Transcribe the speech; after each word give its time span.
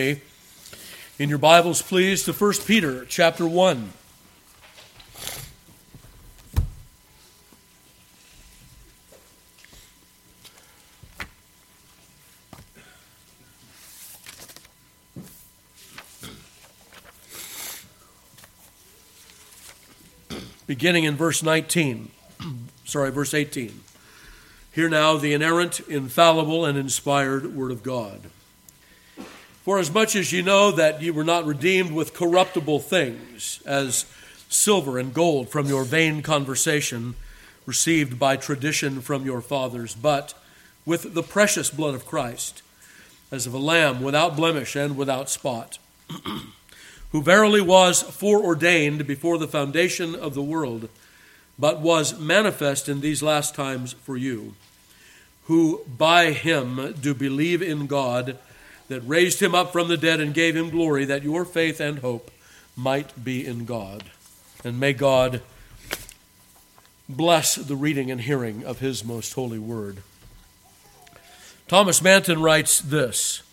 In 0.00 1.28
your 1.28 1.36
Bibles, 1.36 1.82
please, 1.82 2.24
to 2.24 2.32
1 2.32 2.52
Peter 2.64 3.04
chapter 3.04 3.46
1. 3.46 3.92
Beginning 20.66 21.04
in 21.04 21.16
verse 21.16 21.42
19, 21.42 22.10
sorry, 22.86 23.10
verse 23.10 23.34
18. 23.34 23.80
Hear 24.72 24.88
now 24.88 25.18
the 25.18 25.34
inerrant, 25.34 25.80
infallible, 25.80 26.64
and 26.64 26.78
inspired 26.78 27.54
Word 27.54 27.70
of 27.70 27.82
God. 27.82 28.30
For 29.62 29.78
as 29.78 29.92
much 29.92 30.16
as 30.16 30.32
you 30.32 30.42
know 30.42 30.72
that 30.72 31.02
you 31.02 31.12
were 31.12 31.24
not 31.24 31.44
redeemed 31.44 31.92
with 31.92 32.14
corruptible 32.14 32.80
things, 32.80 33.60
as 33.66 34.06
silver 34.48 34.98
and 34.98 35.12
gold 35.12 35.50
from 35.50 35.66
your 35.66 35.84
vain 35.84 36.22
conversation 36.22 37.14
received 37.66 38.18
by 38.18 38.36
tradition 38.36 39.00
from 39.00 39.26
your 39.26 39.42
fathers, 39.42 39.94
but 39.94 40.34
with 40.86 41.14
the 41.14 41.22
precious 41.22 41.70
blood 41.70 41.94
of 41.94 42.06
Christ, 42.06 42.62
as 43.30 43.46
of 43.46 43.52
a 43.52 43.58
lamb 43.58 44.02
without 44.02 44.34
blemish 44.34 44.74
and 44.74 44.96
without 44.96 45.28
spot, 45.28 45.78
who 47.12 47.22
verily 47.22 47.60
was 47.60 48.02
foreordained 48.02 49.06
before 49.06 49.36
the 49.36 49.46
foundation 49.46 50.14
of 50.14 50.34
the 50.34 50.42
world, 50.42 50.88
but 51.58 51.80
was 51.80 52.18
manifest 52.18 52.88
in 52.88 53.02
these 53.02 53.22
last 53.22 53.54
times 53.54 53.92
for 53.92 54.16
you, 54.16 54.54
who 55.44 55.82
by 55.86 56.32
him 56.32 56.94
do 57.00 57.12
believe 57.12 57.60
in 57.60 57.86
God 57.86 58.38
that 58.90 59.00
raised 59.02 59.40
him 59.40 59.54
up 59.54 59.70
from 59.72 59.86
the 59.86 59.96
dead 59.96 60.18
and 60.18 60.34
gave 60.34 60.56
him 60.56 60.68
glory, 60.68 61.04
that 61.04 61.22
your 61.22 61.44
faith 61.44 61.78
and 61.78 62.00
hope 62.00 62.28
might 62.74 63.24
be 63.24 63.46
in 63.46 63.64
God. 63.64 64.02
And 64.64 64.80
may 64.80 64.92
God 64.92 65.42
bless 67.08 67.54
the 67.54 67.76
reading 67.76 68.10
and 68.10 68.20
hearing 68.20 68.64
of 68.64 68.80
his 68.80 69.04
most 69.04 69.32
holy 69.34 69.60
word. 69.60 69.98
Thomas 71.68 72.02
Manton 72.02 72.42
writes 72.42 72.80
this 72.80 73.44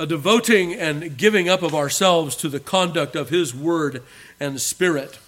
A 0.00 0.04
devoting 0.04 0.74
and 0.74 1.16
giving 1.16 1.48
up 1.48 1.62
of 1.62 1.72
ourselves 1.72 2.34
to 2.36 2.48
the 2.48 2.58
conduct 2.58 3.14
of 3.14 3.28
his 3.28 3.54
word 3.54 4.02
and 4.40 4.60
spirit, 4.60 5.20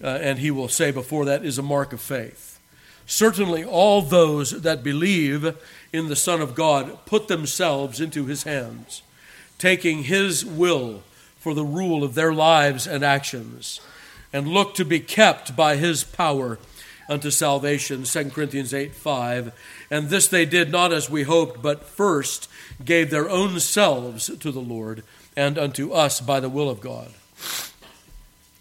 uh, 0.00 0.06
and 0.06 0.38
he 0.38 0.52
will 0.52 0.68
say 0.68 0.92
before 0.92 1.24
that, 1.24 1.44
is 1.44 1.58
a 1.58 1.62
mark 1.62 1.92
of 1.92 2.00
faith. 2.00 2.60
Certainly, 3.04 3.64
all 3.64 4.00
those 4.00 4.62
that 4.62 4.84
believe 4.84 5.56
in 5.92 6.08
the 6.08 6.16
Son 6.16 6.40
of 6.40 6.54
God 6.54 7.04
put 7.06 7.28
themselves 7.28 8.00
into 8.00 8.26
his 8.26 8.44
hands, 8.44 9.02
taking 9.58 10.04
his 10.04 10.44
will 10.44 11.02
for 11.38 11.54
the 11.54 11.64
rule 11.64 12.04
of 12.04 12.14
their 12.14 12.32
lives 12.32 12.86
and 12.86 13.04
actions, 13.04 13.80
and 14.32 14.46
look 14.46 14.74
to 14.74 14.84
be 14.84 15.00
kept 15.00 15.56
by 15.56 15.76
his 15.76 16.04
power 16.04 16.58
unto 17.08 17.30
salvation. 17.30 18.04
2 18.04 18.30
Corinthians 18.30 18.72
8 18.72 18.94
5. 18.94 19.52
And 19.90 20.08
this 20.08 20.28
they 20.28 20.46
did 20.46 20.70
not 20.70 20.92
as 20.92 21.10
we 21.10 21.24
hoped, 21.24 21.60
but 21.60 21.84
first 21.84 22.48
gave 22.84 23.10
their 23.10 23.28
own 23.28 23.58
selves 23.58 24.26
to 24.38 24.52
the 24.52 24.60
Lord 24.60 25.02
and 25.36 25.58
unto 25.58 25.92
us 25.92 26.20
by 26.20 26.40
the 26.40 26.48
will 26.48 26.70
of 26.70 26.80
God. 26.80 27.08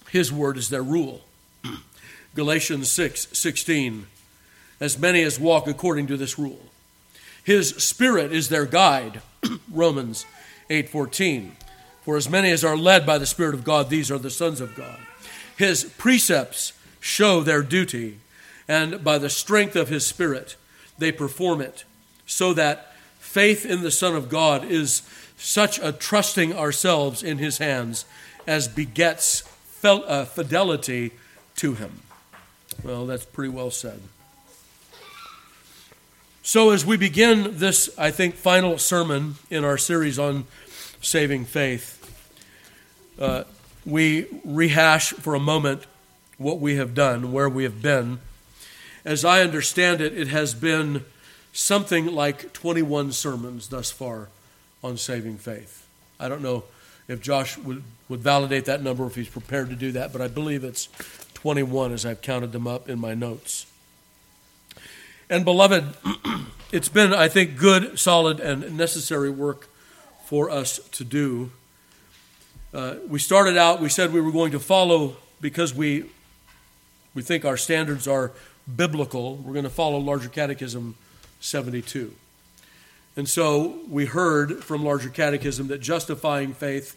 His 0.10 0.32
word 0.32 0.58
is 0.58 0.70
their 0.70 0.84
rule. 0.84 1.22
Galatians 2.36 2.90
6 2.90 3.28
16 3.32 4.08
as 4.80 4.98
many 4.98 5.22
as 5.24 5.40
walk 5.40 5.68
according 5.68 6.08
to 6.08 6.18
this 6.18 6.40
rule. 6.40 6.60
His 7.50 7.69
spirit 7.78 8.31
is 8.31 8.50
their 8.50 8.67
guide. 8.67 9.23
Romans 9.72 10.28
8:14. 10.69 11.53
For 12.03 12.16
as 12.16 12.30
many 12.30 12.52
as 12.52 12.64
are 12.64 12.78
led 12.78 13.08
by 13.08 13.17
the 13.17 13.25
spirit 13.25 13.55
of 13.55 13.64
God, 13.64 13.89
these 13.89 14.11
are 14.11 14.19
the 14.19 14.30
sons 14.30 14.61
of 14.61 14.75
God. 14.75 15.00
His 15.58 15.83
precepts 15.83 16.73
show 17.00 17.42
their 17.42 17.64
duty, 17.64 18.20
and 18.67 19.04
by 19.04 19.17
the 19.17 19.32
strength 19.32 19.76
of 19.76 19.89
his 19.89 20.05
spirit 20.05 20.58
they 20.99 21.11
perform 21.11 21.59
it, 21.59 21.86
so 22.27 22.54
that 22.54 22.93
faith 23.17 23.65
in 23.65 23.82
the 23.82 23.89
Son 23.89 24.15
of 24.15 24.30
God 24.30 24.64
is 24.64 25.02
such 25.36 25.80
a 25.80 25.92
trusting 25.92 26.54
ourselves 26.54 27.23
in 27.23 27.39
his 27.39 27.58
hands 27.58 28.05
as 28.45 28.67
begets 28.67 29.42
uh, 29.83 30.23
fidelity 30.23 31.14
to 31.55 31.73
him. 31.73 32.02
Well, 32.83 33.08
that's 33.08 33.26
pretty 33.26 33.49
well 33.49 33.71
said. 33.71 34.02
So, 36.49 36.71
as 36.71 36.83
we 36.83 36.98
begin 36.98 37.60
this, 37.60 37.92
I 37.95 38.10
think, 38.10 38.33
final 38.33 38.80
sermon 38.80 39.36
in 39.52 39.64
our 39.64 39.77
series 39.77 40.17
on 40.17 40.45
saving 40.99 41.45
faith, 41.45 41.95
uh, 43.20 43.43
we 43.86 44.26
rehash 44.43 45.11
for 45.11 45.36
a 45.36 45.39
moment 45.39 45.83
what 46.39 46.59
we 46.59 46.77
have 46.77 46.95
done, 46.95 47.32
where 47.32 47.48
we 47.48 47.65
have 47.65 47.83
been. 47.83 48.17
As 49.05 49.23
I 49.23 49.42
understand 49.42 50.02
it, 50.02 50.17
it 50.17 50.30
has 50.30 50.55
been 50.55 51.05
something 51.54 52.08
like 52.08 52.52
21 52.52 53.11
sermons 53.11 53.67
thus 53.67 53.92
far 53.92 54.30
on 54.83 54.98
saving 54.98 55.38
faith. 55.38 55.86
I 56.20 56.30
don't 56.30 56.42
know 56.42 56.64
if 57.08 57.21
Josh 57.21 57.59
would, 57.59 57.83
would 58.08 58.21
validate 58.21 58.65
that 58.65 58.82
number 58.82 59.05
if 59.05 59.14
he's 59.14 59.30
prepared 59.30 59.70
to 59.70 59.76
do 59.76 59.92
that, 59.92 60.11
but 60.11 60.20
I 60.20 60.27
believe 60.27 60.64
it's 60.64 60.89
21 61.36 61.92
as 61.92 62.08
I've 62.08 62.23
counted 62.23 62.54
them 62.54 62.65
up 62.65 62.89
in 62.89 62.98
my 62.98 63.14
notes. 63.14 63.67
And 65.32 65.45
beloved, 65.45 65.95
it's 66.72 66.90
been, 66.90 67.14
I 67.14 67.28
think, 67.28 67.56
good, 67.56 68.00
solid, 68.00 68.40
and 68.40 68.76
necessary 68.76 69.30
work 69.30 69.70
for 70.26 70.50
us 70.50 70.80
to 70.94 71.04
do. 71.04 71.52
Uh, 72.73 72.95
we 73.08 73.20
started 73.20 73.56
out, 73.56 73.80
we 73.80 73.89
said 73.89 74.12
we 74.12 74.22
were 74.22 74.32
going 74.32 74.52
to 74.52 74.60
follow 74.60 75.18
because 75.39 75.72
we, 75.73 76.06
we 77.14 77.22
think 77.22 77.45
our 77.45 77.58
standards 77.58 78.08
are 78.08 78.32
biblical. 78.76 79.36
We're 79.36 79.54
going 79.54 79.64
to 79.64 79.70
follow 79.70 80.00
Larger 80.00 80.30
Catechism 80.30 80.95
72. 81.42 82.12
And 83.16 83.30
so 83.30 83.82
we 83.88 84.06
heard 84.06 84.64
from 84.64 84.84
Larger 84.84 85.10
Catechism 85.10 85.68
that 85.68 85.80
justifying 85.80 86.54
faith 86.54 86.95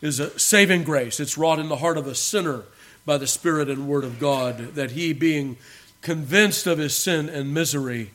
is 0.00 0.20
a 0.20 0.38
saving 0.38 0.84
grace. 0.84 1.20
It's 1.20 1.36
wrought 1.36 1.58
in 1.58 1.68
the 1.68 1.76
heart 1.76 1.98
of 1.98 2.06
a 2.06 2.14
sinner 2.14 2.62
by 3.04 3.18
the 3.18 3.26
Spirit 3.26 3.68
and 3.68 3.86
Word 3.86 4.04
of 4.04 4.18
God, 4.18 4.74
that 4.74 4.92
he, 4.92 5.12
being 5.12 5.58
convinced 6.04 6.66
of 6.66 6.78
his 6.78 6.94
sin 6.94 7.28
and 7.30 7.52
misery, 7.52 8.10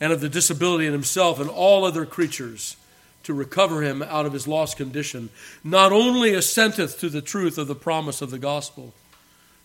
and 0.00 0.12
of 0.12 0.20
the 0.20 0.28
disability 0.28 0.86
in 0.86 0.92
himself 0.92 1.40
and 1.40 1.50
all 1.50 1.84
other 1.84 2.06
creatures, 2.06 2.76
to 3.22 3.34
recover 3.34 3.82
him 3.82 4.02
out 4.02 4.26
of 4.26 4.32
his 4.32 4.46
lost 4.46 4.76
condition, 4.76 5.30
not 5.64 5.92
only 5.92 6.32
assenteth 6.32 6.98
to 7.00 7.08
the 7.08 7.20
truth 7.20 7.58
of 7.58 7.68
the 7.68 7.74
promise 7.74 8.22
of 8.22 8.30
the 8.30 8.38
gospel, 8.38 8.92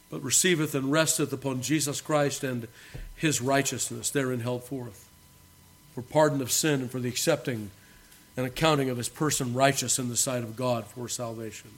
but 0.09 0.23
receiveth 0.23 0.73
and 0.73 0.91
resteth 0.91 1.31
upon 1.33 1.61
Jesus 1.61 1.99
Christ 2.01 2.43
and 2.43 2.67
his 3.15 3.41
righteousness 3.41 4.09
therein 4.09 4.39
held 4.39 4.63
forth, 4.63 5.09
for 5.93 6.01
pardon 6.01 6.41
of 6.41 6.51
sin 6.51 6.81
and 6.81 6.91
for 6.91 6.99
the 6.99 7.09
accepting 7.09 7.71
and 8.37 8.45
accounting 8.45 8.89
of 8.89 8.97
his 8.97 9.09
person 9.09 9.53
righteous 9.53 9.99
in 9.99 10.09
the 10.09 10.17
sight 10.17 10.43
of 10.43 10.55
God 10.55 10.85
for 10.85 11.09
salvation. 11.09 11.71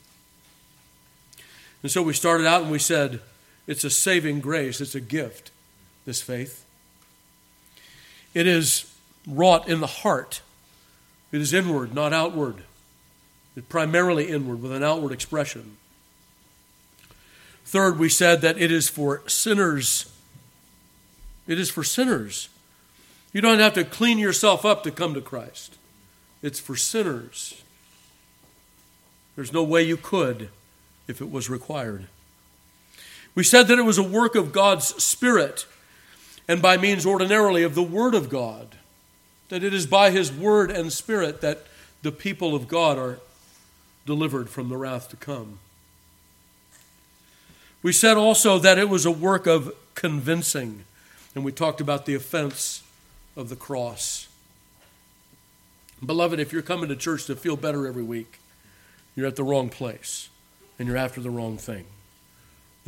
And 1.82 1.90
so 1.90 2.02
we 2.02 2.12
started 2.12 2.46
out 2.46 2.62
and 2.62 2.70
we 2.70 2.78
said, 2.78 3.20
it's 3.68 3.84
a 3.84 3.90
saving 3.90 4.40
grace, 4.40 4.80
it's 4.80 4.96
a 4.96 5.00
gift, 5.00 5.52
this 6.04 6.20
faith. 6.20 6.64
It 8.34 8.48
is 8.48 8.92
wrought 9.28 9.68
in 9.68 9.80
the 9.80 9.86
heart, 9.86 10.40
it 11.30 11.40
is 11.40 11.54
inward, 11.54 11.94
not 11.94 12.12
outward. 12.12 12.64
It's 13.54 13.66
primarily 13.66 14.28
inward 14.28 14.62
with 14.62 14.72
an 14.72 14.84
outward 14.84 15.12
expression. 15.12 15.76
Third, 17.64 17.98
we 17.98 18.08
said 18.08 18.40
that 18.40 18.58
it 18.58 18.70
is 18.70 18.88
for 18.88 19.22
sinners. 19.28 20.10
It 21.46 21.58
is 21.58 21.68
for 21.68 21.82
sinners. 21.82 22.48
You 23.32 23.40
don't 23.40 23.58
have 23.58 23.74
to 23.74 23.84
clean 23.84 24.18
yourself 24.18 24.64
up 24.64 24.84
to 24.84 24.90
come 24.90 25.12
to 25.14 25.20
Christ. 25.20 25.76
It's 26.40 26.60
for 26.60 26.76
sinners. 26.76 27.62
There's 29.34 29.52
no 29.52 29.64
way 29.64 29.82
you 29.82 29.96
could 29.96 30.50
if 31.08 31.20
it 31.20 31.30
was 31.30 31.50
required. 31.50 32.06
We 33.38 33.44
said 33.44 33.68
that 33.68 33.78
it 33.78 33.82
was 33.82 33.98
a 33.98 34.02
work 34.02 34.34
of 34.34 34.50
God's 34.50 35.00
Spirit, 35.00 35.64
and 36.48 36.60
by 36.60 36.76
means 36.76 37.06
ordinarily 37.06 37.62
of 37.62 37.76
the 37.76 37.84
Word 37.84 38.12
of 38.16 38.28
God. 38.28 38.74
That 39.48 39.62
it 39.62 39.72
is 39.72 39.86
by 39.86 40.10
His 40.10 40.32
Word 40.32 40.72
and 40.72 40.92
Spirit 40.92 41.40
that 41.40 41.62
the 42.02 42.10
people 42.10 42.56
of 42.56 42.66
God 42.66 42.98
are 42.98 43.20
delivered 44.04 44.50
from 44.50 44.68
the 44.68 44.76
wrath 44.76 45.08
to 45.10 45.16
come. 45.16 45.60
We 47.80 47.92
said 47.92 48.16
also 48.16 48.58
that 48.58 48.76
it 48.76 48.88
was 48.88 49.06
a 49.06 49.12
work 49.12 49.46
of 49.46 49.72
convincing, 49.94 50.82
and 51.32 51.44
we 51.44 51.52
talked 51.52 51.80
about 51.80 52.06
the 52.06 52.16
offense 52.16 52.82
of 53.36 53.50
the 53.50 53.56
cross. 53.56 54.26
Beloved, 56.04 56.40
if 56.40 56.52
you're 56.52 56.60
coming 56.60 56.88
to 56.88 56.96
church 56.96 57.26
to 57.26 57.36
feel 57.36 57.56
better 57.56 57.86
every 57.86 58.02
week, 58.02 58.40
you're 59.14 59.28
at 59.28 59.36
the 59.36 59.44
wrong 59.44 59.68
place 59.68 60.28
and 60.76 60.88
you're 60.88 60.96
after 60.96 61.20
the 61.20 61.30
wrong 61.30 61.56
thing. 61.56 61.84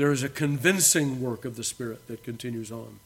There 0.01 0.13
is 0.13 0.23
a 0.23 0.31
convincing 0.31 1.21
work 1.21 1.45
of 1.45 1.57
the 1.57 1.63
Spirit 1.63 2.09
that 2.09 2.25
continues 2.25 2.73
on 2.73 3.01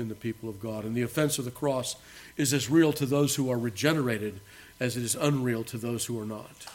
in 0.00 0.08
the 0.08 0.16
people 0.16 0.48
of 0.48 0.58
God. 0.58 0.84
And 0.84 0.96
the 0.96 1.02
offense 1.02 1.38
of 1.38 1.44
the 1.44 1.52
cross 1.52 1.94
is 2.36 2.52
as 2.52 2.68
real 2.68 2.92
to 2.94 3.06
those 3.06 3.36
who 3.36 3.48
are 3.52 3.56
regenerated 3.56 4.40
as 4.80 4.96
it 4.96 5.04
is 5.04 5.14
unreal 5.14 5.62
to 5.62 5.78
those 5.78 6.06
who 6.06 6.20
are 6.20 6.24
not. 6.24 6.66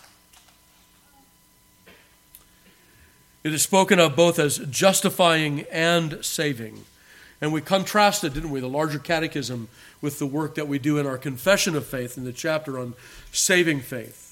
It 3.43 3.53
is 3.53 3.61
spoken 3.61 3.99
of 3.99 4.15
both 4.15 4.39
as 4.39 4.59
justifying 4.59 5.65
and 5.69 6.23
saving. 6.23 6.85
And 7.41 7.51
we 7.51 7.59
contrasted, 7.59 8.33
didn't 8.33 8.49
we, 8.49 8.61
the 8.61 8.69
larger 8.69 8.97
catechism 8.97 9.67
with 9.99 10.19
the 10.19 10.25
work 10.25 10.55
that 10.55 10.69
we 10.69 10.79
do 10.79 10.99
in 10.99 11.05
our 11.05 11.17
confession 11.17 11.75
of 11.75 11.85
faith 11.85 12.17
in 12.17 12.23
the 12.23 12.31
chapter 12.31 12.79
on 12.79 12.93
saving 13.33 13.81
faith. 13.81 14.22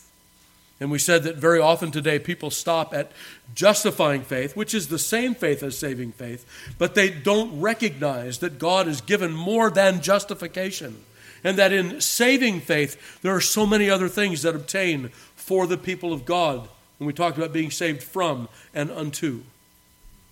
And 0.81 0.89
we 0.89 0.97
said 0.97 1.21
that 1.23 1.35
very 1.35 1.59
often 1.59 1.91
today 1.91 2.17
people 2.17 2.49
stop 2.49 2.91
at 2.91 3.11
justifying 3.53 4.23
faith, 4.23 4.57
which 4.57 4.73
is 4.73 4.87
the 4.87 4.97
same 4.97 5.35
faith 5.35 5.61
as 5.61 5.77
saving 5.77 6.11
faith, 6.11 6.43
but 6.79 6.95
they 6.95 7.11
don't 7.11 7.61
recognize 7.61 8.39
that 8.39 8.57
God 8.57 8.87
has 8.87 8.99
given 8.99 9.31
more 9.31 9.69
than 9.69 10.01
justification. 10.01 11.03
And 11.43 11.57
that 11.59 11.71
in 11.71 12.01
saving 12.01 12.61
faith, 12.61 13.21
there 13.21 13.35
are 13.35 13.41
so 13.41 13.67
many 13.67 13.91
other 13.91 14.09
things 14.09 14.41
that 14.41 14.55
obtain 14.55 15.09
for 15.35 15.67
the 15.67 15.77
people 15.77 16.13
of 16.13 16.25
God. 16.25 16.67
And 16.99 17.05
we 17.05 17.13
talked 17.13 17.37
about 17.37 17.53
being 17.53 17.71
saved 17.71 18.01
from 18.01 18.49
and 18.73 18.91
unto. 18.91 19.43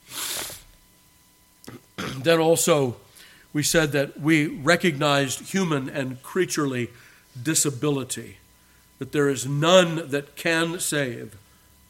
then 2.17 2.39
also, 2.39 2.95
we 3.53 3.61
said 3.61 3.91
that 3.91 4.19
we 4.19 4.47
recognized 4.47 5.51
human 5.51 5.89
and 5.89 6.23
creaturely 6.23 6.89
disability, 7.41 8.37
that 8.99 9.11
there 9.11 9.29
is 9.29 9.47
none 9.47 10.09
that 10.09 10.35
can 10.35 10.79
save 10.79 11.35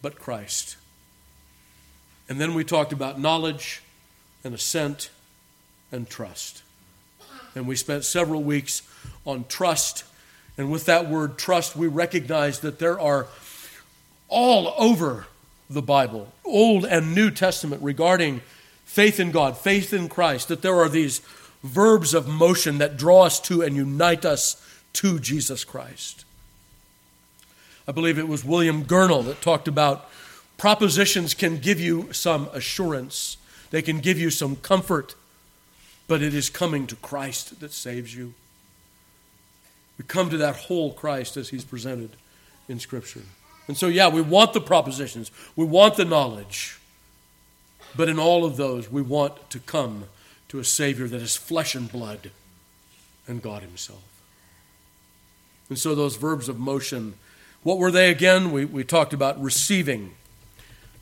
but 0.01 0.19
Christ. 0.19 0.77
And 2.29 2.39
then 2.39 2.53
we 2.53 2.63
talked 2.63 2.93
about 2.93 3.19
knowledge 3.19 3.81
and 4.43 4.53
assent 4.53 5.09
and 5.91 6.07
trust. 6.07 6.61
And 7.55 7.67
we 7.67 7.75
spent 7.75 8.05
several 8.05 8.43
weeks 8.43 8.83
on 9.25 9.45
trust. 9.49 10.03
And 10.57 10.71
with 10.71 10.85
that 10.85 11.09
word 11.09 11.37
trust, 11.37 11.75
we 11.75 11.87
recognize 11.87 12.59
that 12.59 12.79
there 12.79 12.99
are 12.99 13.27
all 14.27 14.75
over 14.77 15.25
the 15.69 15.81
Bible, 15.81 16.31
Old 16.45 16.85
and 16.85 17.15
New 17.15 17.31
Testament, 17.31 17.81
regarding 17.81 18.41
faith 18.85 19.19
in 19.19 19.31
God, 19.31 19.57
faith 19.57 19.93
in 19.93 20.09
Christ, 20.09 20.47
that 20.47 20.61
there 20.61 20.75
are 20.75 20.89
these 20.89 21.21
verbs 21.63 22.13
of 22.13 22.27
motion 22.27 22.77
that 22.77 22.97
draw 22.97 23.23
us 23.23 23.39
to 23.41 23.61
and 23.61 23.75
unite 23.75 24.25
us 24.25 24.63
to 24.93 25.19
Jesus 25.19 25.63
Christ. 25.63 26.25
I 27.89 27.91
believe 27.91 28.19
it 28.19 28.27
was 28.27 28.45
William 28.45 28.85
Gurnall 28.85 29.25
that 29.25 29.41
talked 29.41 29.67
about 29.67 30.07
propositions 30.59 31.33
can 31.33 31.57
give 31.57 31.79
you 31.79 32.13
some 32.13 32.47
assurance, 32.53 33.37
they 33.71 33.81
can 33.81 33.99
give 33.99 34.19
you 34.19 34.29
some 34.29 34.57
comfort, 34.57 35.15
but 36.07 36.21
it 36.21 36.35
is 36.35 36.51
coming 36.51 36.85
to 36.85 36.95
Christ 36.95 37.59
that 37.61 37.73
saves 37.73 38.15
you. 38.15 38.35
We 39.97 40.05
come 40.05 40.29
to 40.29 40.37
that 40.37 40.55
whole 40.55 40.93
Christ 40.93 41.35
as 41.35 41.49
he's 41.49 41.65
presented 41.65 42.11
in 42.67 42.77
Scripture. 42.79 43.23
And 43.67 43.75
so, 43.75 43.87
yeah, 43.87 44.07
we 44.07 44.21
want 44.21 44.53
the 44.53 44.61
propositions, 44.61 45.31
we 45.55 45.65
want 45.65 45.95
the 45.95 46.05
knowledge. 46.05 46.79
But 47.97 48.07
in 48.07 48.19
all 48.19 48.45
of 48.45 48.55
those, 48.55 48.91
we 48.91 49.01
want 49.01 49.49
to 49.49 49.57
come 49.57 50.03
to 50.49 50.59
a 50.59 50.63
Savior 50.63 51.07
that 51.07 51.23
is 51.23 51.35
flesh 51.35 51.73
and 51.73 51.91
blood 51.91 52.29
and 53.27 53.41
God 53.41 53.63
Himself. 53.63 54.03
And 55.69 55.79
so, 55.79 55.95
those 55.95 56.17
verbs 56.17 56.47
of 56.49 56.59
motion, 56.59 57.15
what 57.63 57.77
were 57.77 57.91
they 57.91 58.09
again? 58.09 58.51
We, 58.51 58.65
we 58.65 58.83
talked 58.83 59.13
about 59.13 59.41
receiving, 59.41 60.13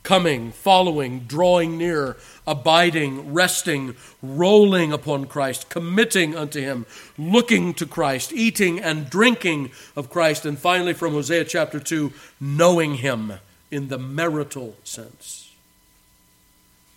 coming, 0.03 0.51
following, 0.51 1.21
drawing 1.21 1.77
near, 1.77 2.17
abiding, 2.47 3.33
resting, 3.33 3.95
rolling 4.21 4.91
upon 4.91 5.25
Christ, 5.25 5.69
committing 5.69 6.35
unto 6.35 6.59
Him, 6.59 6.85
looking 7.17 7.73
to 7.75 7.85
Christ, 7.85 8.33
eating 8.33 8.79
and 8.79 9.09
drinking 9.09 9.71
of 9.95 10.09
Christ, 10.09 10.45
and 10.45 10.57
finally 10.57 10.93
from 10.93 11.13
Hosea 11.13 11.45
chapter 11.45 11.79
2, 11.79 12.11
knowing 12.39 12.95
Him 12.95 13.33
in 13.69 13.89
the 13.89 13.99
marital 13.99 14.75
sense. 14.83 15.53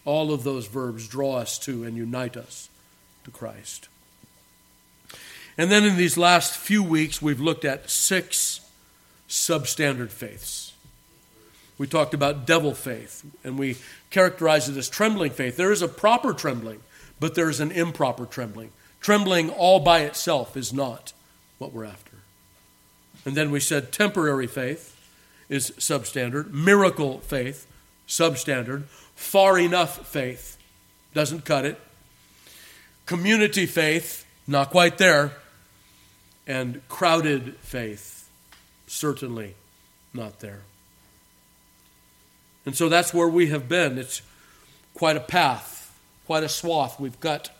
All 0.04 0.32
of 0.32 0.44
those 0.44 0.66
verbs 0.66 1.06
draw 1.06 1.36
us 1.36 1.58
to 1.60 1.84
and 1.84 1.96
unite 1.96 2.36
us 2.36 2.70
to 3.24 3.30
Christ. 3.30 3.88
And 5.58 5.70
then 5.70 5.84
in 5.84 5.96
these 5.96 6.16
last 6.16 6.56
few 6.56 6.82
weeks, 6.82 7.20
we've 7.20 7.40
looked 7.40 7.66
at 7.66 7.90
six 7.90 8.59
substandard 9.30 10.10
faiths. 10.10 10.74
We 11.78 11.86
talked 11.86 12.12
about 12.12 12.46
devil 12.46 12.74
faith, 12.74 13.24
and 13.42 13.58
we 13.58 13.78
characterized 14.10 14.68
it 14.68 14.76
as 14.76 14.90
trembling 14.90 15.30
faith. 15.30 15.56
There 15.56 15.72
is 15.72 15.80
a 15.80 15.88
proper 15.88 16.34
trembling, 16.34 16.80
but 17.18 17.34
there 17.34 17.48
is 17.48 17.60
an 17.60 17.70
improper 17.70 18.26
trembling. 18.26 18.72
Trembling 19.00 19.48
all 19.48 19.80
by 19.80 20.00
itself 20.00 20.58
is 20.58 20.74
not 20.74 21.14
what 21.56 21.72
we're 21.72 21.86
after. 21.86 22.18
And 23.24 23.34
then 23.34 23.50
we 23.50 23.60
said 23.60 23.92
temporary 23.92 24.46
faith 24.46 24.96
is 25.48 25.70
substandard, 25.78 26.50
miracle 26.52 27.20
faith, 27.20 27.66
substandard, 28.06 28.84
far 29.14 29.58
enough 29.58 30.06
faith 30.06 30.58
doesn't 31.14 31.44
cut 31.44 31.64
it. 31.64 31.80
Community 33.06 33.66
faith, 33.66 34.24
not 34.46 34.70
quite 34.70 34.98
there. 34.98 35.32
And 36.46 36.80
crowded 36.88 37.56
faith, 37.58 38.19
certainly 38.90 39.54
not 40.12 40.40
there. 40.40 40.60
And 42.66 42.76
so 42.76 42.88
that's 42.88 43.14
where 43.14 43.28
we 43.28 43.46
have 43.48 43.68
been. 43.68 43.98
It's 43.98 44.20
quite 44.94 45.16
a 45.16 45.20
path, 45.20 45.96
quite 46.26 46.42
a 46.42 46.48
swath 46.48 46.98
we've 46.98 47.18
cut 47.20 47.50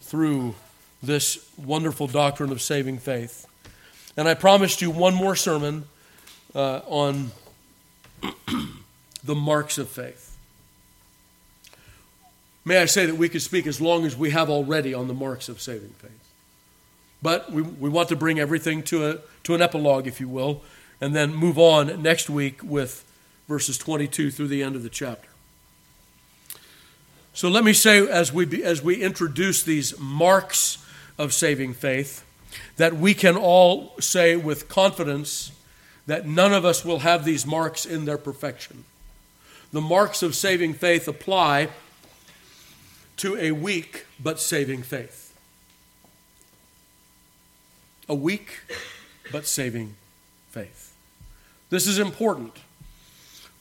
through 0.00 0.54
this 1.02 1.48
wonderful 1.56 2.06
doctrine 2.06 2.52
of 2.52 2.60
saving 2.60 2.98
faith. 2.98 3.46
And 4.16 4.28
I 4.28 4.34
promised 4.34 4.82
you 4.82 4.90
one 4.90 5.14
more 5.14 5.34
sermon 5.34 5.86
uh, 6.54 6.80
on 6.86 7.32
the 9.24 9.34
marks 9.34 9.78
of 9.78 9.88
faith. 9.88 10.36
May 12.64 12.78
I 12.78 12.84
say 12.84 13.06
that 13.06 13.16
we 13.16 13.28
could 13.28 13.42
speak 13.42 13.66
as 13.66 13.80
long 13.80 14.04
as 14.04 14.16
we 14.16 14.30
have 14.30 14.50
already 14.50 14.92
on 14.92 15.08
the 15.08 15.14
marks 15.14 15.48
of 15.48 15.60
saving 15.60 15.94
faith. 15.98 16.25
But 17.22 17.50
we, 17.50 17.62
we 17.62 17.88
want 17.88 18.08
to 18.10 18.16
bring 18.16 18.38
everything 18.38 18.82
to, 18.84 19.06
a, 19.06 19.18
to 19.44 19.54
an 19.54 19.62
epilogue, 19.62 20.06
if 20.06 20.20
you 20.20 20.28
will, 20.28 20.62
and 21.00 21.14
then 21.14 21.34
move 21.34 21.58
on 21.58 22.02
next 22.02 22.30
week 22.30 22.62
with 22.62 23.04
verses 23.48 23.78
22 23.78 24.30
through 24.30 24.48
the 24.48 24.62
end 24.62 24.76
of 24.76 24.82
the 24.82 24.88
chapter. 24.88 25.28
So 27.32 27.48
let 27.48 27.64
me 27.64 27.72
say, 27.72 28.06
as 28.06 28.32
we, 28.32 28.62
as 28.62 28.82
we 28.82 29.02
introduce 29.02 29.62
these 29.62 29.98
marks 29.98 30.84
of 31.18 31.34
saving 31.34 31.74
faith, 31.74 32.24
that 32.76 32.96
we 32.96 33.12
can 33.12 33.36
all 33.36 33.92
say 34.00 34.36
with 34.36 34.68
confidence 34.68 35.52
that 36.06 36.26
none 36.26 36.52
of 36.52 36.64
us 36.64 36.84
will 36.84 37.00
have 37.00 37.24
these 37.24 37.44
marks 37.44 37.84
in 37.84 38.04
their 38.04 38.18
perfection. 38.18 38.84
The 39.72 39.80
marks 39.80 40.22
of 40.22 40.34
saving 40.34 40.74
faith 40.74 41.08
apply 41.08 41.68
to 43.18 43.36
a 43.36 43.50
weak 43.50 44.06
but 44.18 44.40
saving 44.40 44.82
faith. 44.82 45.25
A 48.08 48.14
weak 48.14 48.60
but 49.32 49.46
saving 49.46 49.94
faith. 50.50 50.94
This 51.70 51.86
is 51.86 51.98
important. 51.98 52.56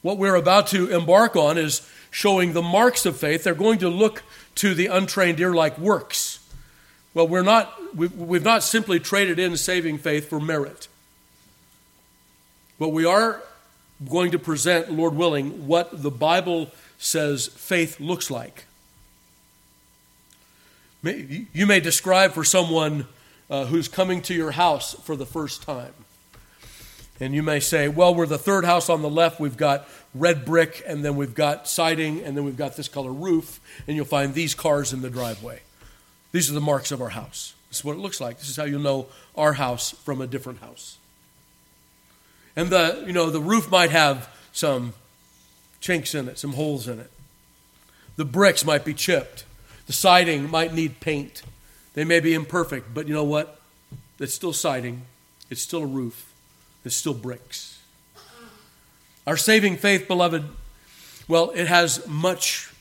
What 0.01 0.17
we're 0.17 0.35
about 0.35 0.67
to 0.67 0.89
embark 0.95 1.35
on 1.35 1.57
is 1.57 1.87
showing 2.11 2.53
the 2.53 2.61
marks 2.61 3.05
of 3.05 3.17
faith. 3.17 3.43
They're 3.43 3.55
going 3.55 3.79
to 3.79 3.89
look 3.89 4.23
to 4.55 4.73
the 4.73 4.87
untrained 4.87 5.39
ear 5.39 5.53
like 5.53 5.77
works. 5.77 6.39
Well, 7.13 7.27
we're 7.27 7.43
not, 7.43 7.73
we've 7.95 8.43
not 8.43 8.61
simply 8.61 8.99
traded 8.99 9.39
in 9.39 9.57
saving 9.57 9.97
faith 9.97 10.29
for 10.29 10.39
merit. 10.39 10.87
But 12.77 12.89
we 12.89 13.05
are 13.05 13.41
going 14.09 14.31
to 14.31 14.39
present, 14.39 14.91
Lord 14.91 15.15
willing, 15.15 15.67
what 15.67 16.03
the 16.03 16.11
Bible 16.11 16.69
says 16.97 17.47
faith 17.47 17.99
looks 17.99 18.29
like. 18.29 18.65
You 21.03 21.65
may 21.65 21.79
describe 21.79 22.33
for 22.33 22.43
someone 22.43 23.07
uh, 23.49 23.65
who's 23.65 23.87
coming 23.87 24.21
to 24.23 24.33
your 24.33 24.51
house 24.51 24.93
for 25.03 25.15
the 25.15 25.25
first 25.25 25.63
time. 25.63 25.93
And 27.19 27.33
you 27.33 27.43
may 27.43 27.59
say, 27.59 27.87
well, 27.87 28.13
we're 28.13 28.25
the 28.25 28.37
third 28.37 28.65
house 28.65 28.89
on 28.89 29.01
the 29.01 29.09
left. 29.09 29.39
We've 29.39 29.55
got 29.55 29.87
red 30.13 30.43
brick, 30.45 30.83
and 30.85 31.03
then 31.03 31.15
we've 31.15 31.35
got 31.35 31.67
siding, 31.67 32.21
and 32.21 32.35
then 32.35 32.43
we've 32.43 32.57
got 32.57 32.75
this 32.75 32.87
color 32.87 33.11
roof, 33.11 33.59
and 33.87 33.95
you'll 33.95 34.05
find 34.05 34.33
these 34.33 34.53
cars 34.53 34.91
in 34.91 35.01
the 35.01 35.09
driveway. 35.09 35.61
These 36.31 36.49
are 36.49 36.53
the 36.53 36.61
marks 36.61 36.91
of 36.91 37.01
our 37.01 37.09
house. 37.09 37.53
This 37.69 37.79
is 37.79 37.85
what 37.85 37.93
it 37.93 37.99
looks 37.99 38.19
like. 38.19 38.39
This 38.39 38.49
is 38.49 38.57
how 38.57 38.65
you'll 38.65 38.81
know 38.81 39.07
our 39.35 39.53
house 39.53 39.91
from 39.91 40.21
a 40.21 40.27
different 40.27 40.59
house. 40.59 40.97
And 42.55 42.69
the, 42.69 43.03
you 43.05 43.13
know, 43.13 43.29
the 43.29 43.41
roof 43.41 43.69
might 43.69 43.91
have 43.91 44.29
some 44.51 44.93
chinks 45.79 46.15
in 46.15 46.27
it, 46.27 46.39
some 46.39 46.53
holes 46.53 46.87
in 46.87 46.99
it. 46.99 47.11
The 48.15 48.25
bricks 48.25 48.65
might 48.65 48.85
be 48.85 48.93
chipped. 48.93 49.45
The 49.87 49.93
siding 49.93 50.49
might 50.49 50.73
need 50.73 50.99
paint. 50.99 51.43
They 51.95 52.03
may 52.03 52.19
be 52.19 52.33
imperfect, 52.33 52.93
but 52.93 53.07
you 53.07 53.13
know 53.13 53.23
what? 53.23 53.59
It's 54.19 54.33
still 54.33 54.53
siding, 54.53 55.01
it's 55.49 55.61
still 55.61 55.83
a 55.83 55.87
roof, 55.87 56.31
it's 56.85 56.95
still 56.95 57.13
bricks. 57.13 57.81
Our 59.25 59.37
saving 59.37 59.77
faith, 59.77 60.07
beloved, 60.07 60.43
well, 61.27 61.49
it 61.55 61.67
has 61.67 62.05
much 62.07 62.71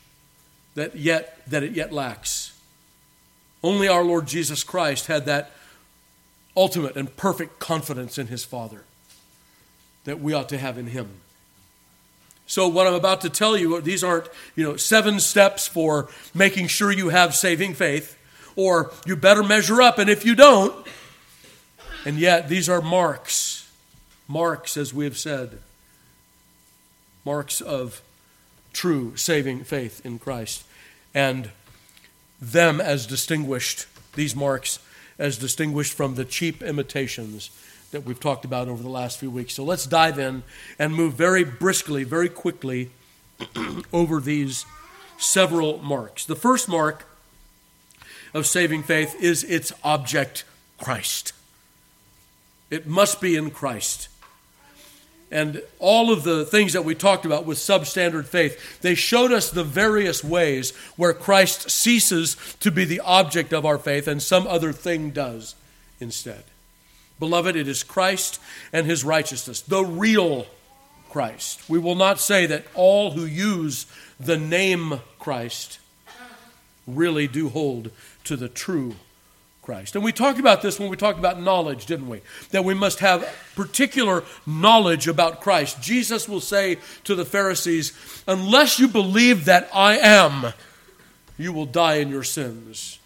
that 0.75 0.95
yet 0.97 1.41
that 1.49 1.63
it 1.63 1.73
yet 1.73 1.93
lacks. 1.93 2.53
Only 3.63 3.89
our 3.89 4.05
Lord 4.05 4.27
Jesus 4.27 4.63
Christ 4.63 5.07
had 5.07 5.25
that 5.25 5.53
ultimate 6.57 6.97
and 6.97 7.17
perfect 7.17 7.59
confidence 7.59 8.19
in 8.19 8.27
his 8.27 8.45
Father. 8.45 8.85
that 10.05 10.21
we 10.21 10.33
ought 10.33 10.49
to 10.51 10.59
have 10.59 10.77
in 10.79 10.89
Him. 10.89 11.09
So, 12.47 12.69
what 12.69 12.87
I'm 12.87 12.95
about 12.95 13.23
to 13.23 13.31
tell 13.31 13.57
you, 13.57 13.81
these 13.81 14.05
aren't, 14.05 14.29
you 14.55 14.63
know, 14.63 14.77
seven 14.77 15.19
steps 15.19 15.67
for 15.67 16.11
making 16.35 16.67
sure 16.67 16.93
you 16.93 17.09
have 17.09 17.35
saving 17.35 17.73
faith, 17.73 18.19
or 18.57 18.93
you 19.05 19.17
better 19.17 19.43
measure 19.43 19.83
up, 19.83 19.99
and 19.99 20.09
if 20.09 20.25
you 20.25 20.35
don't, 20.35 20.87
and 22.05 22.19
yet 22.19 22.49
these 22.49 22.69
are 22.69 22.81
marks, 22.81 23.71
marks, 24.29 24.77
as 24.77 24.93
we 24.93 25.05
have 25.05 25.19
said, 25.19 25.59
marks 27.25 27.61
of 27.61 28.03
true 28.73 29.17
saving 29.17 29.65
faith 29.65 30.05
in 30.05 30.19
Christ, 30.19 30.65
and 31.15 31.51
them 32.41 32.81
as 32.81 33.07
distinguished, 33.07 33.87
these 34.15 34.37
marks 34.37 34.79
as 35.19 35.39
distinguished 35.39 35.93
from 35.93 36.17
the 36.17 36.25
cheap 36.25 36.63
imitations 36.63 37.51
that 37.93 38.05
we've 38.05 38.21
talked 38.21 38.45
about 38.45 38.69
over 38.69 38.83
the 38.83 38.89
last 38.89 39.19
few 39.19 39.31
weeks. 39.31 39.55
So 39.55 39.65
let's 39.65 39.87
dive 39.87 40.19
in 40.19 40.43
and 40.79 40.95
move 40.95 41.15
very 41.15 41.45
briskly, 41.45 42.03
very 42.03 42.29
quickly 42.29 42.91
over 43.93 44.21
these 44.21 44.67
several 45.17 45.79
marks. 45.79 46.27
The 46.27 46.35
first 46.35 46.69
mark 46.69 47.07
of 48.35 48.47
saving 48.47 48.83
faith 48.83 49.15
is 49.23 49.45
its 49.45 49.73
object, 49.83 50.45
Christ. 50.79 51.33
It 52.69 52.87
must 52.87 53.21
be 53.21 53.37
in 53.37 53.51
Christ. 53.51 54.09
And 55.31 55.63
all 55.79 56.13
of 56.13 56.23
the 56.23 56.45
things 56.45 56.75
that 56.75 56.85
we 56.85 56.95
talked 56.95 57.25
about 57.25 57.47
with 57.47 57.59
substandard 57.59 58.27
faith, 58.27 58.81
they 58.83 58.95
showed 58.95 59.33
us 59.33 59.51
the 59.51 59.65
various 59.65 60.23
ways 60.23 60.73
where 60.97 61.13
Christ 61.13 61.71
ceases 61.71 62.37
to 62.61 62.71
be 62.71 62.85
the 62.85 63.01
object 63.01 63.53
of 63.53 63.65
our 63.65 63.79
faith 63.79 64.07
and 64.07 64.23
some 64.23 64.47
other 64.47 64.73
thing 64.73 65.11
does 65.11 65.55
instead. 65.99 66.45
Beloved, 67.19 67.57
it 67.57 67.69
is 67.69 67.83
Christ 67.83 68.41
and 68.73 68.87
his 68.87 69.05
righteousness, 69.05 69.61
the 69.61 69.85
real 69.85 70.47
Christ. 71.11 71.69
We 71.69 71.79
will 71.79 71.95
not 71.95 72.21
say 72.21 72.47
that 72.47 72.67
all 72.75 73.13
who 73.13 73.25
use 73.25 73.87
the 74.19 74.37
name 74.37 75.01
Christ 75.19 75.79
really 76.87 77.27
do 77.27 77.49
hold 77.49 77.91
to 78.25 78.37
the 78.37 78.49
true 78.49 78.95
Christ. 79.65 79.95
And 79.95 80.05
we 80.05 80.13
talked 80.13 80.39
about 80.39 80.61
this 80.61 80.79
when 80.79 80.91
we 80.91 80.97
talked 80.97 81.19
about 81.19 81.41
knowledge, 81.41 81.87
didn't 81.87 82.09
we? 82.09 82.21
That 82.51 82.65
we 82.65 82.75
must 82.75 82.99
have 82.99 83.27
particular 83.57 84.23
knowledge 84.47 85.09
about 85.09 85.41
Christ. 85.41 85.81
Jesus 85.81 86.29
will 86.29 86.41
say 86.41 86.77
to 87.05 87.15
the 87.15 87.25
Pharisees, 87.25 87.93
Unless 88.29 88.79
you 88.79 88.89
believe 88.89 89.47
that 89.47 89.71
I 89.73 89.97
am, 89.97 90.53
you 91.39 91.53
will 91.53 91.65
die 91.65 91.97
in 91.97 92.11
your 92.11 92.25
sins. 92.25 92.99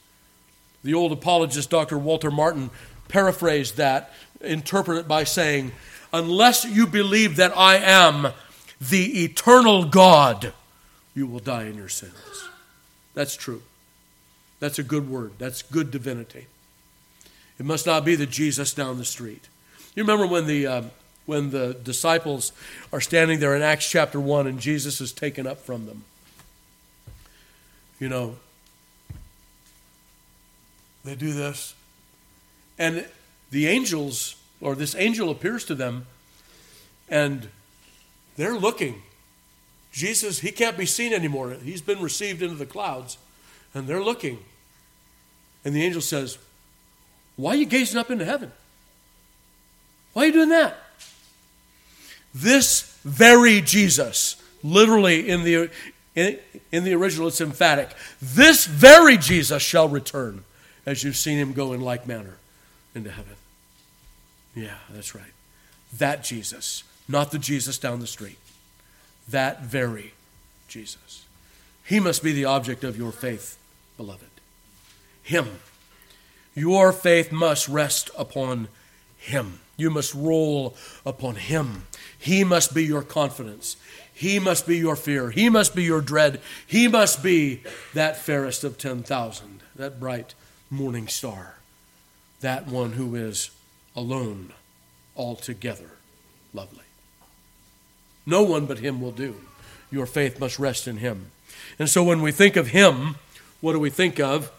The 0.83 0.95
old 0.95 1.13
apologist, 1.13 1.71
Dr. 1.71 1.97
Walter 1.97 2.31
Martin, 2.31 2.71
paraphrased 3.07 3.77
that, 3.77 4.13
interpret 4.41 4.99
it 4.99 5.09
by 5.09 5.25
saying, 5.25 5.71
Unless 6.13 6.65
you 6.65 6.89
believe 6.89 7.37
that 7.37 7.57
I 7.57 7.77
am 7.77 8.33
the 8.81 9.25
eternal 9.25 9.85
God, 9.85 10.53
you 11.15 11.27
will 11.27 11.41
die 11.41 11.65
in 11.65 11.77
your 11.77 11.89
sins. 11.89 12.49
That's 13.15 13.37
true. 13.37 13.63
That's 14.61 14.79
a 14.79 14.83
good 14.83 15.09
word. 15.09 15.33
That's 15.39 15.63
good 15.63 15.91
divinity. 15.91 16.47
It 17.59 17.67
must 17.67 17.87
not 17.87 18.05
be 18.05 18.15
the 18.15 18.27
Jesus 18.27 18.73
down 18.73 18.99
the 18.99 19.05
street. 19.05 19.49
You 19.95 20.03
remember 20.03 20.27
when 20.27 20.47
the, 20.47 20.67
uh, 20.67 20.83
when 21.27 21.51
the 21.51 21.75
disciples 21.75 22.53
are 22.93 23.01
standing 23.01 23.41
there 23.41 23.57
in 23.57 23.63
Acts 23.63 23.89
chapter 23.89 24.21
1 24.21 24.47
and 24.47 24.61
Jesus 24.61 25.01
is 25.01 25.13
taken 25.13 25.47
up 25.47 25.59
from 25.59 25.87
them? 25.87 26.05
You 27.99 28.09
know, 28.09 28.37
they 31.05 31.15
do 31.15 31.33
this. 31.33 31.75
And 32.79 33.07
the 33.51 33.67
angels, 33.67 34.37
or 34.61 34.75
this 34.75 34.95
angel 34.95 35.31
appears 35.31 35.65
to 35.65 35.75
them, 35.75 36.07
and 37.09 37.49
they're 38.37 38.57
looking. 38.57 39.03
Jesus, 39.91 40.41
he 40.41 40.53
can't 40.53 40.77
be 40.77 40.87
seen 40.87 41.13
anymore. 41.13 41.57
He's 41.63 41.83
been 41.83 42.01
received 42.01 42.41
into 42.41 42.55
the 42.55 42.67
clouds, 42.67 43.19
and 43.75 43.89
they're 43.89 44.03
looking. 44.03 44.39
And 45.65 45.75
the 45.75 45.85
angel 45.85 46.01
says, 46.01 46.39
Why 47.37 47.53
are 47.53 47.57
you 47.57 47.67
gazing 47.67 47.99
up 47.99 48.11
into 48.11 48.25
heaven? 48.25 48.53
Why 50.13 50.23
are 50.23 50.27
you 50.27 50.33
doing 50.33 50.49
that? 50.49 50.77
This 52.35 52.99
very 53.05 53.61
Jesus, 53.61 54.43
literally 54.63 55.29
in 55.29 55.45
the, 55.45 55.71
in, 56.15 56.39
in 56.73 56.85
the 56.85 56.95
original, 56.95 57.29
it's 57.29 57.41
emphatic. 57.41 57.91
This 58.21 58.67
very 58.67 59.17
Jesus 59.17 59.63
shall 59.63 59.89
return 59.89 60.45
as 60.87 61.05
you've 61.05 61.17
seen 61.17 61.39
him 61.39 61.53
go 61.53 61.73
in 61.73 61.81
like 61.81 62.07
manner 62.07 62.37
into 62.95 63.11
heaven. 63.11 63.35
Yeah, 64.55 64.75
that's 64.91 65.15
right. 65.15 65.33
That 65.97 66.25
Jesus, 66.25 66.83
not 67.09 67.31
the 67.31 67.39
Jesus 67.39 67.79
down 67.79 68.01
the 68.01 68.07
street. 68.07 68.39
That 69.29 69.63
very 69.63 70.15
Jesus. 70.67 71.25
He 71.85 72.01
must 72.01 72.23
be 72.23 72.33
the 72.33 72.45
object 72.45 72.85
of 72.85 72.97
your 72.97 73.13
faith, 73.13 73.59
beloved. 73.97 74.38
Him. 75.29 75.61
Your 76.55 76.93
faith 76.93 77.31
must 77.31 77.69
rest 77.69 78.11
upon 78.17 78.69
Him. 79.17 79.61
You 79.77 79.91
must 79.91 80.15
roll 80.15 80.77
upon 81.05 81.37
Him. 81.37 81.85
He 82.19 82.45
must 82.45 82.75
be 82.75 82.85
your 82.85 83.03
confidence. 83.03 83.77
He 84.13 84.39
must 84.39 84.67
be 84.67 84.77
your 84.77 84.97
fear. 84.97 85.31
He 85.31 85.49
must 85.49 85.75
be 85.75 85.85
your 85.85 86.01
dread. 86.01 86.41
He 86.67 86.89
must 86.89 87.23
be 87.23 87.63
that 87.95 88.17
fairest 88.17 88.65
of 88.65 88.79
10,000, 88.79 89.61
that 89.77 90.01
bright 90.01 90.35
morning 90.71 91.07
star 91.07 91.59
that 92.41 92.67
one 92.67 92.93
who 92.93 93.15
is 93.15 93.51
alone, 93.97 94.53
altogether 95.17 95.91
lovely. 96.55 96.85
No 98.25 98.43
one 98.43 98.67
but 98.67 98.79
him 98.79 99.01
will 99.01 99.13
do. 99.13 99.37
Your 99.91 100.07
faith 100.07 100.39
must 100.39 100.59
rest 100.59 100.87
in 100.87 100.99
him. 100.99 101.31
And 101.79 101.89
so 101.89 102.05
when 102.05 102.23
we 102.23 102.31
think 102.31 102.57
of 102.57 102.69
him, 102.69 103.17
what 103.61 103.73
do 103.73 103.81
we 103.81 103.91
think 103.91 104.21
of? 104.21 104.53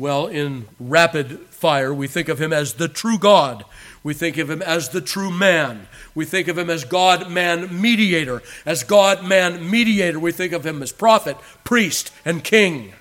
Well, 0.00 0.28
in 0.28 0.66
rapid 0.80 1.40
fire, 1.50 1.92
we 1.92 2.08
think 2.08 2.30
of 2.30 2.40
him 2.40 2.54
as 2.54 2.72
the 2.72 2.88
true 2.88 3.18
God. 3.18 3.66
We 4.02 4.14
think 4.14 4.38
of 4.38 4.48
him 4.48 4.62
as 4.62 4.88
the 4.88 5.02
true 5.02 5.30
man. 5.30 5.88
We 6.14 6.24
think 6.24 6.48
of 6.48 6.56
him 6.56 6.70
as 6.70 6.86
God 6.86 7.30
man 7.30 7.82
mediator. 7.82 8.42
As 8.64 8.82
God 8.82 9.22
man 9.26 9.70
mediator, 9.70 10.18
we 10.18 10.32
think 10.32 10.54
of 10.54 10.64
him 10.64 10.82
as 10.82 10.90
prophet, 10.90 11.36
priest, 11.64 12.12
and 12.24 12.42
king. 12.42 12.94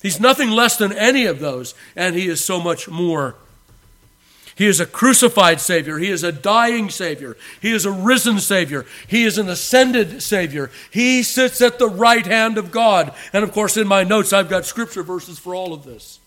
He's 0.00 0.20
nothing 0.20 0.50
less 0.50 0.76
than 0.76 0.92
any 0.92 1.26
of 1.26 1.40
those, 1.40 1.74
and 1.96 2.14
he 2.14 2.28
is 2.28 2.44
so 2.44 2.60
much 2.60 2.88
more. 2.88 3.34
He 4.56 4.66
is 4.66 4.80
a 4.80 4.86
crucified 4.86 5.60
Savior. 5.60 5.98
He 5.98 6.08
is 6.08 6.24
a 6.24 6.32
dying 6.32 6.88
Savior. 6.88 7.36
He 7.60 7.72
is 7.72 7.84
a 7.84 7.92
risen 7.92 8.40
Savior. 8.40 8.86
He 9.06 9.24
is 9.24 9.36
an 9.36 9.50
ascended 9.50 10.22
Savior. 10.22 10.70
He 10.90 11.22
sits 11.22 11.60
at 11.60 11.78
the 11.78 11.90
right 11.90 12.24
hand 12.24 12.56
of 12.56 12.70
God. 12.70 13.12
And 13.34 13.44
of 13.44 13.52
course, 13.52 13.76
in 13.76 13.86
my 13.86 14.02
notes, 14.02 14.32
I've 14.32 14.48
got 14.48 14.64
scripture 14.64 15.02
verses 15.02 15.38
for 15.38 15.54
all 15.54 15.74
of 15.74 15.84
this. 15.84 16.20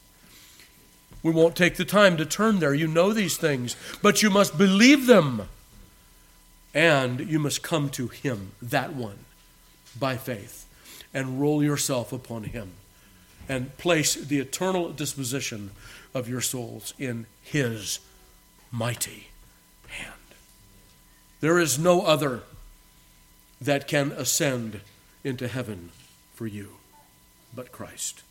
We 1.23 1.31
won't 1.31 1.55
take 1.55 1.75
the 1.75 1.85
time 1.85 2.17
to 2.17 2.25
turn 2.25 2.59
there. 2.59 2.73
You 2.73 2.87
know 2.87 3.13
these 3.13 3.35
things, 3.35 3.75
but 4.03 4.21
you 4.21 4.29
must 4.29 4.59
believe 4.59 5.07
them. 5.07 5.49
And 6.71 7.19
you 7.21 7.39
must 7.39 7.63
come 7.63 7.89
to 7.89 8.09
Him, 8.09 8.51
that 8.61 8.93
one, 8.93 9.17
by 9.99 10.17
faith, 10.17 10.67
and 11.15 11.41
roll 11.41 11.63
yourself 11.63 12.13
upon 12.13 12.43
Him 12.43 12.73
and 13.49 13.75
place 13.77 14.13
the 14.13 14.37
eternal 14.37 14.91
disposition 14.91 15.71
of 16.13 16.29
your 16.29 16.41
souls 16.41 16.93
in 16.99 17.25
His 17.41 17.99
mighty 18.71 19.27
hand. 19.87 20.13
There 21.41 21.59
is 21.59 21.79
no 21.79 22.01
other 22.01 22.43
that 23.61 23.87
can 23.87 24.11
ascend 24.11 24.81
into 25.23 25.47
heaven 25.47 25.89
for 26.33 26.47
you 26.47 26.69
but 27.53 27.71
Christ. 27.71 28.23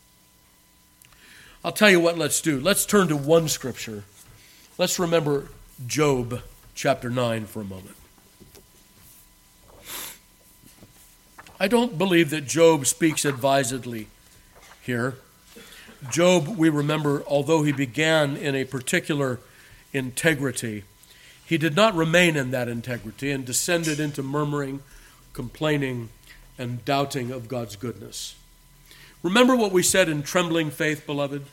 I'll 1.64 1.72
tell 1.72 1.90
you 1.90 2.00
what, 2.00 2.16
let's 2.16 2.40
do. 2.40 2.60
Let's 2.60 2.86
turn 2.86 3.08
to 3.08 3.16
one 3.16 3.48
scripture. 3.48 4.04
Let's 4.78 4.98
remember 4.98 5.48
Job 5.86 6.42
chapter 6.74 7.10
9 7.10 7.46
for 7.46 7.60
a 7.60 7.64
moment. 7.64 7.96
I 11.60 11.66
don't 11.66 11.98
believe 11.98 12.30
that 12.30 12.46
Job 12.46 12.86
speaks 12.86 13.24
advisedly 13.24 14.06
here. 14.80 15.16
Job, 16.08 16.46
we 16.46 16.68
remember, 16.68 17.24
although 17.26 17.64
he 17.64 17.72
began 17.72 18.36
in 18.36 18.54
a 18.54 18.64
particular 18.64 19.40
integrity, 19.92 20.84
he 21.44 21.56
did 21.56 21.74
not 21.74 21.94
remain 21.94 22.36
in 22.36 22.50
that 22.50 22.68
integrity 22.68 23.30
and 23.30 23.44
descended 23.44 23.98
into 23.98 24.22
murmuring, 24.22 24.82
complaining, 25.32 26.10
and 26.58 26.84
doubting 26.84 27.30
of 27.30 27.48
God's 27.48 27.76
goodness. 27.76 28.34
Remember 29.22 29.56
what 29.56 29.72
we 29.72 29.82
said 29.82 30.08
in 30.08 30.22
trembling 30.22 30.70
faith, 30.70 31.06
beloved? 31.06 31.46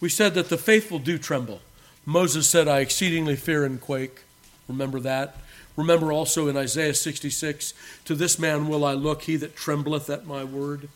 We 0.00 0.08
said 0.08 0.34
that 0.34 0.48
the 0.48 0.58
faithful 0.58 0.98
do 0.98 1.18
tremble. 1.18 1.60
Moses 2.04 2.48
said, 2.48 2.68
I 2.68 2.80
exceedingly 2.80 3.36
fear 3.36 3.64
and 3.64 3.80
quake. 3.80 4.22
Remember 4.68 5.00
that? 5.00 5.36
Remember 5.76 6.12
also 6.12 6.48
in 6.48 6.56
Isaiah 6.56 6.94
66, 6.94 7.72
To 8.04 8.14
this 8.14 8.38
man 8.38 8.68
will 8.68 8.84
I 8.84 8.94
look, 8.94 9.22
he 9.22 9.36
that 9.36 9.56
trembleth 9.56 10.10
at 10.10 10.26
my 10.26 10.44
word. 10.44 10.88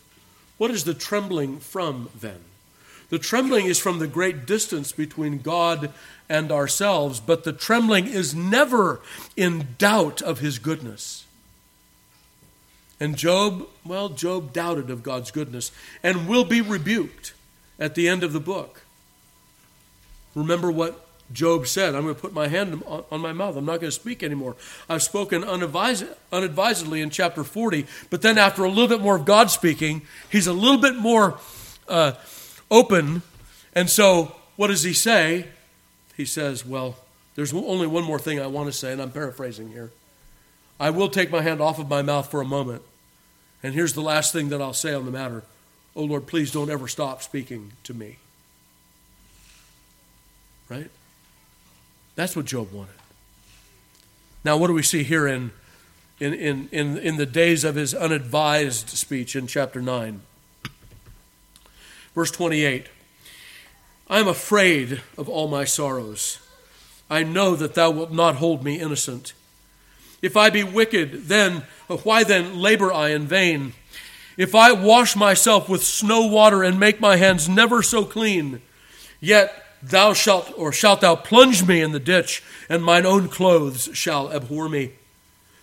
What 0.59 0.71
is 0.71 0.85
the 0.85 0.95
trembling 0.95 1.59
from 1.59 2.09
then? 2.19 2.41
The 3.13 3.19
trembling 3.19 3.67
is 3.67 3.79
from 3.79 3.99
the 3.99 4.07
great 4.07 4.47
distance 4.47 4.91
between 4.91 5.41
God 5.41 5.93
and 6.31 6.51
ourselves, 6.51 7.21
but 7.21 7.45
the 7.45 7.53
trembling 7.53 8.07
is 8.07 8.35
never 8.35 9.03
in 9.37 9.75
doubt 9.77 10.23
of 10.23 10.39
his 10.39 10.59
goodness. 10.59 11.27
And 12.99 13.15
Job, 13.19 13.69
well, 13.85 14.09
Job 14.09 14.55
doubted 14.55 14.89
of 14.89 15.03
God's 15.03 15.31
goodness 15.31 15.73
and 16.03 16.27
will 16.27 16.47
be 16.47 16.63
rebuked 16.63 17.35
at 17.79 17.95
the 17.95 18.09
end 18.09 18.25
of 18.25 18.33
the 18.33 18.41
book. 18.41 18.81
Remember 20.35 20.71
what 20.71 21.07
Job 21.35 21.67
said 21.67 21.95
I'm 21.95 22.05
going 22.05 22.15
to 22.15 22.21
put 22.21 22.33
my 22.33 22.49
hand 22.49 22.83
on 22.87 23.21
my 23.21 23.35
mouth. 23.35 23.59
I'm 23.59 23.67
not 23.67 23.81
going 23.81 23.91
to 23.91 23.93
speak 23.93 24.23
anymore. 24.23 24.57
I've 24.89 25.03
spoken 25.03 25.45
unadvisedly 25.45 27.03
in 27.03 27.11
chapter 27.11 27.45
40, 27.45 27.85
but 28.09 28.23
then 28.23 28.39
after 28.39 28.65
a 28.65 28.71
little 28.71 28.89
bit 28.89 29.03
more 29.03 29.17
of 29.17 29.27
God 29.27 29.51
speaking, 29.51 30.01
he's 30.31 30.47
a 30.47 30.55
little 30.55 30.81
bit 30.81 30.97
more. 30.97 31.39
Uh, 31.87 32.13
open. 32.73 33.23
And 33.75 33.89
so, 33.89 34.35
what 34.57 34.69
does 34.69 34.83
he 34.83 34.93
say? 34.93 35.47
He 36.17 36.25
says, 36.25 36.67
Well, 36.67 36.97
there's 37.37 37.53
only 37.53 37.87
one 37.87 38.05
more 38.05 38.19
thing 38.19 38.41
I 38.41 38.49
want 38.49 38.67
to 38.67 38.73
say, 38.73 38.93
and 38.93 39.01
I'm 39.01 39.13
paraphrasing 39.13 39.71
here. 39.71 39.93
I 40.81 40.91
will 40.91 41.09
take 41.09 41.31
my 41.31 41.43
hand 41.43 41.61
off 41.61 41.79
of 41.79 41.89
my 41.89 42.03
mouth 42.03 42.29
for 42.31 42.41
a 42.41 42.45
moment. 42.45 42.83
And 43.63 43.75
here's 43.75 43.93
the 43.93 44.03
last 44.03 44.33
thing 44.33 44.49
that 44.49 44.61
I'll 44.61 44.73
say 44.73 44.93
on 44.93 45.05
the 45.05 45.13
matter. 45.13 45.45
Oh 45.95 46.03
Lord, 46.03 46.27
please 46.27 46.51
don't 46.51 46.71
ever 46.71 46.89
stop 46.89 47.23
speaking 47.23 47.73
to 47.85 47.95
me. 47.95 48.17
Right? 50.69 50.91
That's 52.17 52.35
what 52.35 52.47
Job 52.47 52.73
wanted. 52.73 52.95
Now, 54.45 54.57
what 54.57 54.67
do 54.67 54.73
we 54.73 54.83
see 54.83 55.05
here 55.05 55.27
in, 55.27 55.53
in, 56.19 56.35
in, 56.35 56.69
in, 56.73 56.99
in 56.99 57.17
the 57.17 57.27
days 57.27 57.63
of 57.63 57.77
his 57.77 57.95
unadvised 57.95 58.89
speech 58.91 59.37
in 59.37 59.47
chapter 59.47 59.81
9? 59.81 60.23
Verse 62.15 62.31
28 62.31 62.89
I 64.09 64.19
am 64.19 64.29
afraid 64.29 65.01
of 65.17 65.29
all 65.29 65.49
my 65.49 65.65
sorrows. 65.65 66.39
I 67.09 67.23
know 67.23 67.55
that 67.57 67.75
thou 67.75 67.91
wilt 67.91 68.11
not 68.13 68.37
hold 68.37 68.65
me 68.65 68.79
innocent. 68.79 69.33
If 70.21 70.37
I 70.37 70.51
be 70.51 70.63
wicked, 70.63 71.29
then 71.29 71.65
uh, 71.89 71.97
why 71.99 72.25
then 72.25 72.59
labor 72.59 72.93
I 72.93 73.11
in 73.11 73.27
vain? 73.27 73.73
If 74.37 74.55
I 74.55 74.73
wash 74.73 75.17
myself 75.17 75.69
with 75.69 75.83
snow 75.83 76.27
water 76.27 76.63
and 76.63 76.79
make 76.79 77.01
my 77.01 77.17
hands 77.17 77.49
never 77.49 77.83
so 77.83 78.05
clean, 78.05 78.63
yet 79.21 79.53
thou 79.83 80.13
shalt 80.13 80.53
or 80.57 80.73
shalt 80.73 81.01
thou 81.01 81.17
plunge 81.17 81.67
me 81.67 81.83
in 81.83 81.93
the 81.93 82.01
ditch, 82.01 82.43
and 82.69 82.85
mine 82.85 83.05
own 83.05 83.29
clothes 83.29 83.91
shall 83.93 84.33
abhor 84.33 84.69
me. 84.69 84.93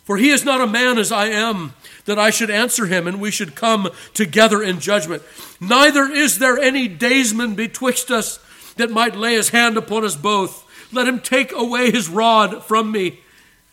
For 0.09 0.17
he 0.17 0.31
is 0.31 0.43
not 0.43 0.59
a 0.59 0.65
man 0.65 0.97
as 0.97 1.11
I 1.11 1.27
am, 1.27 1.73
that 2.05 2.17
I 2.17 2.31
should 2.31 2.49
answer 2.49 2.87
him, 2.87 3.05
and 3.05 3.21
we 3.21 3.29
should 3.29 3.53
come 3.53 3.91
together 4.15 4.59
in 4.63 4.79
judgment. 4.79 5.21
Neither 5.61 6.05
is 6.05 6.39
there 6.39 6.57
any 6.57 6.87
daysman 6.87 7.53
betwixt 7.53 8.09
us 8.09 8.39
that 8.77 8.89
might 8.89 9.15
lay 9.15 9.35
his 9.35 9.49
hand 9.49 9.77
upon 9.77 10.03
us 10.03 10.15
both. 10.15 10.65
Let 10.91 11.07
him 11.07 11.19
take 11.19 11.51
away 11.51 11.91
his 11.91 12.09
rod 12.09 12.63
from 12.63 12.91
me, 12.91 13.19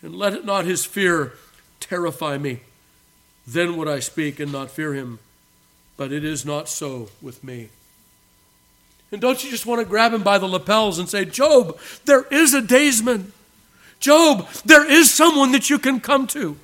and 0.03 0.15
let 0.15 0.33
it 0.33 0.45
not 0.45 0.65
his 0.65 0.85
fear 0.85 1.33
terrify 1.79 2.37
me. 2.37 2.59
Then 3.47 3.75
would 3.75 3.87
I 3.87 3.97
speak 3.97 4.39
and 4.39 4.51
not 4.51 4.69
fear 4.69 4.93
him. 4.93 5.17
But 5.97 6.11
it 6.11 6.23
is 6.23 6.45
not 6.45 6.69
so 6.69 7.09
with 7.19 7.43
me. 7.43 7.69
And 9.11 9.19
don't 9.19 9.43
you 9.43 9.49
just 9.49 9.65
want 9.65 9.81
to 9.81 9.85
grab 9.85 10.13
him 10.13 10.21
by 10.21 10.37
the 10.37 10.45
lapels 10.45 10.99
and 10.99 11.09
say, 11.09 11.25
Job, 11.25 11.79
there 12.05 12.27
is 12.29 12.53
a 12.53 12.61
daysman. 12.61 13.33
Job, 13.99 14.47
there 14.65 14.89
is 14.89 15.11
someone 15.13 15.51
that 15.51 15.69
you 15.69 15.79
can 15.79 15.99
come 15.99 16.27
to. 16.27 16.57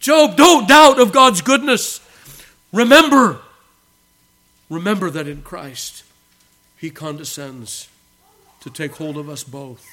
Job, 0.00 0.36
don't 0.36 0.68
doubt 0.68 1.00
of 1.00 1.12
God's 1.12 1.40
goodness. 1.40 2.00
Remember, 2.72 3.40
remember 4.68 5.10
that 5.10 5.26
in 5.26 5.42
Christ, 5.42 6.04
He 6.76 6.90
condescends 6.90 7.88
to 8.60 8.70
take 8.70 8.96
hold 8.96 9.16
of 9.16 9.28
us 9.28 9.44
both. 9.44 9.86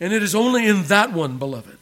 And 0.00 0.12
it 0.12 0.22
is 0.22 0.34
only 0.34 0.66
in 0.66 0.84
that 0.84 1.12
one, 1.12 1.38
beloved. 1.38 1.78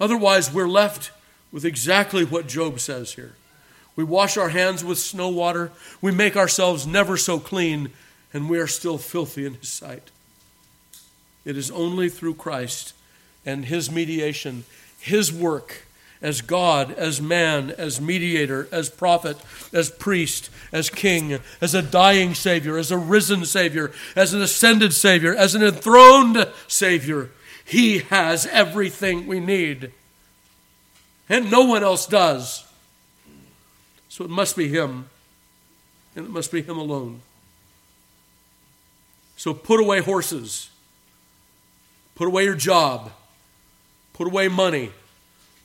Otherwise, 0.00 0.52
we're 0.52 0.68
left 0.68 1.10
with 1.52 1.64
exactly 1.64 2.24
what 2.24 2.46
Job 2.46 2.80
says 2.80 3.14
here. 3.14 3.34
We 3.96 4.04
wash 4.04 4.36
our 4.36 4.48
hands 4.48 4.84
with 4.84 4.98
snow 4.98 5.28
water, 5.28 5.72
we 6.00 6.12
make 6.12 6.36
ourselves 6.36 6.86
never 6.86 7.16
so 7.16 7.38
clean, 7.38 7.90
and 8.32 8.48
we 8.48 8.58
are 8.58 8.66
still 8.66 8.98
filthy 8.98 9.44
in 9.44 9.54
His 9.54 9.68
sight. 9.68 10.10
It 11.44 11.56
is 11.56 11.70
only 11.70 12.08
through 12.08 12.34
Christ 12.34 12.94
and 13.46 13.64
His 13.64 13.90
mediation, 13.90 14.64
His 14.98 15.32
work 15.32 15.86
as 16.22 16.42
God, 16.42 16.92
as 16.92 17.20
man, 17.20 17.70
as 17.70 18.00
mediator, 18.00 18.68
as 18.70 18.90
prophet, 18.90 19.38
as 19.72 19.90
priest, 19.90 20.50
as 20.70 20.90
king, 20.90 21.38
as 21.60 21.74
a 21.74 21.82
dying 21.82 22.34
Savior, 22.34 22.76
as 22.76 22.90
a 22.90 22.98
risen 22.98 23.44
Savior, 23.46 23.90
as 24.14 24.34
an 24.34 24.42
ascended 24.42 24.92
Savior, 24.92 25.34
as 25.34 25.54
an 25.54 25.62
enthroned 25.62 26.46
Savior. 26.68 27.30
He 27.64 28.00
has 28.00 28.46
everything 28.46 29.26
we 29.26 29.40
need. 29.40 29.92
And 31.28 31.50
no 31.50 31.64
one 31.64 31.82
else 31.82 32.06
does. 32.06 32.66
So 34.08 34.24
it 34.24 34.30
must 34.30 34.56
be 34.56 34.68
Him. 34.68 35.08
And 36.14 36.26
it 36.26 36.30
must 36.30 36.52
be 36.52 36.60
Him 36.60 36.76
alone. 36.76 37.22
So 39.36 39.54
put 39.54 39.80
away 39.80 40.00
horses 40.00 40.68
Put 42.20 42.28
away 42.28 42.44
your 42.44 42.54
job. 42.54 43.12
Put 44.12 44.26
away 44.26 44.48
money. 44.48 44.90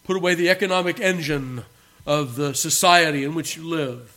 Put 0.06 0.16
away 0.16 0.36
the 0.36 0.50
economic 0.50 1.02
engine 1.02 1.66
of 2.06 2.38
the 2.38 2.54
society 2.54 3.26
in 3.26 3.36
which 3.36 3.58
you 3.58 3.66
live. 3.66 4.16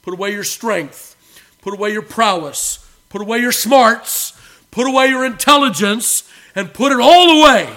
Put 0.00 0.14
away 0.14 0.32
your 0.32 0.44
strength. 0.44 1.14
Put 1.60 1.74
away 1.74 1.92
your 1.92 2.00
prowess. 2.00 2.90
Put 3.10 3.20
away 3.20 3.40
your 3.40 3.52
smarts. 3.52 4.32
Put 4.70 4.86
away 4.86 5.08
your 5.08 5.26
intelligence 5.26 6.26
and 6.54 6.72
put 6.72 6.90
it 6.90 7.00
all 7.00 7.42
away 7.42 7.68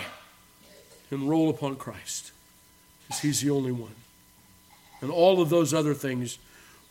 and 1.11 1.29
roll 1.29 1.49
upon 1.49 1.75
Christ 1.75 2.31
because 3.09 3.21
He's 3.21 3.41
the 3.41 3.49
only 3.49 3.73
one. 3.73 3.95
And 5.01 5.11
all 5.11 5.41
of 5.41 5.49
those 5.49 5.73
other 5.73 5.93
things 5.93 6.37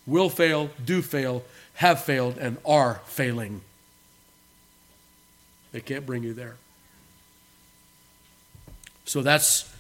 will 0.07 0.29
fail, 0.29 0.69
do 0.85 1.01
fail, 1.01 1.45
have 1.77 2.05
failed, 2.05 2.37
and 2.37 2.59
are 2.67 3.01
failing. 3.07 3.63
They 5.73 5.81
can't 5.81 6.07
bring 6.07 6.23
you 6.23 6.35
there. 6.35 6.57
So 9.05 9.23
that's 9.23 9.71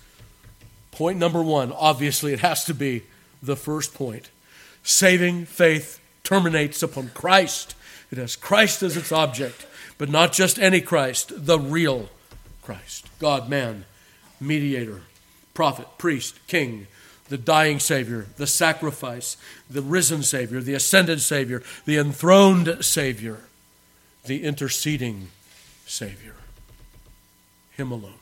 point 0.91 1.19
number 1.19 1.43
one. 1.43 1.73
Obviously, 1.73 2.33
it 2.33 2.41
has 2.41 2.65
to 2.65 2.75
be 2.75 3.03
the 3.43 3.57
first 3.57 3.95
point. 3.95 4.31
Saving 4.83 5.45
faith 5.45 6.01
terminates 6.25 6.83
upon 6.83 7.11
Christ. 7.11 7.75
It 8.11 8.19
has 8.19 8.37
Christ 8.37 8.83
as 8.83 8.97
its 8.97 9.13
object, 9.13 9.67
but 9.99 10.09
not 10.09 10.33
just 10.33 10.59
any 10.59 10.81
Christ, 10.81 11.47
the 11.47 11.59
real 11.59 12.09
Christ. 12.63 13.07
God, 13.19 13.49
man, 13.49 13.85
mediator, 14.41 15.03
prophet, 15.55 15.87
priest, 15.99 16.39
king, 16.47 16.87
the 17.29 17.39
dying 17.39 17.79
Savior, 17.79 18.27
the 18.37 18.47
sacrifice, 18.47 19.37
the 19.69 19.83
risen 19.83 20.23
Savior, 20.23 20.61
the 20.61 20.75
ascended 20.75 21.21
Savior, 21.21 21.63
the 21.85 21.99
enthroned 21.99 22.85
Savior, 22.85 23.41
the 24.25 24.45
interceding 24.45 25.29
Savior. 25.89 26.35
Him 27.73 27.91
alone. 27.91 28.15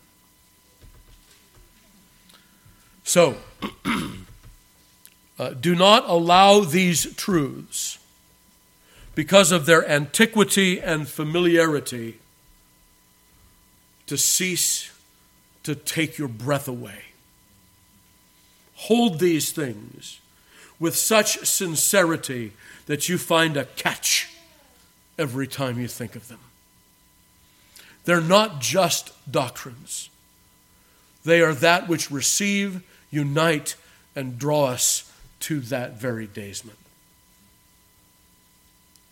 So, 3.03 3.37
uh, 5.39 5.51
do 5.51 5.75
not 5.75 6.09
allow 6.09 6.61
these 6.61 7.15
truths, 7.15 7.99
because 9.15 9.51
of 9.51 9.67
their 9.67 9.89
antiquity 9.89 10.81
and 10.81 11.09
familiarity, 11.09 12.19
to 14.07 14.17
cease 14.17 14.93
to 15.63 15.75
take 15.75 16.19
your 16.19 16.29
breath 16.29 16.69
away. 16.69 17.07
Hold 18.75 19.19
these 19.19 19.51
things 19.51 20.21
with 20.79 20.95
such 20.95 21.39
sincerity 21.47 22.53
that 22.87 23.09
you 23.09 23.19
find 23.19 23.57
a 23.57 23.65
catch 23.65 24.31
every 25.19 25.47
time 25.47 25.81
you 25.81 25.89
think 25.89 26.15
of 26.15 26.29
them. 26.29 26.39
They're 28.07 28.21
not 28.21 28.61
just 28.61 29.13
doctrines, 29.31 30.09
they 31.25 31.43
are 31.43 31.55
that 31.55 31.89
which 31.89 32.11
receive, 32.11 32.83
unite, 33.11 33.75
and 34.15 34.39
draw 34.39 34.67
us 34.67 35.13
to 35.41 35.61
that 35.61 35.99
very 35.99 36.27
daysman. 36.27 36.77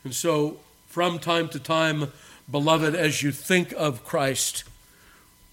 And 0.05 0.15
so, 0.15 0.59
from 0.87 1.19
time 1.19 1.49
to 1.49 1.59
time, 1.59 2.13
beloved, 2.49 2.95
as 2.95 3.23
you 3.23 3.33
think 3.33 3.73
of 3.73 4.05
Christ, 4.05 4.63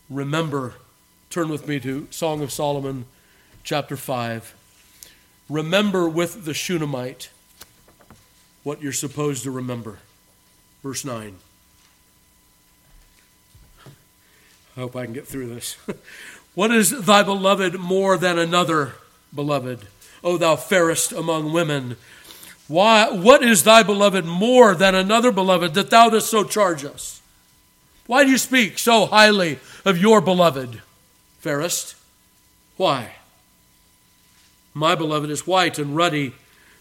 remember, 0.08 0.76
turn 1.32 1.50
with 1.50 1.68
me 1.68 1.80
to 1.80 2.08
Song 2.12 2.42
of 2.44 2.52
Solomon, 2.52 3.06
chapter 3.64 3.98
5. 3.98 4.54
Remember 5.50 6.08
with 6.08 6.46
the 6.46 6.54
Shunammite 6.54 7.30
what 8.62 8.84
you're 8.84 8.94
supposed 8.94 9.44
to 9.44 9.52
remember. 9.52 9.98
Verse 10.84 11.04
9. 11.04 11.38
I 14.76 14.82
hope 14.82 14.96
I 14.96 15.06
can 15.06 15.14
get 15.14 15.28
through 15.28 15.54
this. 15.54 15.78
what 16.56 16.72
is 16.72 17.06
thy 17.06 17.24
beloved 17.24 17.80
more 17.80 18.18
than 18.18 18.40
another 18.40 18.94
beloved? 19.34 19.88
O 20.24 20.38
thou 20.38 20.56
fairest 20.56 21.12
among 21.12 21.52
women, 21.52 21.98
Why, 22.68 23.10
what 23.10 23.44
is 23.44 23.64
thy 23.64 23.84
beloved 23.84 24.24
more 24.24 24.76
than 24.76 24.96
another 24.96 25.32
beloved 25.32 25.74
that 25.74 25.90
thou 25.90 26.10
dost 26.10 26.30
so 26.30 26.46
charge 26.46 26.86
us? 26.86 27.22
Why 28.08 28.24
do 28.24 28.30
you 28.30 28.38
speak 28.38 28.80
so 28.80 29.08
highly 29.08 29.60
of 29.84 29.98
your 29.98 30.22
beloved, 30.22 30.82
fairest? 31.40 31.96
Why? 32.78 33.16
My 34.74 34.96
beloved 34.96 35.30
is 35.30 35.46
white 35.46 35.78
and 35.78 35.98
ruddy, 35.98 36.34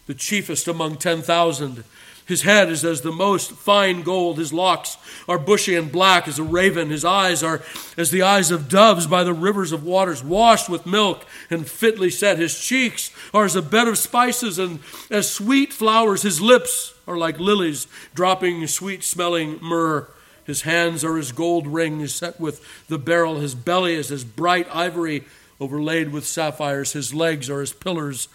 the 0.07 0.13
chiefest 0.13 0.67
among 0.67 0.95
ten 0.95 1.21
thousand. 1.21 1.83
His 2.31 2.43
head 2.43 2.69
is 2.69 2.85
as 2.85 3.01
the 3.01 3.11
most 3.11 3.51
fine 3.51 4.03
gold. 4.03 4.37
His 4.37 4.53
locks 4.53 4.95
are 5.27 5.37
bushy 5.37 5.75
and 5.75 5.91
black 5.91 6.29
as 6.29 6.39
a 6.39 6.43
raven. 6.43 6.89
His 6.89 7.03
eyes 7.03 7.43
are 7.43 7.61
as 7.97 8.09
the 8.09 8.21
eyes 8.21 8.51
of 8.51 8.69
doves 8.69 9.05
by 9.05 9.25
the 9.25 9.33
rivers 9.33 9.73
of 9.73 9.83
waters, 9.83 10.23
washed 10.23 10.69
with 10.69 10.85
milk 10.85 11.25
and 11.49 11.69
fitly 11.69 12.09
set. 12.09 12.39
His 12.39 12.57
cheeks 12.57 13.11
are 13.33 13.43
as 13.43 13.57
a 13.57 13.61
bed 13.61 13.89
of 13.89 13.97
spices 13.97 14.57
and 14.59 14.79
as 15.09 15.29
sweet 15.29 15.73
flowers. 15.73 16.21
His 16.21 16.39
lips 16.39 16.93
are 17.05 17.17
like 17.17 17.37
lilies, 17.37 17.85
dropping 18.13 18.65
sweet 18.67 19.03
smelling 19.03 19.59
myrrh. 19.61 20.07
His 20.45 20.61
hands 20.61 21.03
are 21.03 21.17
as 21.17 21.33
gold 21.33 21.67
rings 21.67 22.15
set 22.15 22.39
with 22.39 22.65
the 22.87 22.97
beryl. 22.97 23.41
His 23.41 23.55
belly 23.55 23.95
is 23.95 24.09
as 24.09 24.23
bright 24.23 24.73
ivory 24.73 25.25
overlaid 25.59 26.13
with 26.13 26.25
sapphires. 26.25 26.93
His 26.93 27.13
legs 27.13 27.49
are 27.49 27.59
as 27.59 27.73
pillars 27.73 28.29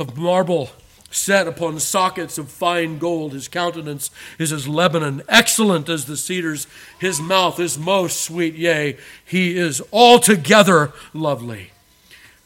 of 0.00 0.16
marble 0.18 0.70
set 1.10 1.46
upon 1.46 1.78
sockets 1.80 2.38
of 2.38 2.50
fine 2.50 2.98
gold. 2.98 3.32
His 3.32 3.48
countenance 3.48 4.10
is 4.38 4.52
as 4.52 4.68
Lebanon, 4.68 5.22
excellent 5.28 5.88
as 5.88 6.04
the 6.04 6.16
cedars. 6.16 6.66
His 6.98 7.20
mouth 7.20 7.58
is 7.60 7.78
most 7.78 8.20
sweet, 8.20 8.54
yea, 8.54 8.96
he 9.24 9.56
is 9.56 9.82
altogether 9.92 10.92
lovely. 11.14 11.70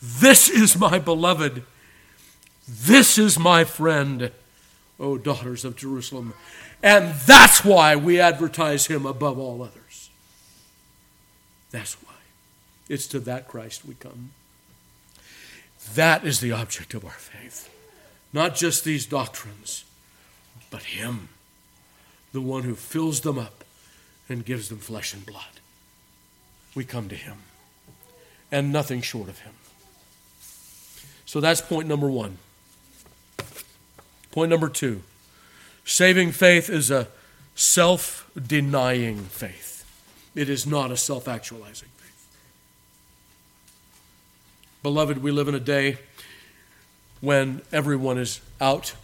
This 0.03 0.49
is 0.49 0.79
my 0.79 0.99
beloved. 0.99 1.62
This 2.68 3.18
is 3.18 3.38
my 3.38 3.64
friend, 3.64 4.31
O 4.99 5.18
daughters 5.18 5.64
of 5.64 5.77
Jerusalem. 5.77 6.35
And 6.83 7.14
that's 7.27 7.64
why 7.64 7.96
we 7.96 8.20
advertise 8.20 8.87
him 8.87 9.05
above 9.05 9.38
all 9.38 9.62
others. 9.62 10.11
That's 11.70 11.94
why. 12.03 12.14
It's 12.88 13.07
to 13.09 13.20
that 13.20 13.49
Christ 13.49 13.85
we 13.85 13.94
come. 13.94 14.31
That 15.94 16.25
is 16.25 16.40
the 16.40 16.53
object 16.53 16.94
of 16.94 17.05
our 17.05 17.11
faith. 17.11 17.68
Not 18.33 18.55
just 18.55 18.85
these 18.85 19.07
doctrines, 19.07 19.85
but 20.71 20.83
Him, 20.83 21.29
the 22.33 22.40
one 22.40 22.62
who 22.62 22.75
fills 22.75 23.21
them 23.21 23.38
up 23.38 23.64
and 24.29 24.45
gives 24.45 24.69
them 24.69 24.79
flesh 24.79 25.12
and 25.12 25.27
blood. 25.27 25.61
We 26.75 26.85
come 26.85 27.09
to 27.09 27.16
Him, 27.16 27.38
and 28.53 28.73
nothing 28.73 29.03
short 29.03 29.29
of 29.29 29.40
Him. 29.40 29.55
So 31.27 31.40
that's 31.40 31.61
point 31.61 31.88
number 31.88 32.09
one. 32.09 32.38
Point 34.31 34.51
number 34.51 34.69
two 34.69 35.03
saving 35.85 36.31
faith 36.31 36.71
is 36.71 36.90
a 36.90 37.09
self 37.57 38.31
denying 38.40 39.19
faith, 39.19 39.85
it 40.35 40.49
is 40.49 40.66
not 40.66 40.93
a 40.93 40.97
self 40.97 41.27
actualizing 41.27 41.88
faith. 41.97 42.29
Beloved, 44.83 45.19
we 45.19 45.33
live 45.33 45.49
in 45.49 45.55
a 45.55 45.61
day 45.61 45.99
when 47.20 47.62
everyone 47.72 48.18
is 48.18 48.40
out 48.61 48.94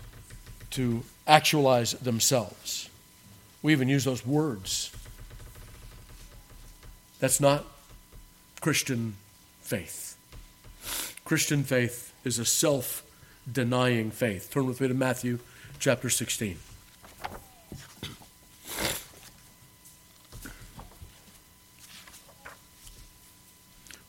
to 0.71 1.03
actualize 1.27 1.93
themselves. 1.93 2.89
We 3.63 3.73
even 3.73 3.89
use 3.89 4.05
those 4.05 4.25
words. 4.25 4.93
That's 7.19 7.41
not 7.41 7.65
Christian 8.61 9.17
faith. 9.61 10.17
Christian 11.25 11.65
faith 11.65 12.13
is 12.25 12.39
a 12.39 12.45
self 12.45 13.03
denying 13.51 14.11
faith. 14.11 14.51
Turn 14.51 14.67
with 14.67 14.81
me 14.81 14.89
to 14.89 14.95
Matthew 14.95 15.39
chapter 15.79 16.11
16. 16.11 16.59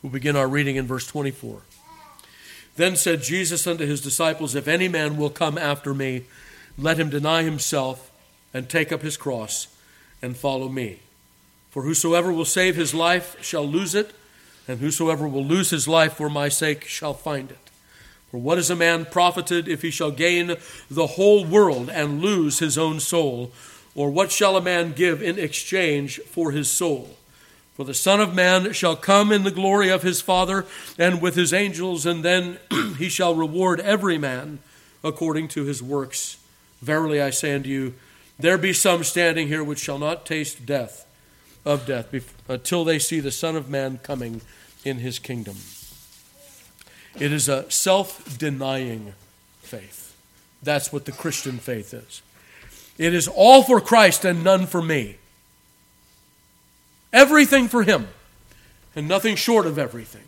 We'll 0.02 0.12
begin 0.12 0.36
our 0.36 0.48
reading 0.48 0.76
in 0.76 0.86
verse 0.86 1.08
24. 1.08 1.62
Then 2.78 2.96
said 2.96 3.24
Jesus 3.24 3.66
unto 3.66 3.86
his 3.86 4.02
disciples, 4.02 4.56
If 4.56 4.68
any 4.68 4.88
man 4.88 5.18
will 5.18 5.32
come 5.32 5.58
after 5.58 5.94
me, 5.94 6.26
let 6.78 7.00
him 7.00 7.10
deny 7.10 7.42
himself 7.44 8.12
and 8.54 8.70
take 8.70 8.92
up 8.92 9.02
his 9.02 9.18
cross 9.18 9.68
and 10.22 10.38
follow 10.38 10.70
me. 10.70 11.00
For 11.72 11.82
whosoever 11.84 12.32
will 12.32 12.46
save 12.46 12.76
his 12.76 12.94
life 12.94 13.36
shall 13.44 13.66
lose 13.68 13.96
it, 13.96 14.14
and 14.68 14.80
whosoever 14.80 15.28
will 15.28 15.44
lose 15.44 15.72
his 15.72 15.88
life 15.88 16.14
for 16.14 16.30
my 16.30 16.50
sake 16.50 16.86
shall 16.86 17.16
find 17.16 17.50
it. 17.50 17.58
For 18.30 18.38
what 18.38 18.60
is 18.60 18.70
a 18.70 18.76
man 18.76 19.06
profited 19.06 19.68
if 19.68 19.82
he 19.82 19.90
shall 19.90 20.12
gain 20.12 20.56
the 20.90 21.08
whole 21.08 21.46
world 21.46 21.90
and 21.90 22.22
lose 22.22 22.60
his 22.60 22.78
own 22.78 23.00
soul? 23.00 23.52
Or 23.96 24.12
what 24.12 24.32
shall 24.32 24.56
a 24.56 24.62
man 24.62 24.92
give 24.92 25.24
in 25.24 25.40
exchange 25.40 26.20
for 26.28 26.52
his 26.52 26.70
soul? 26.70 27.17
For 27.78 27.84
the 27.84 27.94
Son 27.94 28.20
of 28.20 28.34
Man 28.34 28.74
shall 28.74 28.96
come 28.96 29.32
in 29.32 29.44
the 29.44 29.52
glory 29.52 29.90
of 29.90 30.02
his 30.02 30.20
Father 30.20 30.66
and 30.98 31.22
with 31.22 31.36
his 31.36 31.54
angels, 31.54 32.08
and 32.08 32.26
then 32.26 32.58
he 32.98 33.08
shall 33.08 33.36
reward 33.36 33.80
every 33.82 34.18
man 34.18 34.58
according 35.04 35.48
to 35.50 35.64
his 35.64 35.84
works. 35.84 36.38
Verily 36.82 37.22
I 37.22 37.30
say 37.30 37.54
unto 37.54 37.70
you, 37.70 37.94
there 38.40 38.58
be 38.58 38.74
some 38.74 39.04
standing 39.04 39.48
here 39.48 39.64
which 39.64 39.78
shall 39.78 40.00
not 40.00 40.26
taste 40.26 40.66
death 40.66 41.06
of 41.66 41.86
death 41.86 42.12
until 42.50 42.84
they 42.84 42.98
see 42.98 43.20
the 43.20 43.30
Son 43.30 43.56
of 43.56 43.70
Man 43.70 44.00
coming 44.00 44.42
in 44.84 44.98
his 44.98 45.20
kingdom. 45.20 45.58
It 47.20 47.32
is 47.32 47.48
a 47.48 47.70
self 47.70 48.40
denying 48.40 49.14
faith. 49.62 50.18
That's 50.64 50.92
what 50.92 51.06
the 51.06 51.12
Christian 51.12 51.60
faith 51.60 51.94
is. 51.94 52.24
It 52.98 53.14
is 53.14 53.28
all 53.28 53.62
for 53.62 53.80
Christ 53.80 54.26
and 54.26 54.44
none 54.44 54.66
for 54.66 54.82
me. 54.82 55.18
Everything 57.14 57.68
for 57.68 57.84
Him 57.84 58.08
and 58.96 59.08
nothing 59.08 59.36
short 59.36 59.66
of 59.66 59.78
everything. 59.78 60.24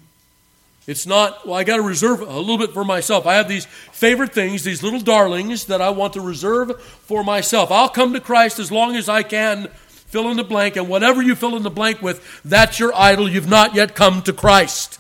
It's 0.89 1.05
not, 1.05 1.45
well, 1.45 1.55
I 1.55 1.63
got 1.63 1.75
to 1.75 1.83
reserve 1.83 2.21
a 2.21 2.39
little 2.39 2.57
bit 2.57 2.71
for 2.71 2.83
myself. 2.83 3.27
I 3.27 3.35
have 3.35 3.47
these 3.47 3.65
favorite 3.65 4.33
things, 4.33 4.63
these 4.63 4.81
little 4.81 4.99
darlings 4.99 5.65
that 5.65 5.81
I 5.81 5.91
want 5.91 6.13
to 6.13 6.21
reserve 6.21 6.81
for 6.81 7.23
myself. 7.23 7.69
I'll 7.69 7.89
come 7.89 8.13
to 8.13 8.19
Christ 8.19 8.57
as 8.57 8.71
long 8.71 8.95
as 8.95 9.07
I 9.07 9.21
can, 9.21 9.67
fill 9.67 10.31
in 10.31 10.37
the 10.37 10.43
blank, 10.43 10.77
and 10.77 10.89
whatever 10.89 11.21
you 11.21 11.35
fill 11.35 11.55
in 11.55 11.61
the 11.61 11.69
blank 11.69 12.01
with, 12.01 12.41
that's 12.43 12.79
your 12.79 12.91
idol. 12.95 13.29
You've 13.29 13.47
not 13.47 13.75
yet 13.75 13.93
come 13.93 14.23
to 14.23 14.33
Christ. 14.33 14.99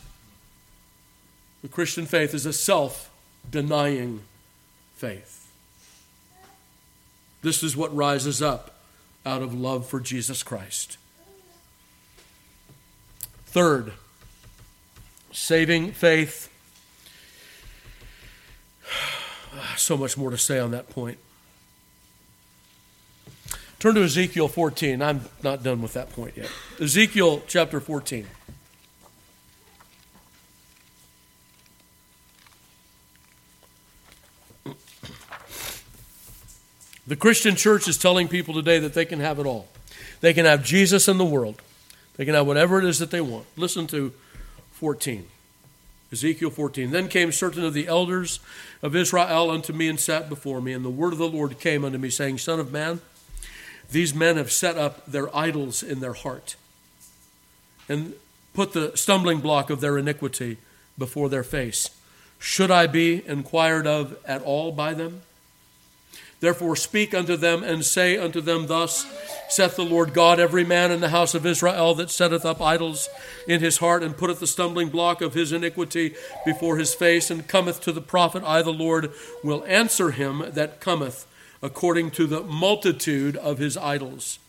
The 1.63 1.69
Christian 1.69 2.05
faith 2.05 2.35
is 2.35 2.45
a 2.45 2.53
self 2.53 3.09
denying 3.49 4.21
faith. 4.95 5.51
This 7.41 7.63
is 7.63 7.75
what 7.75 7.95
rises 7.95 8.43
up 8.43 8.75
out 9.25 9.41
of 9.41 9.55
love 9.55 9.87
for 9.87 9.99
Jesus 9.99 10.43
Christ. 10.43 10.98
Third, 13.49 13.93
saving 15.31 15.91
faith. 15.91 16.49
So 19.75 19.97
much 19.97 20.17
more 20.17 20.29
to 20.29 20.37
say 20.37 20.59
on 20.59 20.71
that 20.71 20.89
point. 20.89 21.17
Turn 23.79 23.95
to 23.95 24.03
Ezekiel 24.03 24.47
14. 24.47 25.01
I'm 25.01 25.21
not 25.41 25.63
done 25.63 25.81
with 25.81 25.93
that 25.93 26.11
point 26.11 26.37
yet. 26.37 26.49
Ezekiel 26.79 27.41
chapter 27.47 27.79
14. 27.79 28.27
The 37.07 37.15
Christian 37.15 37.55
church 37.55 37.87
is 37.87 37.97
telling 37.97 38.27
people 38.27 38.53
today 38.53 38.77
that 38.79 38.93
they 38.93 39.05
can 39.05 39.19
have 39.19 39.39
it 39.39 39.47
all. 39.47 39.67
They 40.21 40.33
can 40.33 40.45
have 40.45 40.63
Jesus 40.63 41.07
in 41.07 41.17
the 41.17 41.25
world. 41.25 41.59
They 42.19 42.25
can 42.25 42.33
have 42.33 42.47
whatever 42.47 42.79
it 42.79 42.83
is 42.83 42.99
that 42.99 43.11
they 43.11 43.21
want. 43.21 43.45
Listen 43.55 43.87
to 43.87 44.11
14. 44.73 45.25
Ezekiel 46.11 46.49
14. 46.49 46.91
Then 46.91 47.07
came 47.07 47.31
certain 47.31 47.63
of 47.63 47.73
the 47.73 47.87
elders 47.87 48.41
of 48.83 48.93
Israel 48.93 49.49
unto 49.49 49.71
me 49.71 49.87
and 49.87 49.97
sat 49.97 50.27
before 50.27 50.59
me. 50.59 50.73
And 50.73 50.83
the 50.83 50.89
word 50.89 51.13
of 51.13 51.17
the 51.17 51.29
Lord 51.29 51.61
came 51.61 51.85
unto 51.85 51.97
me, 51.97 52.09
saying, 52.09 52.39
Son 52.39 52.59
of 52.59 52.73
man, 52.73 52.99
these 53.89 54.13
men 54.13 54.35
have 54.35 54.51
set 54.51 54.77
up 54.77 55.05
their 55.05 55.33
idols 55.33 55.81
in 55.81 56.01
their 56.01 56.11
heart 56.11 56.57
and 57.87 58.15
put 58.53 58.73
the 58.73 58.97
stumbling 58.97 59.39
block 59.39 59.69
of 59.69 59.79
their 59.79 59.97
iniquity 59.97 60.57
before 60.97 61.29
their 61.29 61.43
face. 61.43 61.89
Should 62.37 62.69
I 62.69 62.85
be 62.85 63.25
inquired 63.25 63.87
of 63.87 64.17
at 64.25 64.41
all 64.41 64.73
by 64.73 64.93
them? 64.93 65.21
Therefore, 66.39 66.77
speak 66.77 67.13
unto 67.13 67.35
them 67.35 67.63
and 67.63 67.83
say 67.83 68.17
unto 68.17 68.39
them, 68.39 68.67
Thus 68.67 69.05
saith 69.49 69.75
the 69.75 69.83
Lord 69.83 70.13
God, 70.13 70.39
every 70.39 70.63
man 70.63 70.89
in 70.89 71.01
the 71.01 71.09
house 71.09 71.35
of 71.35 71.45
Israel 71.45 71.93
that 71.95 72.09
setteth 72.09 72.45
up 72.45 72.61
idols 72.61 73.09
in 73.45 73.59
his 73.59 73.79
heart 73.79 74.03
and 74.03 74.17
putteth 74.17 74.39
the 74.39 74.47
stumbling 74.47 74.89
block 74.89 75.21
of 75.21 75.33
his 75.33 75.51
iniquity 75.51 76.15
before 76.45 76.77
his 76.77 76.95
face 76.95 77.29
and 77.29 77.47
cometh 77.47 77.81
to 77.81 77.91
the 77.91 78.01
prophet, 78.01 78.43
I, 78.45 78.61
the 78.61 78.71
Lord, 78.71 79.11
will 79.43 79.65
answer 79.65 80.11
him 80.11 80.43
that 80.53 80.79
cometh 80.79 81.27
according 81.61 82.11
to 82.11 82.25
the 82.25 82.41
multitude 82.41 83.35
of 83.35 83.57
his 83.57 83.75
idols, 83.75 84.39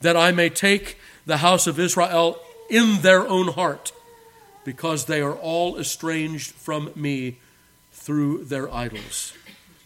that 0.00 0.16
I 0.16 0.32
may 0.32 0.48
take 0.48 0.96
the 1.26 1.38
house 1.38 1.66
of 1.66 1.78
Israel 1.78 2.40
in 2.70 3.02
their 3.02 3.28
own 3.28 3.48
heart, 3.48 3.92
because 4.64 5.04
they 5.04 5.20
are 5.20 5.34
all 5.34 5.78
estranged 5.78 6.52
from 6.52 6.90
me 6.94 7.38
through 7.92 8.44
their 8.44 8.72
idols. 8.72 9.34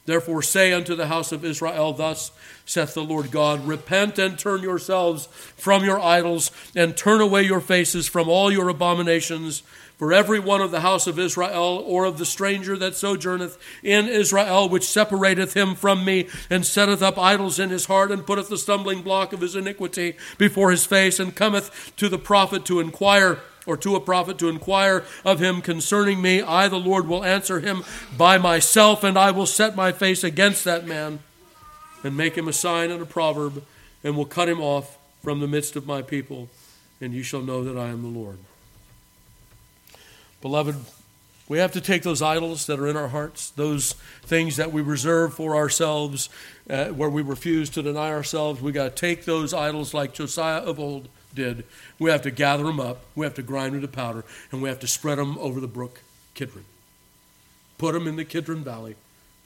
Therefore, 0.04 0.42
say 0.42 0.72
unto 0.72 0.96
the 0.96 1.06
house 1.06 1.30
of 1.30 1.44
Israel, 1.44 1.92
Thus 1.92 2.32
saith 2.64 2.94
the 2.94 3.04
Lord 3.04 3.30
God 3.30 3.66
Repent 3.66 4.18
and 4.18 4.36
turn 4.36 4.62
yourselves 4.62 5.26
from 5.56 5.84
your 5.84 6.00
idols, 6.00 6.50
and 6.74 6.96
turn 6.96 7.20
away 7.20 7.42
your 7.42 7.60
faces 7.60 8.08
from 8.08 8.28
all 8.28 8.50
your 8.50 8.68
abominations. 8.68 9.62
For 9.98 10.12
every 10.12 10.40
one 10.40 10.60
of 10.60 10.72
the 10.72 10.80
house 10.80 11.06
of 11.06 11.20
Israel, 11.20 11.84
or 11.86 12.04
of 12.04 12.18
the 12.18 12.26
stranger 12.26 12.76
that 12.76 12.96
sojourneth 12.96 13.56
in 13.84 14.08
Israel, 14.08 14.68
which 14.68 14.82
separateth 14.82 15.54
him 15.54 15.76
from 15.76 16.04
me, 16.04 16.28
and 16.50 16.66
setteth 16.66 17.02
up 17.02 17.16
idols 17.16 17.60
in 17.60 17.70
his 17.70 17.86
heart, 17.86 18.10
and 18.10 18.26
putteth 18.26 18.48
the 18.48 18.58
stumbling 18.58 19.02
block 19.02 19.32
of 19.32 19.40
his 19.40 19.54
iniquity 19.54 20.16
before 20.38 20.72
his 20.72 20.84
face, 20.84 21.20
and 21.20 21.36
cometh 21.36 21.92
to 21.98 22.08
the 22.08 22.18
prophet 22.18 22.64
to 22.64 22.80
inquire, 22.80 23.38
or 23.66 23.76
to 23.78 23.96
a 23.96 24.00
prophet 24.00 24.38
to 24.38 24.48
inquire 24.48 25.04
of 25.24 25.40
him 25.40 25.62
concerning 25.62 26.20
me, 26.20 26.42
I, 26.42 26.68
the 26.68 26.78
Lord, 26.78 27.06
will 27.06 27.24
answer 27.24 27.60
him 27.60 27.84
by 28.16 28.38
myself, 28.38 29.04
and 29.04 29.18
I 29.18 29.30
will 29.30 29.46
set 29.46 29.76
my 29.76 29.92
face 29.92 30.24
against 30.24 30.64
that 30.64 30.86
man, 30.86 31.20
and 32.02 32.16
make 32.16 32.36
him 32.36 32.48
a 32.48 32.52
sign 32.52 32.90
and 32.90 33.02
a 33.02 33.06
proverb, 33.06 33.64
and 34.02 34.16
will 34.16 34.24
cut 34.24 34.48
him 34.48 34.60
off 34.60 34.98
from 35.22 35.40
the 35.40 35.46
midst 35.46 35.76
of 35.76 35.86
my 35.86 36.02
people, 36.02 36.48
and 37.00 37.14
you 37.14 37.22
shall 37.22 37.42
know 37.42 37.62
that 37.62 37.78
I 37.78 37.88
am 37.88 38.02
the 38.02 38.08
Lord. 38.08 38.38
Beloved, 40.40 40.74
we 41.48 41.58
have 41.58 41.72
to 41.72 41.80
take 41.80 42.02
those 42.02 42.22
idols 42.22 42.66
that 42.66 42.80
are 42.80 42.88
in 42.88 42.96
our 42.96 43.08
hearts, 43.08 43.50
those 43.50 43.92
things 44.22 44.56
that 44.56 44.72
we 44.72 44.80
reserve 44.80 45.34
for 45.34 45.54
ourselves, 45.54 46.28
uh, 46.68 46.86
where 46.86 47.10
we 47.10 47.22
refuse 47.22 47.70
to 47.70 47.82
deny 47.82 48.10
ourselves. 48.10 48.60
We 48.60 48.72
got 48.72 48.84
to 48.84 49.00
take 49.00 49.24
those 49.24 49.52
idols 49.52 49.92
like 49.92 50.14
Josiah 50.14 50.60
of 50.60 50.80
old 50.80 51.08
did. 51.34 51.64
We 51.98 52.10
have 52.10 52.22
to 52.22 52.30
gather 52.30 52.64
them 52.64 52.80
up, 52.80 53.02
we 53.14 53.26
have 53.26 53.34
to 53.34 53.42
grind 53.42 53.74
them 53.74 53.80
to 53.82 53.88
powder, 53.88 54.24
and 54.50 54.62
we 54.62 54.68
have 54.68 54.80
to 54.80 54.86
spread 54.86 55.18
them 55.18 55.38
over 55.38 55.60
the 55.60 55.66
brook 55.66 56.00
Kidron. 56.34 56.64
Put 57.78 57.94
them 57.94 58.06
in 58.06 58.16
the 58.16 58.24
Kidron 58.24 58.64
Valley 58.64 58.96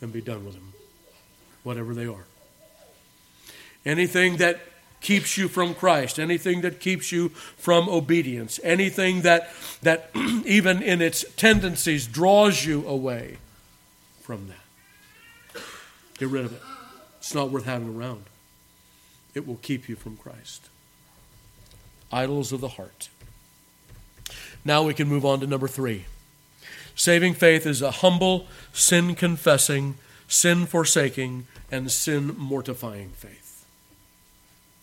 and 0.01 0.13
be 0.13 0.21
done 0.21 0.45
with 0.45 0.55
them, 0.55 0.73
whatever 1.63 1.95
they 1.95 2.07
are. 2.07 2.25
Anything 3.85 4.37
that 4.39 4.61
keeps 5.01 5.39
you 5.39 5.49
from 5.49 5.75
Christ, 5.75 6.19
anything 6.19 6.63
that 6.63 6.81
keeps 6.81 7.13
you 7.13 7.29
from 7.29 7.89
obedience, 7.89 8.59
anything 8.65 9.23
that, 9.23 9.51
that 9.83 10.11
even 10.45 10.83
in 10.83 11.01
its 11.01 11.25
tendencies 11.37 12.07
draws 12.07 12.65
you 12.65 12.87
away 12.87 13.39
from 14.23 14.49
that. 14.49 15.63
Get 16.19 16.29
rid 16.29 16.45
of 16.45 16.53
it. 16.53 16.63
It's 17.19 17.35
not 17.35 17.51
worth 17.51 17.65
having 17.65 17.97
around. 17.97 18.25
It 19.35 19.47
will 19.47 19.57
keep 19.57 19.89
you 19.89 19.97
from 19.97 20.17
Christ. 20.17 20.69
Idols 22.13 22.53
of 22.53 22.61
the 22.61 22.69
heart. 22.69 23.09
Now 24.65 24.83
we 24.83 24.95
can 24.95 25.09
move 25.09 25.25
on 25.25 25.41
to 25.41 25.47
number 25.47 25.69
three. 25.69 26.07
Saving 26.95 27.35
faith 27.35 27.67
is 27.67 27.83
a 27.83 27.91
humble, 27.91 28.47
sin 28.73 29.15
confessing, 29.15 29.97
sin 30.29 30.67
forsaking, 30.67 31.47
and 31.71 31.91
sin 31.91 32.35
mortifying 32.39 33.11
faith. 33.11 33.67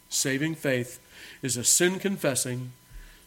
Saving 0.09 0.55
faith 0.55 0.99
is 1.41 1.57
a 1.57 1.63
sin 1.63 1.99
confessing, 1.99 2.71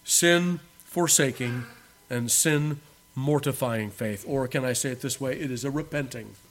sin 0.04 0.60
forsaking, 0.84 1.64
and 2.08 2.30
sin 2.30 2.80
mortifying 3.14 3.90
faith. 3.90 4.24
Or 4.26 4.46
can 4.46 4.64
I 4.64 4.72
say 4.72 4.90
it 4.90 5.00
this 5.00 5.20
way? 5.20 5.32
It 5.38 5.50
is 5.50 5.64
a 5.64 5.70
repenting 5.70 6.26
faith. 6.26 6.45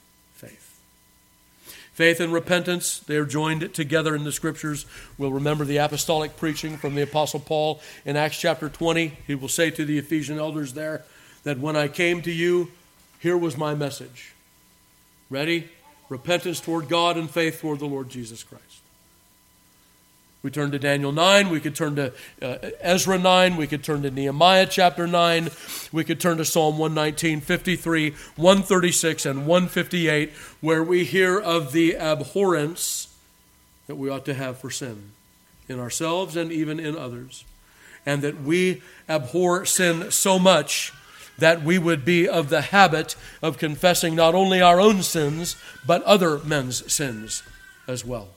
Faith 1.96 2.20
and 2.20 2.30
repentance, 2.30 2.98
they 2.98 3.16
are 3.16 3.24
joined 3.24 3.72
together 3.72 4.14
in 4.14 4.24
the 4.24 4.30
scriptures. 4.30 4.84
We'll 5.16 5.32
remember 5.32 5.64
the 5.64 5.78
apostolic 5.78 6.36
preaching 6.36 6.76
from 6.76 6.94
the 6.94 7.00
Apostle 7.00 7.40
Paul 7.40 7.80
in 8.04 8.18
Acts 8.18 8.38
chapter 8.38 8.68
20. 8.68 9.16
He 9.26 9.34
will 9.34 9.48
say 9.48 9.70
to 9.70 9.82
the 9.82 9.96
Ephesian 9.96 10.38
elders 10.38 10.74
there 10.74 11.06
that 11.44 11.58
when 11.58 11.74
I 11.74 11.88
came 11.88 12.20
to 12.20 12.30
you, 12.30 12.70
here 13.18 13.38
was 13.38 13.56
my 13.56 13.74
message. 13.74 14.34
Ready? 15.30 15.70
Repentance 16.10 16.60
toward 16.60 16.90
God 16.90 17.16
and 17.16 17.30
faith 17.30 17.62
toward 17.62 17.78
the 17.78 17.86
Lord 17.86 18.10
Jesus 18.10 18.44
Christ. 18.44 18.82
We 20.46 20.52
turn 20.52 20.70
to 20.70 20.78
Daniel 20.78 21.10
9. 21.10 21.50
We 21.50 21.58
could 21.58 21.74
turn 21.74 21.96
to 21.96 22.12
uh, 22.40 22.70
Ezra 22.80 23.18
9. 23.18 23.56
We 23.56 23.66
could 23.66 23.82
turn 23.82 24.02
to 24.02 24.12
Nehemiah 24.12 24.68
chapter 24.70 25.08
9. 25.08 25.50
We 25.90 26.04
could 26.04 26.20
turn 26.20 26.36
to 26.36 26.44
Psalm 26.44 26.78
119, 26.78 27.40
53, 27.40 28.10
136, 28.36 29.26
and 29.26 29.38
158, 29.40 30.30
where 30.60 30.84
we 30.84 31.02
hear 31.02 31.36
of 31.36 31.72
the 31.72 31.96
abhorrence 31.96 33.12
that 33.88 33.96
we 33.96 34.08
ought 34.08 34.24
to 34.26 34.34
have 34.34 34.58
for 34.58 34.70
sin 34.70 35.10
in 35.68 35.80
ourselves 35.80 36.36
and 36.36 36.52
even 36.52 36.78
in 36.78 36.96
others. 36.96 37.44
And 38.06 38.22
that 38.22 38.40
we 38.40 38.82
abhor 39.08 39.66
sin 39.66 40.12
so 40.12 40.38
much 40.38 40.92
that 41.38 41.64
we 41.64 41.76
would 41.76 42.04
be 42.04 42.28
of 42.28 42.50
the 42.50 42.60
habit 42.60 43.16
of 43.42 43.58
confessing 43.58 44.14
not 44.14 44.36
only 44.36 44.60
our 44.62 44.80
own 44.80 45.02
sins, 45.02 45.56
but 45.84 46.04
other 46.04 46.38
men's 46.38 46.92
sins 46.92 47.42
as 47.88 48.04
well. 48.04 48.35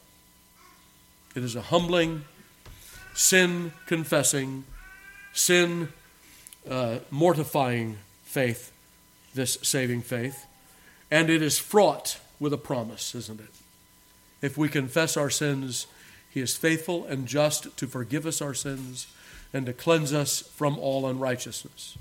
It 1.36 1.44
is 1.44 1.56
a 1.56 1.62
humbling, 1.62 2.24
sin 3.13 3.72
confessing, 3.86 4.65
sin 5.34 5.89
uh, 6.70 7.00
mortifying 7.12 7.98
faith, 8.24 8.72
this 9.34 9.58
saving 9.62 10.02
faith. 10.02 10.46
And 11.12 11.30
it 11.30 11.42
is 11.42 11.60
fraught 11.60 12.20
with 12.39 12.54
a 12.54 12.58
promise, 12.58 13.13
isn't 13.15 13.39
it? 13.39 13.50
If 14.42 14.58
we 14.58 14.70
confess 14.70 15.18
our 15.18 15.30
sins, 15.30 15.88
He 16.30 16.39
is 16.39 16.56
faithful 16.56 17.06
and 17.06 17.28
just 17.28 17.76
to 17.78 17.88
forgive 17.88 18.26
us 18.26 18.42
our 18.42 18.54
sins 18.54 19.08
and 19.54 19.65
to 19.65 19.74
cleanse 19.74 20.13
us 20.13 20.42
from 20.42 20.78
all 20.78 21.08
unrighteousness. 21.08 21.98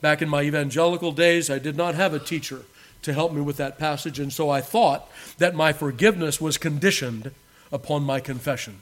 Back 0.00 0.22
in 0.22 0.28
my 0.28 0.42
evangelical 0.42 1.12
days, 1.12 1.50
I 1.50 1.58
did 1.58 1.76
not 1.76 1.94
have 1.94 2.14
a 2.14 2.18
teacher 2.18 2.62
to 3.02 3.12
help 3.12 3.32
me 3.32 3.40
with 3.40 3.56
that 3.56 3.78
passage, 3.78 4.18
and 4.18 4.32
so 4.32 4.50
I 4.50 4.60
thought 4.60 5.10
that 5.38 5.54
my 5.54 5.72
forgiveness 5.72 6.40
was 6.40 6.58
conditioned 6.58 7.32
upon 7.72 8.02
my 8.02 8.20
confession. 8.20 8.80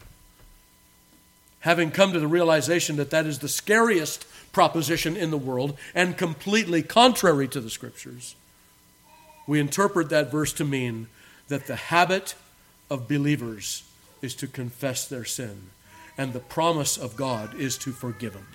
Having 1.61 1.91
come 1.91 2.13
to 2.13 2.21
the 2.21 2.29
realization 2.29 2.97
that 2.97 3.11
that 3.11 3.27
is 3.27 3.41
the 3.41 3.49
scariest 3.49 4.27
proposition 4.53 5.17
in 5.17 5.31
the 5.31 5.39
world 5.39 5.77
and 5.95 6.17
completely 6.17 6.83
contrary 6.83 7.49
to 7.49 7.61
the 7.61 7.71
scriptures, 7.71 8.37
we 9.47 9.59
interpret 9.59 10.09
that 10.11 10.31
verse 10.31 10.53
to 10.53 10.65
mean 10.65 11.09
that 11.49 11.67
the 11.67 11.77
habit 11.77 12.35
of 12.91 13.09
believers 13.09 13.83
is 14.23 14.35
to 14.37 14.47
confess 14.47 15.07
their 15.07 15.25
sin, 15.25 15.71
and 16.17 16.33
the 16.33 16.41
promise 16.41 16.97
of 16.97 17.17
God 17.17 17.55
is 17.55 17.79
to 17.79 17.93
forgive 17.93 18.35
them. 18.35 18.47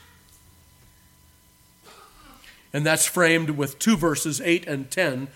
And 2.73 2.85
that's 2.85 3.05
framed 3.05 3.51
with 3.51 3.77
two 3.77 3.95
verses, 3.95 4.41
8 4.41 4.67
and 4.67 4.89
10. 4.89 5.27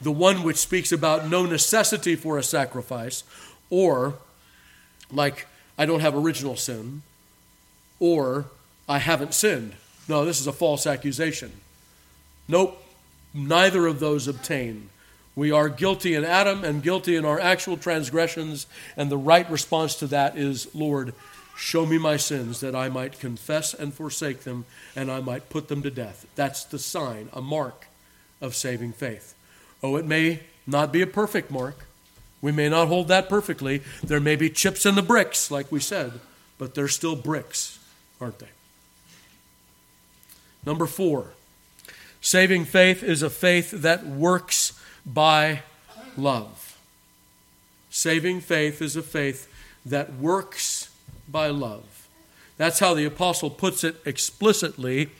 The 0.00 0.12
one 0.12 0.42
which 0.44 0.56
speaks 0.56 0.92
about 0.92 1.28
no 1.28 1.44
necessity 1.44 2.14
for 2.14 2.38
a 2.38 2.42
sacrifice, 2.42 3.24
or 3.70 4.14
like 5.10 5.46
I 5.78 5.86
don't 5.86 6.00
have 6.00 6.14
original 6.14 6.56
sin, 6.56 7.02
or 8.00 8.46
I 8.88 8.98
haven't 8.98 9.34
sinned. 9.34 9.74
No, 10.08 10.24
this 10.24 10.40
is 10.40 10.46
a 10.46 10.52
false 10.52 10.86
accusation. 10.86 11.52
Nope, 12.48 12.82
neither 13.34 13.86
of 13.86 14.00
those 14.00 14.28
obtain. 14.28 14.90
We 15.34 15.50
are 15.50 15.68
guilty 15.68 16.14
in 16.14 16.24
Adam 16.24 16.64
and 16.64 16.82
guilty 16.82 17.16
in 17.16 17.24
our 17.24 17.38
actual 17.38 17.76
transgressions, 17.76 18.66
and 18.96 19.10
the 19.10 19.18
right 19.18 19.48
response 19.50 19.94
to 19.96 20.06
that 20.06 20.38
is, 20.38 20.74
Lord, 20.74 21.12
show 21.56 21.84
me 21.84 21.98
my 21.98 22.16
sins 22.16 22.60
that 22.60 22.74
I 22.74 22.88
might 22.88 23.18
confess 23.18 23.74
and 23.74 23.92
forsake 23.92 24.40
them 24.40 24.64
and 24.94 25.10
I 25.10 25.20
might 25.20 25.50
put 25.50 25.68
them 25.68 25.82
to 25.82 25.90
death. 25.90 26.26
That's 26.36 26.64
the 26.64 26.78
sign, 26.78 27.28
a 27.32 27.40
mark 27.40 27.86
of 28.40 28.54
saving 28.54 28.92
faith. 28.92 29.34
Oh, 29.82 29.96
it 29.96 30.04
may 30.04 30.40
not 30.66 30.92
be 30.92 31.02
a 31.02 31.06
perfect 31.06 31.50
mark. 31.50 31.85
We 32.40 32.52
may 32.52 32.68
not 32.68 32.88
hold 32.88 33.08
that 33.08 33.28
perfectly. 33.28 33.82
There 34.02 34.20
may 34.20 34.36
be 34.36 34.50
chips 34.50 34.86
in 34.86 34.94
the 34.94 35.02
bricks, 35.02 35.50
like 35.50 35.72
we 35.72 35.80
said, 35.80 36.20
but 36.58 36.74
they're 36.74 36.88
still 36.88 37.16
bricks, 37.16 37.78
aren't 38.20 38.38
they? 38.38 38.48
Number 40.64 40.86
four, 40.86 41.32
saving 42.20 42.64
faith 42.64 43.02
is 43.02 43.22
a 43.22 43.30
faith 43.30 43.70
that 43.70 44.06
works 44.06 44.78
by 45.04 45.62
love. 46.16 46.78
Saving 47.90 48.40
faith 48.40 48.82
is 48.82 48.96
a 48.96 49.02
faith 49.02 49.52
that 49.86 50.14
works 50.14 50.90
by 51.28 51.48
love. 51.48 52.08
That's 52.56 52.80
how 52.80 52.94
the 52.94 53.04
apostle 53.04 53.50
puts 53.50 53.84
it 53.84 53.96
explicitly 54.04 55.10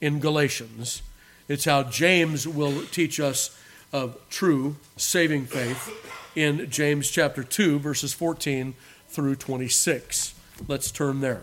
in 0.00 0.20
Galatians. 0.20 1.02
It's 1.48 1.64
how 1.64 1.84
James 1.84 2.46
will 2.48 2.84
teach 2.86 3.20
us 3.20 3.56
of 3.92 4.16
true 4.30 4.76
saving 4.96 5.46
faith 5.46 5.90
in 6.34 6.70
James 6.70 7.10
chapter 7.10 7.42
2, 7.42 7.78
verses 7.78 8.12
14 8.12 8.74
through 9.08 9.36
26. 9.36 10.34
Let's 10.68 10.90
turn 10.90 11.20
there. 11.20 11.42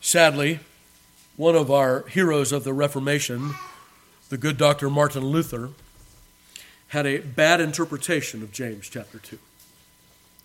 Sadly, 0.00 0.60
one 1.36 1.56
of 1.56 1.70
our 1.70 2.06
heroes 2.06 2.52
of 2.52 2.62
the 2.62 2.72
Reformation, 2.72 3.54
the 4.28 4.38
good 4.38 4.56
Dr. 4.56 4.88
Martin 4.88 5.24
Luther, 5.24 5.70
had 6.88 7.06
a 7.06 7.18
bad 7.18 7.60
interpretation 7.60 8.42
of 8.42 8.52
James 8.52 8.88
chapter 8.88 9.18
2. 9.18 9.38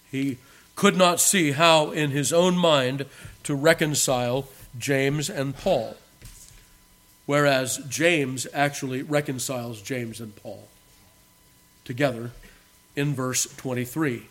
He 0.09 0.37
could 0.81 0.97
not 0.97 1.19
see 1.19 1.51
how, 1.51 1.91
in 1.91 2.09
his 2.09 2.33
own 2.33 2.57
mind, 2.57 3.05
to 3.43 3.53
reconcile 3.53 4.47
James 4.79 5.29
and 5.29 5.55
Paul, 5.55 5.95
whereas 7.27 7.77
James 7.87 8.47
actually 8.51 9.03
reconciles 9.03 9.79
James 9.79 10.19
and 10.19 10.35
Paul 10.35 10.67
together 11.85 12.31
in 12.95 13.13
verse 13.13 13.45
23. 13.57 14.23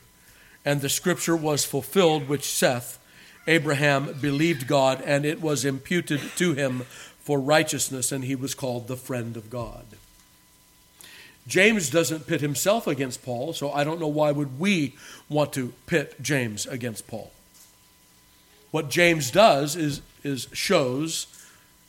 And 0.65 0.81
the 0.81 0.89
scripture 0.89 1.37
was 1.37 1.65
fulfilled 1.65 2.29
which 2.29 2.51
saith, 2.51 2.99
Abraham 3.47 4.19
believed 4.21 4.67
God, 4.67 5.01
and 5.03 5.25
it 5.25 5.41
was 5.41 5.65
imputed 5.65 6.21
to 6.35 6.55
him 6.55 6.81
for 7.21 7.39
righteousness, 7.39 8.11
and 8.11 8.25
he 8.25 8.35
was 8.35 8.57
called 8.57 8.89
the 8.89 8.97
friend 8.97 9.37
of 9.37 9.51
God. 9.51 9.85
James 11.51 11.91
doesn't 11.91 12.29
pit 12.29 12.41
himself 12.41 12.87
against 12.87 13.25
Paul, 13.25 13.53
so 13.53 13.73
I 13.73 13.83
don't 13.83 13.99
know 13.99 14.07
why 14.07 14.31
would 14.31 14.61
we 14.61 14.95
want 15.29 15.53
to 15.55 15.73
pit 15.87 16.15
James 16.23 16.65
against 16.65 17.09
Paul. 17.09 17.33
What 18.71 18.89
James 18.89 19.33
does 19.33 19.75
is, 19.75 20.01
is 20.23 20.47
shows, 20.53 21.27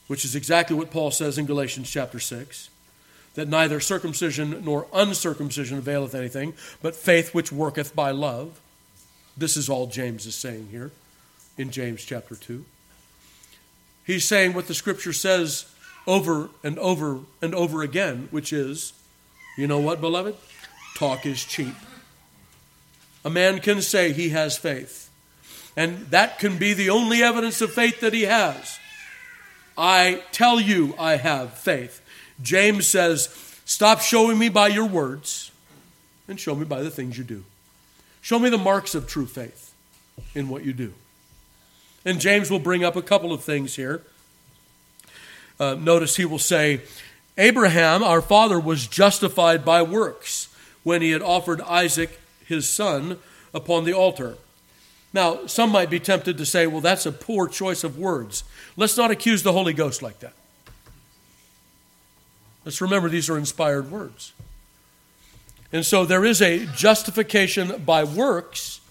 which 0.08 0.26
is 0.26 0.36
exactly 0.36 0.76
what 0.76 0.90
Paul 0.90 1.12
says 1.12 1.38
in 1.38 1.46
Galatians 1.46 1.92
chapter 1.92 2.20
6, 2.20 2.72
that 3.36 3.48
neither 3.48 3.80
circumcision 3.80 4.66
nor 4.66 4.88
uncircumcision 4.94 5.78
availeth 5.78 6.16
anything, 6.16 6.56
but 6.82 6.96
faith 6.96 7.36
which 7.36 7.52
worketh 7.52 7.96
by 7.96 8.10
love. 8.10 8.60
This 9.38 9.56
is 9.56 9.70
all 9.70 9.86
James 9.86 10.26
is 10.26 10.34
saying 10.34 10.70
here 10.72 10.92
in 11.56 11.70
James 11.70 12.04
chapter 12.04 12.36
2. 12.36 12.66
He's 14.08 14.26
saying 14.26 14.54
what 14.54 14.68
the 14.68 14.74
scripture 14.74 15.14
says 15.14 15.72
over 16.08 16.50
and 16.64 16.80
over 16.80 17.20
and 17.44 17.54
over 17.54 17.84
again, 17.84 18.28
which 18.32 18.52
is 18.52 18.94
you 19.58 19.68
know 19.68 19.80
what, 19.80 20.02
beloved? 20.02 20.36
Talk 20.98 21.26
is 21.26 21.44
cheap. 21.44 21.76
A 23.24 23.30
man 23.30 23.60
can 23.60 23.82
say 23.82 24.14
he 24.14 24.30
has 24.30 24.58
faith, 24.58 25.10
and 25.78 26.08
that 26.08 26.40
can 26.40 26.58
be 26.58 26.74
the 26.74 26.90
only 26.90 27.22
evidence 27.22 27.62
of 27.62 27.72
faith 27.72 28.00
that 28.02 28.14
he 28.14 28.24
has. 28.24 28.80
I 29.78 30.24
tell 30.32 30.60
you, 30.60 30.96
I 30.98 31.18
have 31.18 31.54
faith. 31.54 32.02
James 32.42 32.88
says, 32.88 33.36
Stop 33.66 34.02
showing 34.02 34.38
me 34.38 34.50
by 34.50 34.68
your 34.68 34.86
words 34.86 35.52
and 36.28 36.40
show 36.40 36.56
me 36.56 36.66
by 36.66 36.82
the 36.82 36.90
things 36.90 37.18
you 37.18 37.24
do. 37.24 37.44
Show 38.22 38.38
me 38.38 38.50
the 38.50 38.58
marks 38.58 38.96
of 38.96 39.08
true 39.08 39.26
faith 39.26 39.74
in 40.36 40.50
what 40.50 40.66
you 40.66 40.74
do. 40.74 40.94
And 42.04 42.20
James 42.20 42.50
will 42.50 42.60
bring 42.60 42.84
up 42.84 42.96
a 42.96 43.02
couple 43.02 43.32
of 43.32 43.44
things 43.44 43.76
here. 43.76 44.02
Uh, 45.60 45.76
notice 45.76 46.16
he 46.16 46.26
will 46.26 46.40
say, 46.40 46.82
Abraham, 47.42 48.04
our 48.04 48.22
father, 48.22 48.60
was 48.60 48.86
justified 48.86 49.66
by 49.66 49.82
works 49.82 50.48
when 50.84 51.02
he 51.02 51.10
had 51.10 51.24
offered 51.24 51.60
Isaac, 51.62 52.20
his 52.46 52.70
son, 52.70 53.18
upon 53.52 53.84
the 53.84 53.94
altar. 53.94 54.36
Now, 55.12 55.48
some 55.48 55.72
might 55.72 55.90
be 55.90 56.00
tempted 56.00 56.38
to 56.38 56.46
say, 56.46 56.68
well, 56.68 56.82
that's 56.82 57.08
a 57.08 57.12
poor 57.12 57.48
choice 57.48 57.84
of 57.84 57.98
words. 57.98 58.44
Let's 58.78 58.96
not 58.96 59.10
accuse 59.10 59.42
the 59.42 59.54
Holy 59.54 59.74
Ghost 59.74 60.04
like 60.04 60.20
that. 60.20 60.34
Let's 62.64 62.80
remember 62.80 63.10
these 63.10 63.28
are 63.28 63.40
inspired 63.40 63.90
words. 63.90 64.34
And 65.74 65.84
so 65.84 66.06
there 66.06 66.24
is 66.24 66.44
a 66.44 66.68
justification 66.68 67.82
by 67.84 68.04
works 68.04 68.82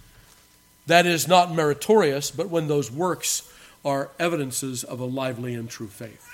that 0.88 1.06
is 1.06 1.28
not 1.28 1.54
meritorious, 1.54 2.32
but 2.32 2.48
when 2.48 2.66
those 2.66 2.90
works 2.90 3.48
are 3.84 4.10
evidences 4.18 4.82
of 4.82 4.98
a 4.98 5.04
lively 5.04 5.54
and 5.54 5.70
true 5.70 5.86
faith 5.86 6.29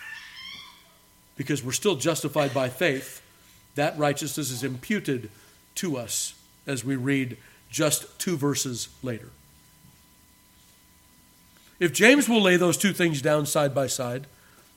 because 1.36 1.62
we're 1.62 1.72
still 1.72 1.96
justified 1.96 2.52
by 2.52 2.68
faith, 2.68 3.22
that 3.74 3.96
righteousness 3.98 4.50
is 4.50 4.64
imputed 4.64 5.30
to 5.76 5.96
us 5.96 6.34
as 6.66 6.84
we 6.84 6.96
read 6.96 7.36
just 7.70 8.18
two 8.18 8.36
verses 8.36 8.88
later. 9.02 9.28
If 11.78 11.92
James 11.92 12.28
will 12.28 12.40
lay 12.40 12.56
those 12.56 12.76
two 12.76 12.92
things 12.92 13.20
down 13.20 13.44
side 13.44 13.74
by 13.74 13.86
side, 13.86 14.26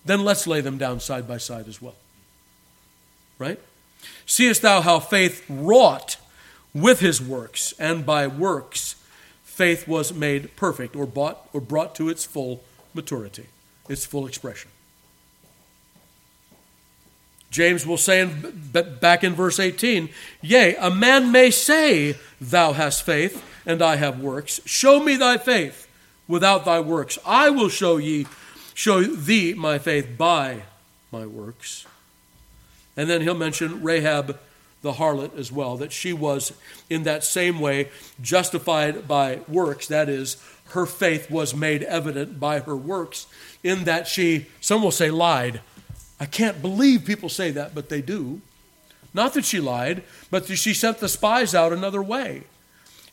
then 0.06 0.24
let's 0.24 0.48
lay 0.48 0.62
them 0.62 0.78
down 0.78 1.00
side 1.00 1.28
by 1.28 1.38
side 1.38 1.68
as 1.68 1.82
well. 1.82 1.96
Right? 3.38 3.60
Seest 4.26 4.62
thou 4.62 4.82
how 4.82 5.00
faith 5.00 5.46
wrought 5.50 6.18
with 6.74 7.00
his 7.00 7.22
works, 7.22 7.74
and 7.80 8.06
by 8.06 8.28
works 8.28 8.96
faith 9.44 9.88
was 9.88 10.14
made 10.14 10.56
perfect 10.56 10.96
or 10.96 11.06
bought 11.06 11.50
or 11.52 11.60
brought 11.60 11.96
to 11.96 12.10
its 12.10 12.26
full 12.26 12.64
maturity, 12.94 13.48
its 13.88 14.06
full 14.06 14.28
expression. 14.28 14.72
James 17.50 17.86
will 17.86 17.98
say 17.98 18.22
in, 18.22 18.70
back 19.02 19.24
in 19.24 19.34
verse 19.34 19.60
18, 19.60 20.10
Yea, 20.42 20.76
a 20.76 20.92
man 20.92 21.32
may 21.32 21.50
say, 21.50 22.16
Thou 22.40 22.74
hast 22.74 23.04
faith, 23.04 23.44
and 23.66 23.82
I 23.82 23.96
have 23.96 24.20
works. 24.20 24.60
Show 24.66 25.04
me 25.04 25.16
thy 25.16 25.38
faith 25.38 25.88
without 26.28 26.66
thy 26.66 26.80
works. 26.80 27.18
I 27.26 27.50
will 27.50 27.70
show 27.70 27.98
ye, 27.98 28.28
show 28.74 29.02
thee 29.02 29.54
my 29.56 29.80
faith 29.80 30.18
by 30.18 30.64
my 31.12 31.26
works. 31.26 31.86
And 32.96 33.10
then 33.10 33.22
he'll 33.22 33.34
mention 33.34 33.82
Rahab 33.82 34.40
the 34.82 34.94
harlot 34.94 35.38
as 35.38 35.52
well, 35.52 35.76
that 35.78 35.92
she 35.92 36.14
was 36.14 36.54
in 36.90 37.04
that 37.04 37.24
same 37.24 37.60
way 37.60 37.90
justified 38.22 39.08
by 39.08 39.40
works. 39.48 39.88
That 39.88 40.08
is, 40.08 40.38
her 40.70 40.86
faith 40.86 41.30
was 41.30 41.54
made 41.54 41.84
evident 41.84 42.40
by 42.40 42.60
her 42.60 42.78
works, 42.78 43.28
in 43.64 43.84
that 43.86 44.08
she, 44.08 44.48
some 44.62 44.82
will 44.82 44.92
say, 44.92 45.12
lied 45.12 45.62
I 46.20 46.26
can't 46.26 46.62
believe 46.62 47.06
people 47.06 47.30
say 47.30 47.52
that, 47.52 47.74
but 47.74 47.90
they 47.90 48.02
do. 48.02 48.42
Not 49.14 49.34
that 49.34 49.46
she 49.46 49.60
lied, 49.60 50.04
but 50.30 50.48
that 50.48 50.58
she 50.58 50.74
sent 50.74 51.00
the 51.00 51.10
spies 51.10 51.56
out 51.56 51.74
another 51.74 52.04
way. 52.04 52.44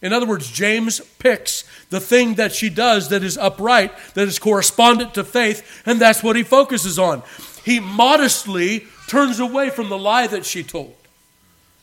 In 0.02 0.12
other 0.12 0.26
words, 0.26 0.50
James 0.50 1.00
picks 1.18 1.64
the 1.88 2.00
thing 2.00 2.34
that 2.34 2.52
she 2.52 2.68
does 2.68 3.08
that 3.08 3.24
is 3.24 3.38
upright, 3.38 3.92
that 4.14 4.28
is 4.28 4.38
correspondent 4.38 5.14
to 5.14 5.24
faith, 5.24 5.82
and 5.86 5.98
that's 5.98 6.22
what 6.22 6.36
he 6.36 6.42
focuses 6.42 6.98
on. 6.98 7.22
He 7.64 7.80
modestly 7.80 8.86
turns 9.08 9.40
away 9.40 9.70
from 9.70 9.88
the 9.88 9.98
lie 9.98 10.26
that 10.26 10.44
she 10.44 10.62
told, 10.62 10.94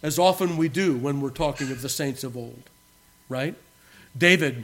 as 0.04 0.20
often 0.20 0.58
we 0.58 0.70
do 0.70 0.96
when 0.96 1.22
we're 1.22 1.32
talking 1.32 1.72
of 1.72 1.82
the 1.82 1.90
saints 1.90 2.24
of 2.24 2.38
old, 2.38 2.70
right? 3.30 3.56
David 4.16 4.64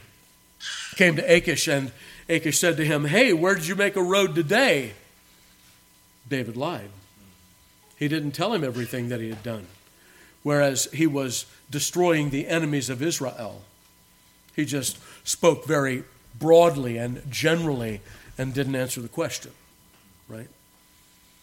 came 0.96 1.16
to 1.16 1.24
Achish, 1.24 1.68
and 1.68 1.92
Achish 2.28 2.60
said 2.60 2.78
to 2.78 2.86
him, 2.86 3.06
Hey, 3.06 3.34
where 3.34 3.56
did 3.56 3.66
you 3.66 3.76
make 3.76 3.96
a 3.96 4.04
road 4.04 4.36
today? 4.36 4.94
David 6.30 6.56
lied. 6.56 6.90
He 7.98 8.08
didn't 8.08 8.32
tell 8.32 8.54
him 8.54 8.64
everything 8.64 9.10
that 9.10 9.20
he 9.20 9.30
had 9.30 9.44
done. 9.44 9.68
Whereas 10.42 10.86
he 10.94 11.06
was 11.06 11.46
destroying 11.70 12.30
the 12.30 12.48
enemies 12.48 12.90
of 12.90 13.02
Israel, 13.02 13.62
he 14.56 14.66
just 14.66 14.98
spoke 15.28 15.66
very 15.66 16.04
broadly 16.38 16.98
and 16.98 17.30
generally 17.30 18.02
and 18.38 18.54
didn't 18.54 18.76
answer 18.76 19.02
the 19.02 19.10
question, 19.10 19.52
right? 20.30 20.48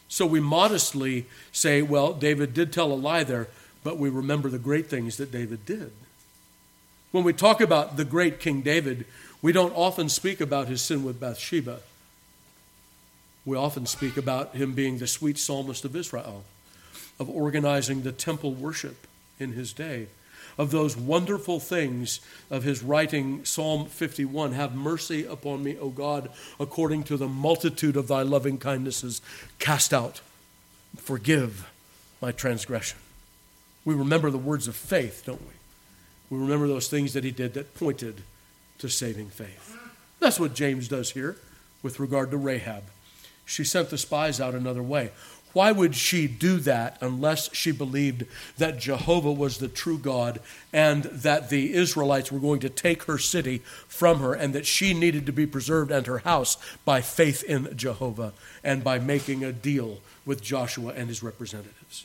So 0.09 0.25
we 0.25 0.41
modestly 0.41 1.27
say, 1.53 1.83
well, 1.83 2.15
David 2.15 2.55
did 2.55 2.73
tell 2.73 2.93
a 2.93 2.95
lie 2.95 3.25
there, 3.25 3.49
but 3.85 3.99
we 3.99 4.09
remember 4.09 4.49
the 4.49 4.59
great 4.59 4.87
things 4.87 5.19
that 5.19 5.31
David 5.31 5.67
did. 5.67 5.93
When 7.13 7.25
we 7.25 7.33
talk 7.33 7.61
about 7.61 7.97
the 7.97 8.05
great 8.05 8.41
King 8.41 8.63
David, 8.63 9.05
we 9.43 9.53
don't 9.53 9.73
often 9.75 10.09
speak 10.09 10.41
about 10.41 10.69
his 10.69 10.81
sin 10.81 11.05
with 11.05 11.21
Bathsheba. 11.21 11.81
We 13.47 13.57
often 13.57 13.87
speak 13.87 14.17
about 14.17 14.57
him 14.57 14.75
being 14.75 14.99
the 14.99 15.07
sweet 15.07 15.39
psalmist 15.39 15.85
of 15.85 15.95
Israel, 15.95 16.43
of 17.21 17.31
organizing 17.31 18.03
the 18.03 18.11
temple 18.11 18.53
worship 18.53 19.07
in 19.39 19.53
his 19.53 19.73
day, 19.73 20.09
of 20.59 20.73
those 20.73 20.97
wonderful 20.97 21.61
things 21.61 22.21
of 22.51 22.65
his 22.65 22.83
writing 22.83 23.45
Psalm 23.45 23.87
51 23.87 24.53
Have 24.53 24.75
mercy 24.75 25.25
upon 25.25 25.63
me, 25.63 25.79
O 25.79 25.91
God, 25.91 26.29
according 26.59 27.05
to 27.05 27.17
the 27.17 27.29
multitude 27.29 27.97
of 27.97 28.09
thy 28.09 28.23
loving 28.23 28.59
kindnesses. 28.59 29.23
Cast 29.61 29.95
out, 29.95 30.21
forgive 30.97 31.71
my 32.21 32.33
transgression. 32.33 32.99
We 33.85 33.95
remember 33.95 34.31
the 34.31 34.39
words 34.39 34.67
of 34.67 34.75
faith, 34.75 35.23
don't 35.25 35.41
we? 35.41 35.55
We 36.31 36.43
remember 36.43 36.67
those 36.67 36.89
things 36.89 37.13
that 37.13 37.23
he 37.23 37.31
did 37.31 37.55
that 37.55 37.77
pointed 37.77 38.23
to 38.79 38.89
saving 38.89 39.29
faith. 39.29 39.79
That's 40.19 40.41
what 40.41 40.55
James 40.55 40.89
does 40.89 41.13
here 41.13 41.37
with 41.83 42.01
regard 42.01 42.33
to 42.33 42.37
Rahab 42.37 42.83
she 43.47 43.65
sent 43.65 43.89
the 43.89 43.97
spies 43.97 44.41
out 44.41 44.55
another 44.55 44.83
way. 44.83 45.13
Why 45.55 45.73
would 45.73 45.95
she 45.95 46.27
do 46.27 46.59
that 46.59 46.99
unless 47.01 47.55
she 47.55 47.73
believed 47.73 48.27
that 48.59 48.79
Jehovah 48.79 49.33
was 49.33 49.57
the 49.57 49.69
true 49.69 49.97
God 49.97 50.41
and 50.71 51.05
that 51.05 51.49
the 51.49 51.73
Israelites 51.73 52.31
were 52.31 52.41
going 52.41 52.61
to 52.61 52.69
take 52.69 53.05
her 53.05 53.17
city 53.17 53.63
from 53.89 54.19
her 54.19 54.35
and 54.35 54.55
that 54.55 54.67
she 54.67 54.93
needed 54.93 55.25
to 55.25 55.33
be 55.33 55.47
preserved 55.47 55.91
and 55.91 56.07
her 56.07 56.19
house 56.19 56.59
by 56.85 57.01
faith 57.01 57.43
in 57.43 57.75
Jehovah 57.75 58.35
and 58.63 58.85
by 58.85 58.99
making 58.99 59.45
a 59.45 59.53
deal 59.53 60.01
with 60.27 60.43
Joshua 60.43 60.93
and 60.95 61.09
his 61.09 61.23
representatives? 61.23 62.05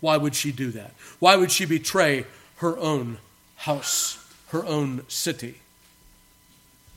Why 0.00 0.16
would 0.16 0.34
she 0.34 0.52
do 0.52 0.70
that? 0.70 0.94
Why 1.18 1.36
would 1.36 1.50
she 1.50 1.66
betray 1.66 2.24
her 2.56 2.78
own 2.78 3.18
house, 3.56 4.24
her 4.48 4.64
own 4.64 5.02
city? 5.08 5.56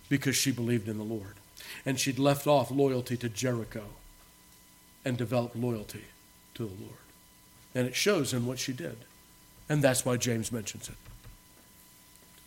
Because 0.08 0.38
she 0.38 0.52
believed 0.52 0.88
in 0.88 0.98
the 0.98 1.04
Lord 1.04 1.39
and 1.86 2.00
she'd 2.00 2.20
left 2.20 2.48
off 2.48 2.72
loyalty 2.72 3.18
to 3.18 3.30
Jericho 3.30 3.86
and 5.06 5.18
developed 5.18 5.56
loyalty 5.56 6.06
to 6.56 6.64
the 6.64 6.84
Lord. 6.84 6.98
And 7.74 7.88
it 7.88 7.96
shows 7.96 8.34
in 8.34 8.46
what 8.46 8.60
she 8.60 8.74
did. 8.74 8.98
And 9.68 9.84
that's 9.84 10.06
why 10.06 10.18
James 10.18 10.52
mentions 10.52 10.90
it. 10.90 10.96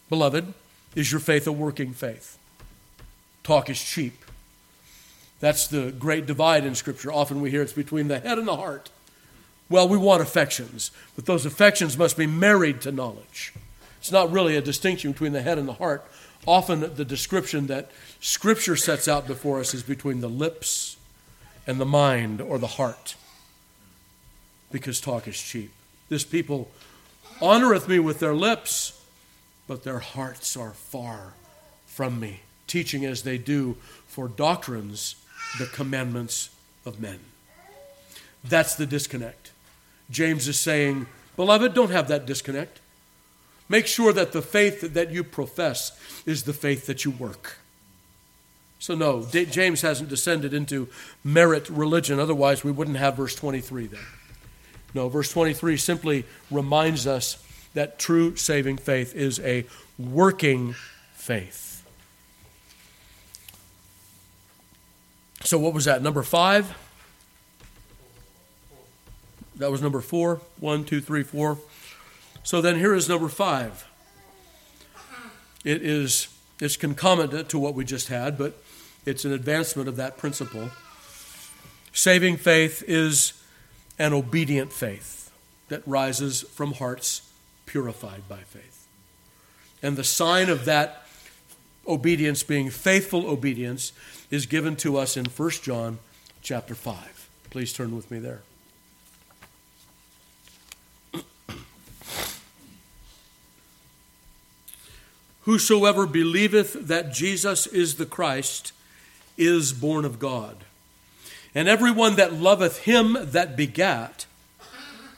beloved, 0.08 0.52
is 0.94 1.10
your 1.10 1.20
faith 1.20 1.46
a 1.46 1.52
working 1.52 1.92
faith? 1.92 2.36
Talk 3.42 3.70
is 3.70 3.82
cheap. 3.82 4.24
That's 5.40 5.66
the 5.66 5.90
great 5.90 6.26
divide 6.26 6.64
in 6.64 6.74
Scripture. 6.74 7.12
Often 7.12 7.40
we 7.40 7.50
hear 7.50 7.62
it's 7.62 7.72
between 7.72 8.08
the 8.08 8.20
head 8.20 8.38
and 8.38 8.46
the 8.46 8.56
heart. 8.56 8.90
Well, 9.68 9.88
we 9.88 9.96
want 9.96 10.22
affections, 10.22 10.90
but 11.16 11.26
those 11.26 11.46
affections 11.46 11.96
must 11.96 12.16
be 12.16 12.26
married 12.26 12.80
to 12.82 12.92
knowledge. 12.92 13.54
It's 13.98 14.12
not 14.12 14.30
really 14.30 14.56
a 14.56 14.60
distinction 14.60 15.12
between 15.12 15.32
the 15.32 15.42
head 15.42 15.58
and 15.58 15.66
the 15.66 15.74
heart. 15.74 16.06
Often 16.46 16.94
the 16.96 17.04
description 17.04 17.68
that 17.68 17.90
Scripture 18.20 18.76
sets 18.76 19.06
out 19.06 19.26
before 19.26 19.60
us 19.60 19.74
is 19.74 19.82
between 19.82 20.20
the 20.20 20.28
lips 20.28 20.96
and 21.66 21.80
the 21.80 21.86
mind 21.86 22.40
or 22.40 22.58
the 22.58 22.66
heart, 22.66 23.14
because 24.72 25.00
talk 25.00 25.28
is 25.28 25.40
cheap. 25.40 25.72
This 26.08 26.24
people 26.24 26.68
honoreth 27.40 27.86
me 27.86 27.98
with 28.00 28.18
their 28.18 28.34
lips, 28.34 29.00
but 29.68 29.84
their 29.84 30.00
hearts 30.00 30.56
are 30.56 30.72
far 30.72 31.34
from 31.86 32.18
me, 32.18 32.40
teaching 32.66 33.04
as 33.04 33.22
they 33.22 33.38
do 33.38 33.76
for 34.08 34.26
doctrines 34.26 35.14
the 35.58 35.66
commandments 35.66 36.50
of 36.84 37.00
men. 37.00 37.20
That's 38.42 38.74
the 38.74 38.86
disconnect. 38.86 39.52
James 40.10 40.48
is 40.48 40.58
saying, 40.58 41.06
Beloved, 41.36 41.74
don't 41.74 41.90
have 41.90 42.08
that 42.08 42.26
disconnect. 42.26 42.80
Make 43.68 43.86
sure 43.86 44.12
that 44.12 44.32
the 44.32 44.42
faith 44.42 44.94
that 44.94 45.10
you 45.10 45.24
profess 45.24 45.92
is 46.26 46.42
the 46.42 46.52
faith 46.52 46.86
that 46.86 47.04
you 47.04 47.10
work. 47.10 47.58
So, 48.78 48.96
no, 48.96 49.24
James 49.24 49.82
hasn't 49.82 50.08
descended 50.08 50.52
into 50.52 50.88
merit 51.22 51.68
religion. 51.70 52.18
Otherwise, 52.18 52.64
we 52.64 52.72
wouldn't 52.72 52.96
have 52.96 53.16
verse 53.16 53.34
23 53.36 53.86
there. 53.86 54.00
No, 54.92 55.08
verse 55.08 55.30
23 55.30 55.76
simply 55.76 56.24
reminds 56.50 57.06
us 57.06 57.42
that 57.74 57.98
true 57.98 58.36
saving 58.36 58.78
faith 58.78 59.14
is 59.14 59.38
a 59.40 59.66
working 59.98 60.74
faith. 61.14 61.84
So, 65.44 65.58
what 65.58 65.74
was 65.74 65.84
that? 65.84 66.02
Number 66.02 66.22
five? 66.22 66.76
That 69.56 69.70
was 69.70 69.80
number 69.80 70.00
four. 70.00 70.40
One, 70.58 70.84
two, 70.84 71.00
three, 71.00 71.22
four. 71.22 71.58
So 72.42 72.60
then 72.60 72.78
here 72.78 72.94
is 72.94 73.08
number 73.08 73.28
five. 73.28 73.86
It 75.64 75.82
is 75.82 76.28
it's 76.60 76.76
concomitant 76.76 77.48
to 77.48 77.58
what 77.58 77.74
we 77.74 77.84
just 77.84 78.08
had, 78.08 78.38
but 78.38 78.62
it's 79.04 79.24
an 79.24 79.32
advancement 79.32 79.88
of 79.88 79.96
that 79.96 80.16
principle. 80.16 80.70
Saving 81.92 82.36
faith 82.36 82.84
is 82.86 83.32
an 83.98 84.12
obedient 84.12 84.72
faith 84.72 85.30
that 85.68 85.82
rises 85.86 86.42
from 86.42 86.74
hearts 86.74 87.32
purified 87.66 88.28
by 88.28 88.38
faith. 88.38 88.86
And 89.82 89.96
the 89.96 90.04
sign 90.04 90.48
of 90.48 90.64
that 90.66 91.06
obedience 91.86 92.42
being 92.42 92.70
faithful 92.70 93.26
obedience 93.28 93.92
is 94.30 94.46
given 94.46 94.76
to 94.76 94.96
us 94.96 95.16
in 95.16 95.24
1 95.24 95.50
John 95.62 95.98
chapter 96.42 96.74
5. 96.74 97.28
Please 97.50 97.72
turn 97.72 97.96
with 97.96 98.10
me 98.10 98.18
there. 98.18 98.42
Whosoever 105.42 106.06
believeth 106.06 106.74
that 106.86 107.12
Jesus 107.12 107.66
is 107.66 107.96
the 107.96 108.06
Christ 108.06 108.72
is 109.36 109.72
born 109.72 110.04
of 110.04 110.18
God. 110.18 110.58
And 111.54 111.68
everyone 111.68 112.16
that 112.16 112.32
loveth 112.32 112.84
him 112.84 113.16
that 113.20 113.56
begat, 113.56 114.26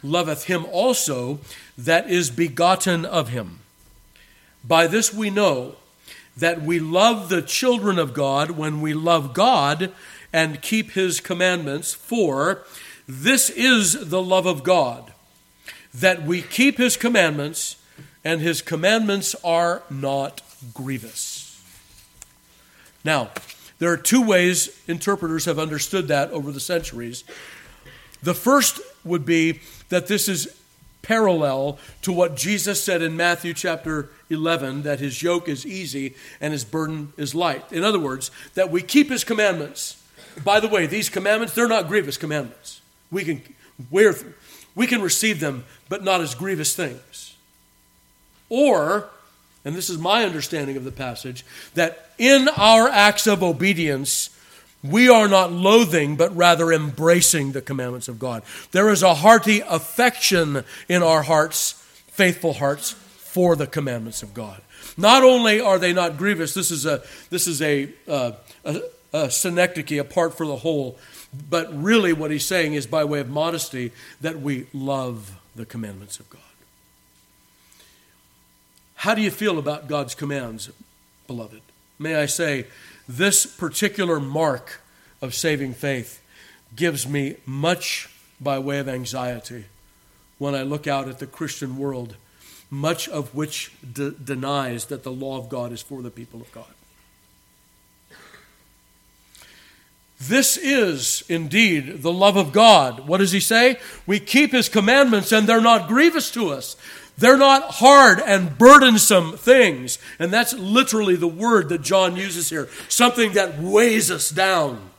loveth 0.02 0.44
him 0.44 0.64
also 0.70 1.40
that 1.76 2.10
is 2.10 2.30
begotten 2.30 3.04
of 3.04 3.28
him. 3.28 3.60
By 4.64 4.86
this 4.86 5.12
we 5.12 5.30
know 5.30 5.76
that 6.36 6.62
we 6.62 6.80
love 6.80 7.28
the 7.28 7.42
children 7.42 7.98
of 7.98 8.14
God 8.14 8.52
when 8.52 8.80
we 8.80 8.94
love 8.94 9.34
God 9.34 9.92
and 10.32 10.62
keep 10.62 10.92
his 10.92 11.20
commandments, 11.20 11.94
for 11.94 12.64
this 13.06 13.50
is 13.50 14.08
the 14.08 14.22
love 14.22 14.46
of 14.46 14.64
God, 14.64 15.12
that 15.92 16.24
we 16.24 16.42
keep 16.42 16.78
his 16.78 16.96
commandments 16.96 17.76
and 18.24 18.40
his 18.40 18.62
commandments 18.62 19.34
are 19.44 19.82
not 19.90 20.40
grievous. 20.72 21.62
Now, 23.04 23.30
there 23.78 23.92
are 23.92 23.98
two 23.98 24.22
ways 24.22 24.80
interpreters 24.88 25.44
have 25.44 25.58
understood 25.58 26.08
that 26.08 26.30
over 26.30 26.50
the 26.50 26.60
centuries. 26.60 27.24
The 28.22 28.34
first 28.34 28.80
would 29.04 29.26
be 29.26 29.60
that 29.90 30.06
this 30.06 30.28
is 30.28 30.58
parallel 31.02 31.78
to 32.00 32.12
what 32.12 32.34
Jesus 32.34 32.82
said 32.82 33.02
in 33.02 33.16
Matthew 33.16 33.52
chapter 33.52 34.08
11 34.30 34.82
that 34.82 35.00
his 35.00 35.22
yoke 35.22 35.48
is 35.48 35.66
easy 35.66 36.14
and 36.40 36.52
his 36.52 36.64
burden 36.64 37.12
is 37.18 37.34
light. 37.34 37.70
In 37.70 37.84
other 37.84 37.98
words, 37.98 38.30
that 38.54 38.70
we 38.70 38.80
keep 38.80 39.10
his 39.10 39.22
commandments. 39.22 40.02
By 40.42 40.60
the 40.60 40.68
way, 40.68 40.86
these 40.86 41.10
commandments, 41.10 41.54
they're 41.54 41.68
not 41.68 41.88
grievous 41.88 42.16
commandments. 42.16 42.80
We 43.10 43.24
can, 43.24 43.42
we're, 43.90 44.16
we 44.74 44.86
can 44.86 45.02
receive 45.02 45.40
them, 45.40 45.64
but 45.90 46.02
not 46.02 46.22
as 46.22 46.34
grievous 46.34 46.74
things. 46.74 47.23
Or, 48.48 49.08
and 49.64 49.74
this 49.74 49.90
is 49.90 49.98
my 49.98 50.24
understanding 50.24 50.76
of 50.76 50.84
the 50.84 50.92
passage, 50.92 51.44
that 51.74 52.10
in 52.18 52.48
our 52.56 52.88
acts 52.88 53.26
of 53.26 53.42
obedience, 53.42 54.30
we 54.82 55.08
are 55.08 55.28
not 55.28 55.50
loathing, 55.50 56.16
but 56.16 56.36
rather 56.36 56.72
embracing 56.72 57.52
the 57.52 57.62
commandments 57.62 58.08
of 58.08 58.18
God. 58.18 58.42
There 58.72 58.90
is 58.90 59.02
a 59.02 59.14
hearty 59.14 59.60
affection 59.60 60.64
in 60.88 61.02
our 61.02 61.22
hearts, 61.22 61.72
faithful 62.08 62.54
hearts, 62.54 62.90
for 62.90 63.56
the 63.56 63.66
commandments 63.66 64.22
of 64.22 64.34
God. 64.34 64.60
Not 64.96 65.24
only 65.24 65.60
are 65.60 65.78
they 65.78 65.92
not 65.92 66.16
grievous, 66.16 66.54
this 66.54 66.70
is 66.70 66.86
a, 66.86 67.02
this 67.30 67.48
is 67.48 67.60
a, 67.62 67.88
uh, 68.06 68.32
a, 68.64 68.80
a 69.12 69.30
synecdoche, 69.30 69.98
a 69.98 70.04
part 70.04 70.36
for 70.36 70.46
the 70.46 70.56
whole, 70.56 70.98
but 71.50 71.82
really 71.82 72.12
what 72.12 72.30
he's 72.30 72.44
saying 72.44 72.74
is 72.74 72.86
by 72.86 73.02
way 73.04 73.20
of 73.20 73.28
modesty 73.28 73.90
that 74.20 74.40
we 74.40 74.66
love 74.72 75.32
the 75.56 75.64
commandments 75.64 76.20
of 76.20 76.30
God. 76.30 76.40
How 79.04 79.14
do 79.14 79.20
you 79.20 79.30
feel 79.30 79.58
about 79.58 79.86
God's 79.86 80.14
commands, 80.14 80.70
beloved? 81.26 81.60
May 81.98 82.14
I 82.14 82.24
say, 82.24 82.68
this 83.06 83.44
particular 83.44 84.18
mark 84.18 84.80
of 85.20 85.34
saving 85.34 85.74
faith 85.74 86.22
gives 86.74 87.06
me 87.06 87.36
much 87.44 88.08
by 88.40 88.58
way 88.58 88.78
of 88.78 88.88
anxiety 88.88 89.66
when 90.38 90.54
I 90.54 90.62
look 90.62 90.86
out 90.86 91.06
at 91.06 91.18
the 91.18 91.26
Christian 91.26 91.76
world, 91.76 92.16
much 92.70 93.06
of 93.06 93.34
which 93.34 93.72
de- 93.92 94.12
denies 94.12 94.86
that 94.86 95.02
the 95.02 95.12
law 95.12 95.36
of 95.36 95.50
God 95.50 95.70
is 95.70 95.82
for 95.82 96.00
the 96.00 96.10
people 96.10 96.40
of 96.40 96.50
God. 96.50 96.64
This 100.18 100.56
is 100.56 101.22
indeed 101.28 102.00
the 102.00 102.12
love 102.12 102.38
of 102.38 102.52
God. 102.52 103.06
What 103.06 103.18
does 103.18 103.32
he 103.32 103.40
say? 103.40 103.78
We 104.06 104.18
keep 104.18 104.52
his 104.52 104.70
commandments 104.70 105.30
and 105.30 105.46
they're 105.46 105.60
not 105.60 105.88
grievous 105.88 106.30
to 106.30 106.48
us. 106.48 106.76
They're 107.16 107.36
not 107.36 107.74
hard 107.74 108.20
and 108.20 108.58
burdensome 108.58 109.36
things. 109.36 109.98
And 110.18 110.32
that's 110.32 110.52
literally 110.52 111.16
the 111.16 111.28
word 111.28 111.68
that 111.68 111.82
John 111.82 112.16
uses 112.16 112.50
here 112.50 112.68
something 112.88 113.32
that 113.34 113.58
weighs 113.58 114.10
us 114.10 114.30
down. 114.30 114.90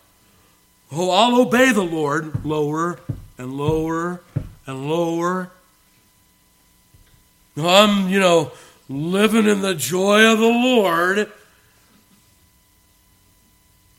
Oh, 0.92 1.10
I'll 1.10 1.42
obey 1.42 1.72
the 1.72 1.84
Lord. 1.84 2.46
Lower 2.46 3.00
and 3.38 3.54
lower 3.54 4.22
and 4.66 4.90
lower. 4.90 5.52
I'm, 7.58 8.10
you 8.10 8.20
know, 8.20 8.52
living 8.90 9.48
in 9.48 9.62
the 9.62 9.76
joy 9.76 10.32
of 10.32 10.40
the 10.40 10.46
Lord. 10.46 11.32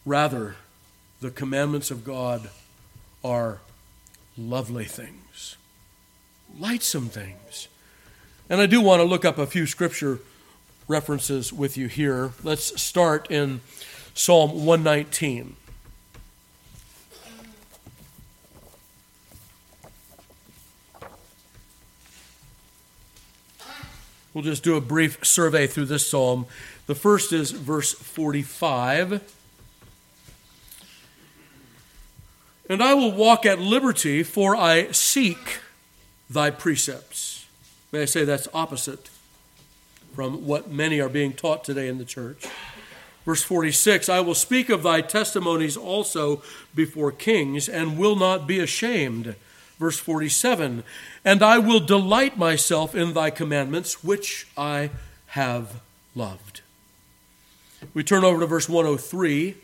Rather, 0.05 0.57
the 1.21 1.31
commandments 1.31 1.91
of 1.91 2.05
God 2.05 2.51
are 3.25 3.59
lovely 4.39 4.85
things, 4.85 5.57
lightsome 6.59 7.09
things. 7.09 7.69
And 8.49 8.61
I 8.61 8.67
do 8.67 8.81
want 8.81 9.01
to 9.01 9.05
look 9.05 9.25
up 9.25 9.39
a 9.39 9.47
few 9.47 9.67
scripture 9.67 10.21
references 10.87 11.53
with 11.53 11.77
you 11.77 11.89
here. 11.89 12.33
Let's 12.45 12.81
start 12.81 13.29
in 13.31 13.61
Psalm 14.15 14.65
119. 14.65 15.57
We'll 24.33 24.45
just 24.45 24.63
do 24.63 24.77
a 24.77 24.81
brief 24.81 25.25
survey 25.25 25.67
through 25.67 25.87
this 25.87 26.07
psalm. 26.09 26.47
The 26.87 26.95
first 26.95 27.33
is 27.33 27.51
verse 27.51 27.95
45. 27.95 29.35
And 32.69 32.83
I 32.83 32.95
will 32.95 33.13
walk 33.13 33.45
at 33.45 33.59
liberty, 33.59 34.23
for 34.23 34.55
I 34.55 34.93
seek 34.93 35.59
thy 36.31 36.51
precepts. 36.51 37.36
May 37.93 38.03
I 38.03 38.05
say 38.07 38.25
that's 38.25 38.49
opposite 38.53 39.09
from 40.15 40.47
what 40.47 40.71
many 40.71 41.01
are 41.01 41.09
being 41.09 41.33
taught 41.33 41.63
today 41.63 41.89
in 41.89 41.99
the 41.99 42.05
church. 42.05 42.47
Verse 43.25 43.43
46 43.43 44.09
I 44.09 44.21
will 44.21 44.35
speak 44.35 44.71
of 44.71 44.83
thy 44.83 45.01
testimonies 45.01 45.77
also 45.77 46.43
before 46.75 47.13
kings 47.13 47.69
and 47.69 47.99
will 47.99 48.17
not 48.17 48.47
be 48.47 48.59
ashamed. 48.59 49.35
Verse 49.79 49.99
47 49.99 50.85
And 51.25 51.43
I 51.43 51.59
will 51.59 51.81
delight 51.81 52.39
myself 52.39 52.95
in 52.95 53.13
thy 53.13 53.31
commandments, 53.31 54.03
which 54.03 54.47
I 54.57 54.91
have 55.29 55.81
loved. 56.15 56.63
We 57.93 58.03
turn 58.03 58.25
over 58.25 58.41
to 58.41 58.47
verse 58.47 58.69
103. 58.69 59.57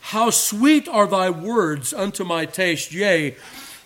How 0.00 0.30
sweet 0.30 0.88
are 0.88 1.06
thy 1.06 1.30
words 1.30 1.92
unto 1.92 2.24
my 2.24 2.46
taste, 2.46 2.92
yea, 2.92 3.36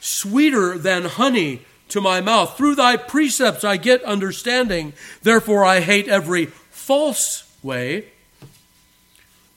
sweeter 0.01 0.77
than 0.79 1.05
honey 1.05 1.63
to 1.91 2.01
my 2.01 2.21
mouth. 2.21 2.57
Through 2.57 2.75
thy 2.77 2.97
precepts 2.97 3.65
I 3.65 3.77
get 3.77 4.03
understanding. 4.05 4.93
Therefore 5.23 5.65
I 5.65 5.81
hate 5.81 6.09
every 6.09 6.47
false 6.47 7.45
way. 7.63 8.07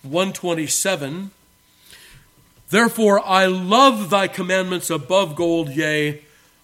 127. 0.03 1.31
Therefore 2.69 3.21
I 3.25 3.45
love 3.45 4.09
thy 4.09 4.27
commandments 4.27 4.89
above 4.89 5.35
gold, 5.35 5.69
yea, 5.69 6.21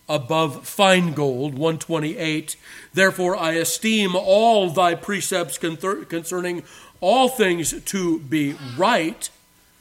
above 0.10 0.66
fine 0.68 1.14
gold. 1.14 1.54
128. 1.54 2.56
Therefore 2.94 3.36
I 3.36 3.54
esteem 3.54 4.16
all 4.16 4.70
thy 4.70 4.96
precepts 4.96 5.58
concerning 5.58 6.64
all 7.00 7.30
things 7.30 7.80
to 7.84 8.20
be 8.20 8.56
right, 8.78 9.30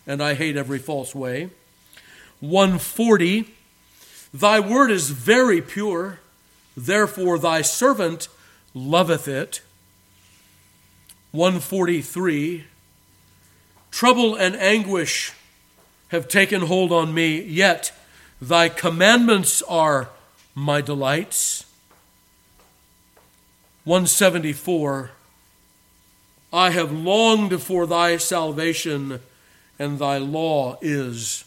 and 0.07 0.23
I 0.23 0.35
hate 0.35 0.57
every 0.57 0.79
false 0.79 1.15
way. 1.15 1.49
140. 2.41 3.55
Thy 4.41 4.61
word 4.61 4.91
is 4.91 5.09
very 5.09 5.63
pure, 5.63 6.21
therefore 6.77 7.39
thy 7.39 7.63
servant 7.63 8.29
loveth 8.75 9.27
it. 9.27 9.63
143 11.33 12.65
Trouble 13.91 14.35
and 14.35 14.55
anguish 14.57 15.33
have 16.09 16.29
taken 16.29 16.63
hold 16.63 16.93
on 16.93 17.15
me, 17.15 17.41
yet 17.41 17.93
thy 18.39 18.69
commandments 18.69 19.63
are 19.63 20.11
my 20.55 20.83
delights. 20.83 21.65
174 23.85 25.13
I 26.53 26.71
have 26.73 26.93
longed 26.93 27.63
for 27.63 27.87
thy 27.87 28.19
salvation, 28.19 29.21
and 29.79 29.99
thy 29.99 30.19
law 30.19 30.77
is 30.83 31.45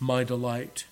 my 0.00 0.24
delight. 0.24 0.86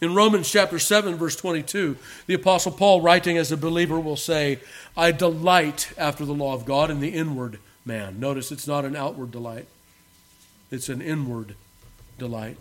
In 0.00 0.14
Romans 0.14 0.50
chapter 0.50 0.78
7, 0.78 1.16
verse 1.16 1.36
22, 1.36 1.96
the 2.26 2.34
Apostle 2.34 2.72
Paul, 2.72 3.02
writing 3.02 3.36
as 3.36 3.52
a 3.52 3.56
believer, 3.56 4.00
will 4.00 4.16
say, 4.16 4.58
I 4.96 5.12
delight 5.12 5.92
after 5.98 6.24
the 6.24 6.32
law 6.32 6.54
of 6.54 6.64
God 6.64 6.90
in 6.90 7.00
the 7.00 7.10
inward 7.10 7.58
man. 7.84 8.18
Notice 8.18 8.50
it's 8.50 8.66
not 8.66 8.86
an 8.86 8.96
outward 8.96 9.30
delight, 9.30 9.66
it's 10.70 10.88
an 10.88 11.02
inward 11.02 11.54
delight. 12.18 12.56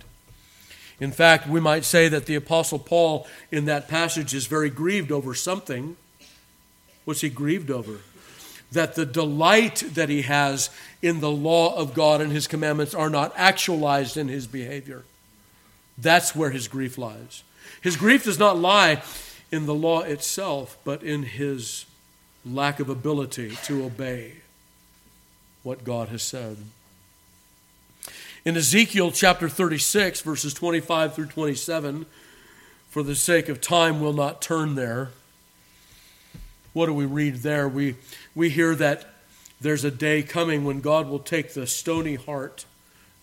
In 0.99 1.13
fact, 1.13 1.47
we 1.47 1.61
might 1.61 1.85
say 1.85 2.09
that 2.09 2.25
the 2.25 2.35
Apostle 2.35 2.79
Paul 2.79 3.25
in 3.51 3.65
that 3.65 3.87
passage 3.87 4.33
is 4.33 4.47
very 4.47 4.69
grieved 4.69 5.11
over 5.11 5.33
something. 5.33 5.95
What's 7.05 7.21
he 7.21 7.29
grieved 7.29 7.71
over? 7.71 7.99
That 8.73 8.95
the 8.95 9.05
delight 9.05 9.77
that 9.93 10.09
he 10.09 10.23
has 10.23 10.69
in 11.01 11.21
the 11.21 11.31
law 11.31 11.73
of 11.73 11.93
God 11.93 12.19
and 12.19 12.33
his 12.33 12.47
commandments 12.47 12.93
are 12.93 13.09
not 13.09 13.31
actualized 13.37 14.17
in 14.17 14.27
his 14.27 14.45
behavior. 14.45 15.03
That's 16.01 16.35
where 16.35 16.51
his 16.51 16.67
grief 16.67 16.97
lies. 16.97 17.43
His 17.81 17.97
grief 17.97 18.23
does 18.23 18.39
not 18.39 18.57
lie 18.57 19.01
in 19.51 19.65
the 19.65 19.75
law 19.75 20.01
itself, 20.01 20.77
but 20.83 21.03
in 21.03 21.23
his 21.23 21.85
lack 22.45 22.79
of 22.79 22.89
ability 22.89 23.55
to 23.65 23.83
obey 23.83 24.33
what 25.63 25.83
God 25.83 26.09
has 26.09 26.23
said. 26.23 26.57
In 28.45 28.55
Ezekiel 28.55 29.11
chapter 29.11 29.49
36, 29.49 30.21
verses 30.21 30.53
25 30.53 31.13
through 31.13 31.27
27, 31.27 32.05
for 32.89 33.03
the 33.03 33.15
sake 33.15 33.49
of 33.49 33.59
time, 33.59 33.99
we'll 33.99 34.13
not 34.13 34.41
turn 34.41 34.75
there. 34.75 35.11
What 36.73 36.85
do 36.85 36.93
we 36.93 37.05
read 37.05 37.37
there? 37.37 37.67
We, 37.67 37.95
we 38.33 38.49
hear 38.49 38.75
that 38.75 39.13
there's 39.59 39.83
a 39.83 39.91
day 39.91 40.23
coming 40.23 40.63
when 40.63 40.79
God 40.79 41.09
will 41.09 41.19
take 41.19 41.53
the 41.53 41.67
stony 41.67 42.15
heart 42.15 42.65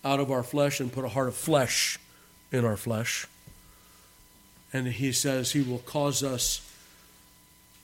out 0.05 0.19
of 0.19 0.31
our 0.31 0.43
flesh 0.43 0.79
and 0.79 0.93
put 0.93 1.03
a 1.03 1.09
heart 1.09 1.27
of 1.27 1.35
flesh 1.35 1.99
in 2.51 2.65
our 2.65 2.77
flesh. 2.77 3.27
And 4.73 4.87
he 4.87 5.11
says 5.11 5.51
he 5.51 5.61
will 5.61 5.79
cause 5.79 6.23
us, 6.23 6.61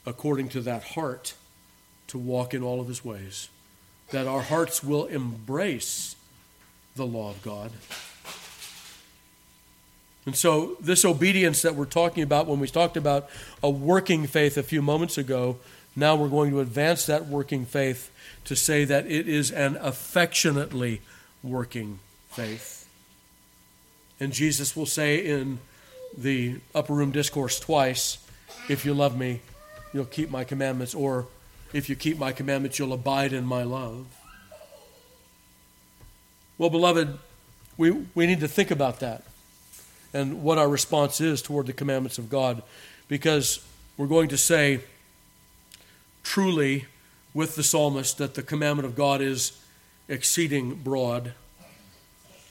according 0.05 0.49
to 0.49 0.61
that 0.61 0.83
heart, 0.83 1.33
to 2.07 2.17
walk 2.17 2.53
in 2.53 2.61
all 2.61 2.81
of 2.81 2.87
his 2.87 3.03
ways. 3.03 3.49
That 4.11 4.27
our 4.27 4.41
hearts 4.41 4.83
will 4.83 5.05
embrace 5.05 6.15
the 6.95 7.05
law 7.05 7.31
of 7.31 7.41
God. 7.41 7.71
And 10.25 10.35
so, 10.35 10.77
this 10.79 11.03
obedience 11.03 11.63
that 11.63 11.75
we're 11.75 11.85
talking 11.85 12.23
about 12.23 12.47
when 12.47 12.59
we 12.59 12.67
talked 12.67 12.95
about 12.95 13.29
a 13.61 13.69
working 13.69 14.25
faith 14.25 14.57
a 14.57 14.63
few 14.63 14.81
moments 14.81 15.17
ago, 15.17 15.57
now 15.95 16.15
we're 16.15 16.29
going 16.29 16.51
to 16.51 16.59
advance 16.59 17.05
that 17.07 17.27
working 17.27 17.65
faith 17.65 18.09
to 18.45 18.55
say 18.55 18.85
that 18.85 19.05
it 19.05 19.27
is 19.27 19.51
an 19.51 19.77
affectionately 19.77 21.01
working 21.43 21.99
faith. 22.29 22.82
And 24.23 24.31
Jesus 24.31 24.73
will 24.73 24.85
say 24.85 25.17
in 25.17 25.59
the 26.17 26.61
upper 26.73 26.93
room 26.93 27.11
discourse 27.11 27.59
twice, 27.59 28.19
If 28.69 28.85
you 28.85 28.93
love 28.93 29.17
me, 29.17 29.41
you'll 29.91 30.05
keep 30.05 30.29
my 30.29 30.45
commandments, 30.45 30.95
or 30.95 31.27
if 31.73 31.89
you 31.89 31.97
keep 31.97 32.17
my 32.17 32.31
commandments, 32.31 32.79
you'll 32.79 32.93
abide 32.93 33.33
in 33.33 33.43
my 33.43 33.63
love. 33.63 34.05
Well, 36.57 36.69
beloved, 36.69 37.19
we, 37.75 37.91
we 38.15 38.25
need 38.25 38.39
to 38.39 38.47
think 38.47 38.71
about 38.71 39.01
that 39.01 39.25
and 40.13 40.41
what 40.41 40.57
our 40.57 40.69
response 40.69 41.19
is 41.19 41.41
toward 41.41 41.67
the 41.67 41.73
commandments 41.73 42.17
of 42.17 42.29
God 42.29 42.63
because 43.09 43.59
we're 43.97 44.07
going 44.07 44.29
to 44.29 44.37
say 44.37 44.79
truly 46.23 46.85
with 47.33 47.57
the 47.57 47.63
psalmist 47.63 48.19
that 48.19 48.35
the 48.35 48.43
commandment 48.43 48.85
of 48.85 48.95
God 48.95 49.19
is 49.19 49.61
exceeding 50.07 50.75
broad 50.75 51.33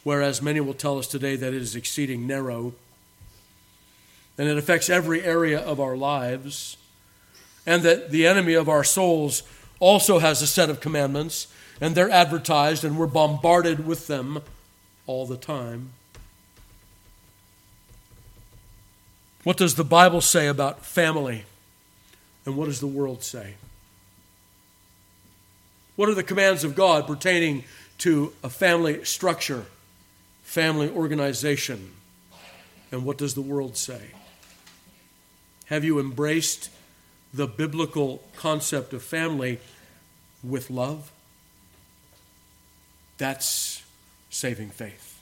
whereas 0.05 0.43
many 0.43 0.61
will 0.61 0.75
tell 0.75 0.99
us 0.99 1.07
today 1.07 1.37
that 1.37 1.55
it 1.55 1.63
is 1.63 1.77
exceeding 1.77 2.27
narrow. 2.27 2.75
And 4.39 4.49
it 4.49 4.59
affects 4.59 4.91
every 4.91 5.23
area 5.23 5.61
of 5.61 5.81
our 5.81 5.97
lives. 5.97 6.77
And 7.67 7.83
that 7.83 8.11
the 8.11 8.27
enemy 8.27 8.55
of 8.55 8.69
our 8.69 8.85
souls 8.85 9.43
also 9.79 10.19
has 10.21 10.43
a 10.43 10.47
set 10.47 10.71
of 10.71 10.81
commandments, 10.81 11.49
and 11.81 11.95
they're 11.95 12.11
advertised, 12.11 12.85
and 12.85 12.99
we're 12.99 13.07
bombarded 13.07 13.87
with 13.87 14.07
them 14.07 14.41
all 15.07 15.27
the 15.27 15.37
time. 15.37 15.91
What 19.43 19.57
does 19.57 19.75
the 19.75 19.85
Bible 19.85 20.21
say 20.21 20.47
about 20.47 20.85
family? 20.85 21.45
And 22.47 22.57
what 22.57 22.67
does 22.67 22.81
the 22.81 22.87
world 22.87 23.23
say? 23.23 23.55
What 25.97 26.09
are 26.09 26.15
the 26.15 26.23
commands 26.23 26.65
of 26.65 26.75
God 26.75 27.07
pertaining 27.07 27.65
to 27.99 28.33
a 28.43 28.49
family 28.49 29.05
structure? 29.05 29.67
Family 30.53 30.91
organization. 30.91 31.93
And 32.91 33.07
what 33.07 33.17
does 33.17 33.33
the 33.33 33.41
world 33.41 33.75
say? 33.75 34.11
Have 35.65 35.83
you 35.83 35.99
embraced 35.99 36.69
the 37.33 37.47
biblical 37.47 38.23
concept 38.37 38.93
of 38.93 39.03
family 39.03 39.61
with 40.45 40.69
love? 40.69 41.11
That's 43.17 43.83
saving 44.29 44.69
faith. 44.69 45.19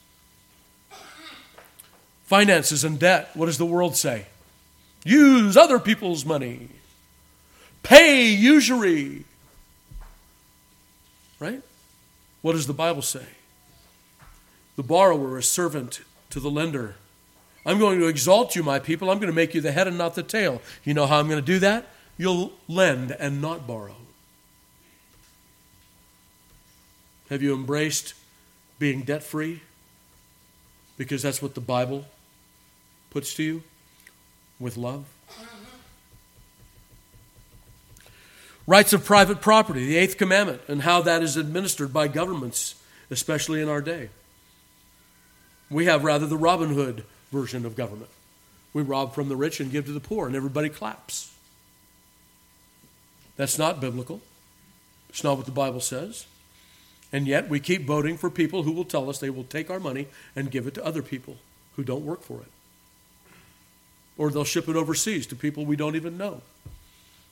Finances 2.25 2.83
and 2.83 2.99
debt. 2.99 3.31
What 3.35 3.47
does 3.47 3.59
the 3.59 3.67
world 3.67 3.95
say? 3.95 4.27
Use 5.05 5.57
other 5.57 5.79
people's 5.79 6.25
money. 6.25 6.71
Pay 7.85 8.31
usury. 8.31 9.27
Right? 11.39 11.63
What 12.43 12.55
does 12.55 12.67
the 12.67 12.73
Bible 12.75 13.03
say? 13.03 13.27
The 14.81 14.87
borrower 14.87 15.37
a 15.37 15.43
servant 15.43 16.01
to 16.31 16.41
the 16.41 16.51
lender. 16.51 16.95
I'm 17.67 17.79
going 17.79 17.99
to 17.99 18.07
exalt 18.07 18.57
you, 18.57 18.63
my 18.63 18.79
people. 18.79 19.11
I'm 19.11 19.19
going 19.19 19.29
to 19.29 19.37
make 19.37 19.53
you 19.53 19.61
the 19.61 19.73
head 19.73 19.87
and 19.87 19.99
not 19.99 20.15
the 20.15 20.23
tail. 20.23 20.63
You 20.85 20.95
know 20.95 21.05
how 21.05 21.19
I'm 21.19 21.29
going 21.29 21.39
to 21.39 21.45
do 21.45 21.59
that? 21.59 21.89
You'll 22.17 22.55
lend 22.67 23.11
and 23.11 23.43
not 23.43 23.67
borrow. 23.67 23.97
Have 27.29 27.43
you 27.43 27.55
embraced 27.55 28.15
being 28.79 29.03
debt 29.03 29.23
free? 29.23 29.61
Because 30.97 31.21
that's 31.21 31.43
what 31.43 31.55
the 31.55 31.61
Bible 31.61 32.07
puts 33.11 33.35
to 33.35 33.43
you 33.43 33.63
with 34.59 34.79
love. 34.79 35.05
Rights 38.67 38.95
of 38.95 39.05
private 39.05 39.43
property, 39.43 39.85
the 39.85 39.99
eighth 39.99 40.17
commandment, 40.17 40.63
and 40.69 40.81
how 40.81 41.03
that 41.03 41.23
is 41.23 41.37
administered 41.37 41.93
by 41.93 42.09
governments, 42.09 42.77
especially 43.11 43.61
in 43.61 43.69
our 43.69 43.83
day. 43.83 44.09
We 45.71 45.87
have 45.87 46.05
rather 46.05 46.27
the 46.27 46.37
Robin 46.37 46.75
Hood 46.75 47.05
version 47.31 47.65
of 47.65 47.77
government. 47.77 48.11
We 48.73 48.83
rob 48.83 49.15
from 49.15 49.29
the 49.29 49.37
rich 49.37 49.61
and 49.61 49.71
give 49.71 49.87
to 49.87 49.93
the 49.93 50.01
poor, 50.01 50.27
and 50.27 50.37
everybody 50.37 50.69
claps. 50.69 51.33
That's 53.37 53.59
not 53.59 53.81
biblical. 53.81 54.21
It's 55.09 55.25
not 55.25 55.37
what 55.37 55.47
the 55.47 55.53
Bible 55.53 55.81
says. 55.81 56.27
And 57.13 57.27
yet 57.27 57.49
we 57.49 57.59
keep 57.59 57.87
voting 57.87 58.17
for 58.17 58.31
people 58.31 58.63
who 58.63 58.73
will 58.73 58.85
tell 58.85 59.11
us 59.11 59.19
they 59.19 59.31
will 59.31 59.45
take 59.45 59.71
our 59.71 59.81
money 59.81 60.07
and 60.37 60.51
give 60.51 60.67
it 60.67 60.75
to 60.75 60.85
other 60.85 61.03
people 61.03 61.37
who 61.77 61.83
don't 61.83 62.05
work 62.05 62.23
for 62.23 62.41
it. 62.41 62.51
Or 64.17 64.31
they'll 64.31 64.45
ship 64.45 64.69
it 64.69 64.77
overseas 64.77 65.27
to 65.29 65.37
people 65.37 65.65
we 65.65 65.77
don't 65.77 65.97
even 65.97 66.19
know. 66.19 66.43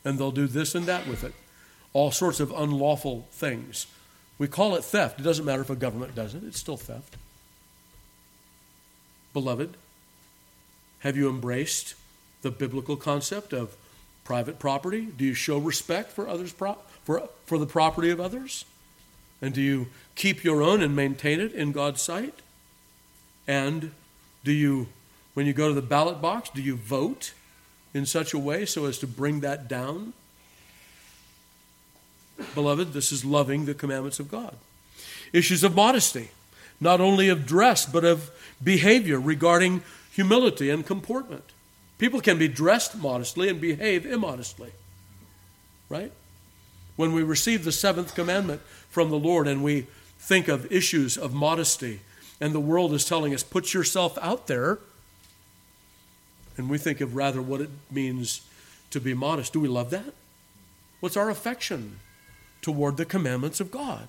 And 0.05 0.19
they'll 0.19 0.33
do 0.33 0.47
this 0.47 0.75
and 0.75 0.87
that 0.87 1.07
with 1.07 1.23
it. 1.23 1.35
all 1.93 2.11
sorts 2.11 2.41
of 2.41 2.53
unlawful 2.53 3.27
things. 3.33 3.87
We 4.39 4.47
call 4.49 4.77
it 4.77 4.85
theft. 4.85 5.21
It 5.21 5.23
doesn't 5.23 5.45
matter 5.45 5.63
if 5.63 5.71
a 5.71 5.77
government 5.77 6.15
does 6.15 6.35
it, 6.35 6.45
it's 6.45 6.59
still 6.59 6.77
theft. 6.77 7.17
Beloved, 9.33 9.77
have 11.01 11.17
you 11.17 11.29
embraced 11.29 11.95
the 12.43 12.51
biblical 12.51 12.97
concept 12.97 13.53
of 13.53 13.77
private 14.25 14.59
property? 14.59 15.07
Do 15.07 15.25
you 15.25 15.35
show 15.35 15.59
respect 15.59 16.13
for 16.13 16.29
others 16.29 16.53
pro- 16.53 16.79
for, 17.05 17.29
for 17.47 17.59
the 17.59 17.67
property 17.67 18.11
of 18.11 18.21
others? 18.21 18.65
And 19.41 19.55
do 19.55 19.63
you 19.63 19.89
keep 20.15 20.45
your 20.45 20.63
own 20.63 20.83
and 20.83 20.95
maintain 20.95 21.41
it 21.41 21.53
in 21.53 21.73
God's 21.73 22.03
sight? 22.03 22.35
And 23.47 23.93
do 24.45 24.53
you, 24.53 24.89
when 25.35 25.47
you 25.47 25.53
go 25.53 25.69
to 25.69 25.75
the 25.75 25.83
ballot 25.83 26.21
box, 26.21 26.51
do 26.51 26.61
you 26.61 26.77
vote 26.77 27.33
in 27.95 28.05
such 28.05 28.35
a 28.35 28.39
way 28.39 28.67
so 28.67 28.85
as 28.85 28.99
to 28.99 29.07
bring 29.07 29.41
that 29.41 29.69
down? 29.69 30.13
Beloved, 32.55 32.93
this 32.93 33.11
is 33.13 33.25
loving 33.25 33.65
the 33.65 33.75
commandments 33.75 34.21
of 34.21 34.31
God. 34.31 34.57
Issues 35.33 35.65
of 35.65 35.75
modesty, 35.75 36.31
not 36.81 37.01
only 37.01 37.29
of 37.29 37.47
dress, 37.47 37.87
but 37.87 38.05
of 38.05 38.31
behavior 38.63 39.21
regarding 39.21 39.83
humility 40.13 40.71
and 40.71 40.87
comportment. 40.87 41.45
People 41.99 42.21
can 42.21 42.39
be 42.39 42.49
dressed 42.49 42.97
modestly 42.97 43.49
and 43.49 43.61
behave 43.61 44.07
immodestly, 44.07 44.71
right? 45.89 46.13
When 46.97 47.13
we 47.13 47.23
receive 47.23 47.65
the 47.65 47.73
seventh 47.73 48.15
commandment 48.15 48.61
from 48.89 49.11
the 49.11 49.19
Lord 49.19 49.49
and 49.49 49.63
we 49.63 49.87
think 50.19 50.49
of 50.49 50.71
issues 50.73 51.17
of 51.17 51.33
modesty, 51.33 52.01
and 52.41 52.53
the 52.53 52.61
world 52.61 52.93
is 52.93 53.05
telling 53.05 53.35
us, 53.35 53.43
put 53.43 53.75
yourself 53.75 54.17
out 54.21 54.47
there, 54.47 54.79
and 56.57 56.69
we 56.69 56.79
think 56.79 57.01
of 57.01 57.15
rather 57.17 57.41
what 57.43 57.61
it 57.61 57.71
means 57.91 58.43
to 58.91 59.01
be 59.01 59.15
modest. 59.15 59.53
Do 59.53 59.61
we 59.61 59.69
love 59.69 59.91
that? 59.91 60.15
What's 61.01 61.17
our 61.17 61.31
affection 61.31 62.01
toward 62.63 62.97
the 62.97 63.05
commandments 63.05 63.61
of 63.61 63.71
God? 63.71 64.09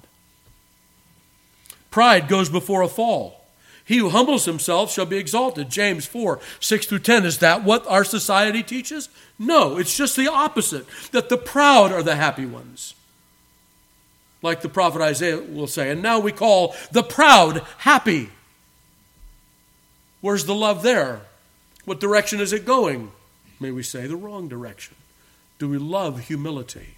Pride 1.92 2.28
goes 2.28 2.50
before 2.50 2.82
a 2.82 2.88
fall. 2.88 3.40
He 3.84 3.98
who 3.98 4.10
humbles 4.10 4.46
himself 4.46 4.92
shall 4.92 5.08
be 5.08 5.18
exalted. 5.18 5.72
James 5.72 6.06
4, 6.06 6.40
6 6.60 6.86
through 6.86 7.00
10. 7.00 7.26
Is 7.26 7.40
that 7.40 7.64
what 7.64 7.88
our 7.88 8.04
society 8.04 8.62
teaches? 8.62 9.10
No, 9.40 9.78
it's 9.78 9.98
just 9.98 10.16
the 10.16 10.28
opposite 10.28 10.86
that 11.12 11.30
the 11.30 11.38
proud 11.38 11.92
are 11.92 12.04
the 12.04 12.16
happy 12.16 12.46
ones. 12.46 12.94
Like 14.44 14.62
the 14.62 14.70
prophet 14.70 15.02
Isaiah 15.02 15.40
will 15.40 15.66
say. 15.66 15.90
And 15.90 16.04
now 16.04 16.20
we 16.20 16.32
call 16.32 16.76
the 16.92 17.02
proud 17.02 17.64
happy. 17.80 18.30
Where's 20.22 20.46
the 20.46 20.54
love 20.54 20.84
there? 20.84 21.22
What 21.86 22.00
direction 22.00 22.40
is 22.40 22.54
it 22.54 22.66
going? 22.66 23.12
May 23.60 23.72
we 23.72 23.82
say 23.82 24.06
the 24.06 24.16
wrong 24.16 24.48
direction. 24.48 24.96
Do 25.58 25.68
we 25.68 25.80
love 25.80 26.28
humility? 26.28 26.96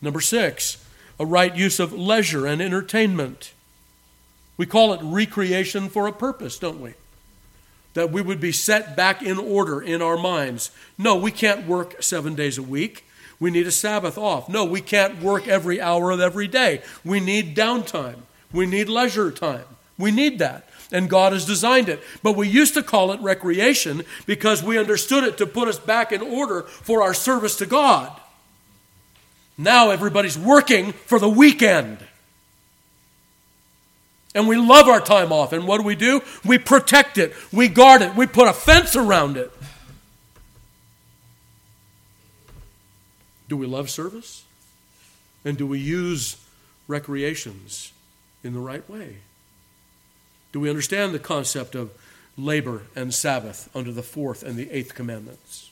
Number 0.00 0.20
six, 0.20 0.83
a 1.18 1.26
right 1.26 1.54
use 1.54 1.80
of 1.80 1.92
leisure 1.92 2.46
and 2.46 2.60
entertainment. 2.60 3.52
We 4.56 4.66
call 4.66 4.92
it 4.92 5.00
recreation 5.02 5.88
for 5.88 6.06
a 6.06 6.12
purpose, 6.12 6.58
don't 6.58 6.80
we? 6.80 6.94
That 7.94 8.10
we 8.10 8.22
would 8.22 8.40
be 8.40 8.52
set 8.52 8.96
back 8.96 9.22
in 9.22 9.38
order 9.38 9.80
in 9.80 10.02
our 10.02 10.16
minds. 10.16 10.70
No, 10.98 11.16
we 11.16 11.30
can't 11.30 11.66
work 11.66 12.02
seven 12.02 12.34
days 12.34 12.58
a 12.58 12.62
week. 12.62 13.04
We 13.40 13.50
need 13.50 13.66
a 13.66 13.72
Sabbath 13.72 14.16
off. 14.16 14.48
No, 14.48 14.64
we 14.64 14.80
can't 14.80 15.20
work 15.20 15.48
every 15.48 15.80
hour 15.80 16.10
of 16.10 16.20
every 16.20 16.48
day. 16.48 16.82
We 17.04 17.20
need 17.20 17.56
downtime. 17.56 18.18
We 18.52 18.66
need 18.66 18.88
leisure 18.88 19.30
time. 19.30 19.64
We 19.98 20.10
need 20.10 20.38
that. 20.38 20.68
And 20.92 21.10
God 21.10 21.32
has 21.32 21.44
designed 21.44 21.88
it. 21.88 22.02
But 22.22 22.36
we 22.36 22.48
used 22.48 22.74
to 22.74 22.82
call 22.82 23.12
it 23.12 23.20
recreation 23.20 24.02
because 24.26 24.62
we 24.62 24.78
understood 24.78 25.24
it 25.24 25.38
to 25.38 25.46
put 25.46 25.68
us 25.68 25.78
back 25.78 26.12
in 26.12 26.22
order 26.22 26.62
for 26.62 27.02
our 27.02 27.14
service 27.14 27.56
to 27.56 27.66
God. 27.66 28.20
Now 29.56 29.90
everybody's 29.90 30.38
working 30.38 30.92
for 30.92 31.18
the 31.18 31.28
weekend. 31.28 31.98
And 34.34 34.48
we 34.48 34.56
love 34.56 34.88
our 34.88 35.00
time 35.00 35.32
off. 35.32 35.52
And 35.52 35.66
what 35.66 35.78
do 35.78 35.84
we 35.84 35.94
do? 35.94 36.22
We 36.44 36.58
protect 36.58 37.18
it, 37.18 37.34
we 37.52 37.68
guard 37.68 38.02
it, 38.02 38.16
we 38.16 38.26
put 38.26 38.48
a 38.48 38.52
fence 38.52 38.96
around 38.96 39.36
it. 39.36 39.52
Do 43.48 43.56
we 43.56 43.66
love 43.66 43.90
service? 43.90 44.44
And 45.44 45.56
do 45.56 45.66
we 45.66 45.78
use 45.78 46.36
recreations 46.88 47.92
in 48.42 48.54
the 48.54 48.60
right 48.60 48.88
way? 48.88 49.18
Do 50.52 50.60
we 50.60 50.70
understand 50.70 51.12
the 51.12 51.18
concept 51.18 51.74
of 51.74 51.90
labor 52.36 52.82
and 52.96 53.12
Sabbath 53.12 53.68
under 53.74 53.92
the 53.92 54.02
fourth 54.02 54.42
and 54.42 54.56
the 54.56 54.70
eighth 54.70 54.94
commandments? 54.94 55.70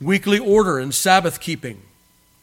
Weekly 0.00 0.38
order 0.38 0.78
and 0.78 0.94
Sabbath 0.94 1.40
keeping. 1.40 1.82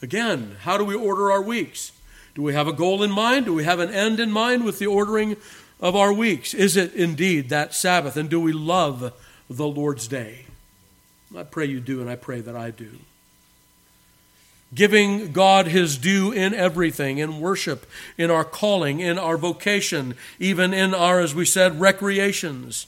Again, 0.01 0.57
how 0.61 0.77
do 0.77 0.83
we 0.83 0.95
order 0.95 1.31
our 1.31 1.41
weeks? 1.41 1.93
Do 2.35 2.41
we 2.41 2.53
have 2.53 2.67
a 2.67 2.73
goal 2.73 3.01
in 3.01 3.11
mind? 3.11 3.45
Do 3.45 3.53
we 3.53 3.63
have 3.63 3.79
an 3.79 3.89
end 3.89 4.19
in 4.19 4.31
mind 4.31 4.65
with 4.65 4.77
the 4.77 4.87
ordering 4.87 5.37
of 5.79 5.95
our 5.95 6.11
weeks? 6.11 6.53
Is 6.53 6.75
it 6.75 6.93
indeed 6.93 7.49
that 7.49 7.73
Sabbath? 7.73 8.17
And 8.17 8.29
do 8.29 8.39
we 8.39 8.51
love 8.51 9.13
the 9.49 9.67
Lord's 9.67 10.07
day? 10.07 10.45
I 11.35 11.43
pray 11.43 11.65
you 11.65 11.79
do, 11.79 12.01
and 12.01 12.09
I 12.09 12.15
pray 12.15 12.41
that 12.41 12.55
I 12.55 12.71
do. 12.71 12.91
Giving 14.73 15.31
God 15.31 15.67
his 15.67 15.97
due 15.97 16.33
in 16.33 16.53
everything, 16.53 17.19
in 17.19 17.39
worship, 17.39 17.85
in 18.17 18.29
our 18.29 18.43
calling, 18.43 18.99
in 18.99 19.17
our 19.17 19.37
vocation, 19.37 20.15
even 20.39 20.73
in 20.73 20.93
our, 20.93 21.21
as 21.21 21.33
we 21.33 21.45
said, 21.45 21.79
recreations. 21.79 22.87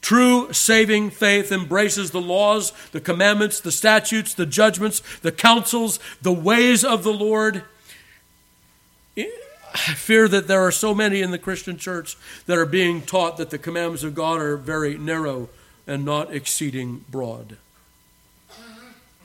True 0.00 0.52
saving 0.52 1.10
faith 1.10 1.52
embraces 1.52 2.10
the 2.10 2.20
laws, 2.20 2.72
the 2.92 3.00
commandments, 3.00 3.60
the 3.60 3.72
statutes, 3.72 4.34
the 4.34 4.46
judgments, 4.46 5.02
the 5.18 5.32
counsels, 5.32 5.98
the 6.22 6.32
ways 6.32 6.84
of 6.84 7.04
the 7.04 7.12
Lord. 7.12 7.64
I 9.16 9.94
fear 9.94 10.26
that 10.26 10.48
there 10.48 10.60
are 10.60 10.72
so 10.72 10.94
many 10.94 11.20
in 11.20 11.30
the 11.30 11.38
Christian 11.38 11.76
church 11.76 12.16
that 12.46 12.58
are 12.58 12.66
being 12.66 13.02
taught 13.02 13.36
that 13.36 13.50
the 13.50 13.58
commandments 13.58 14.02
of 14.02 14.14
God 14.14 14.40
are 14.40 14.56
very 14.56 14.98
narrow 14.98 15.48
and 15.86 16.04
not 16.04 16.34
exceeding 16.34 17.04
broad. 17.08 17.56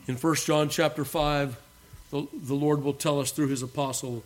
In 0.07 0.15
1 0.15 0.36
John 0.36 0.69
chapter 0.69 1.03
5, 1.03 1.57
the, 2.11 2.28
the 2.32 2.53
Lord 2.53 2.84
will 2.84 2.93
tell 2.93 3.19
us 3.19 3.32
through 3.32 3.47
his 3.47 3.63
apostle 3.63 4.23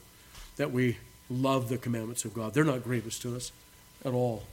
that 0.58 0.72
we 0.72 0.98
love 1.30 1.70
the 1.70 1.78
commandments 1.78 2.26
of 2.26 2.34
God. 2.34 2.54
They're 2.54 2.66
not 2.66 2.84
grievous 2.84 3.18
to 3.20 3.36
us 3.36 3.52
at 4.04 4.14
all. 4.14 4.44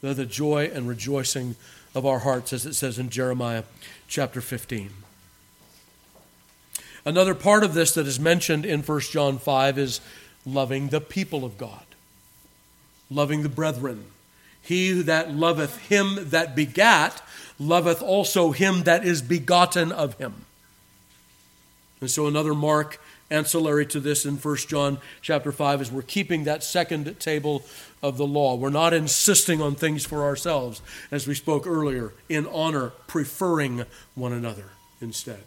They're 0.00 0.14
the 0.14 0.26
joy 0.26 0.70
and 0.72 0.88
rejoicing 0.88 1.56
of 1.94 2.04
our 2.04 2.20
hearts, 2.20 2.52
as 2.52 2.66
it 2.66 2.74
says 2.74 2.98
in 2.98 3.08
Jeremiah 3.08 3.64
chapter 4.06 4.40
15. 4.40 4.90
Another 7.04 7.34
part 7.34 7.62
of 7.64 7.74
this 7.74 7.94
that 7.94 8.06
is 8.06 8.18
mentioned 8.18 8.66
in 8.66 8.82
1 8.82 9.00
John 9.00 9.38
5 9.38 9.78
is 9.78 10.00
loving 10.44 10.88
the 10.88 11.00
people 11.00 11.44
of 11.44 11.56
God, 11.56 11.84
loving 13.10 13.42
the 13.42 13.48
brethren. 13.48 14.06
He 14.60 14.92
that 15.02 15.32
loveth 15.32 15.78
him 15.88 16.30
that 16.30 16.56
begat 16.56 17.22
loveth 17.58 18.02
also 18.02 18.50
him 18.50 18.82
that 18.82 19.04
is 19.04 19.22
begotten 19.22 19.92
of 19.92 20.14
him. 20.18 20.44
And 22.00 22.10
so 22.10 22.26
another 22.26 22.54
mark 22.54 23.00
ancillary 23.30 23.86
to 23.86 24.00
this 24.00 24.24
in 24.24 24.36
1 24.36 24.56
John 24.68 24.98
chapter 25.20 25.52
5 25.52 25.82
is 25.82 25.92
we're 25.92 26.02
keeping 26.02 26.44
that 26.44 26.62
second 26.62 27.18
table 27.18 27.64
of 28.02 28.16
the 28.16 28.26
law. 28.26 28.54
We're 28.54 28.70
not 28.70 28.94
insisting 28.94 29.60
on 29.60 29.74
things 29.74 30.04
for 30.04 30.24
ourselves, 30.24 30.80
as 31.10 31.26
we 31.26 31.34
spoke 31.34 31.66
earlier, 31.66 32.12
in 32.28 32.46
honor, 32.46 32.92
preferring 33.06 33.84
one 34.14 34.32
another 34.32 34.70
instead. 35.00 35.44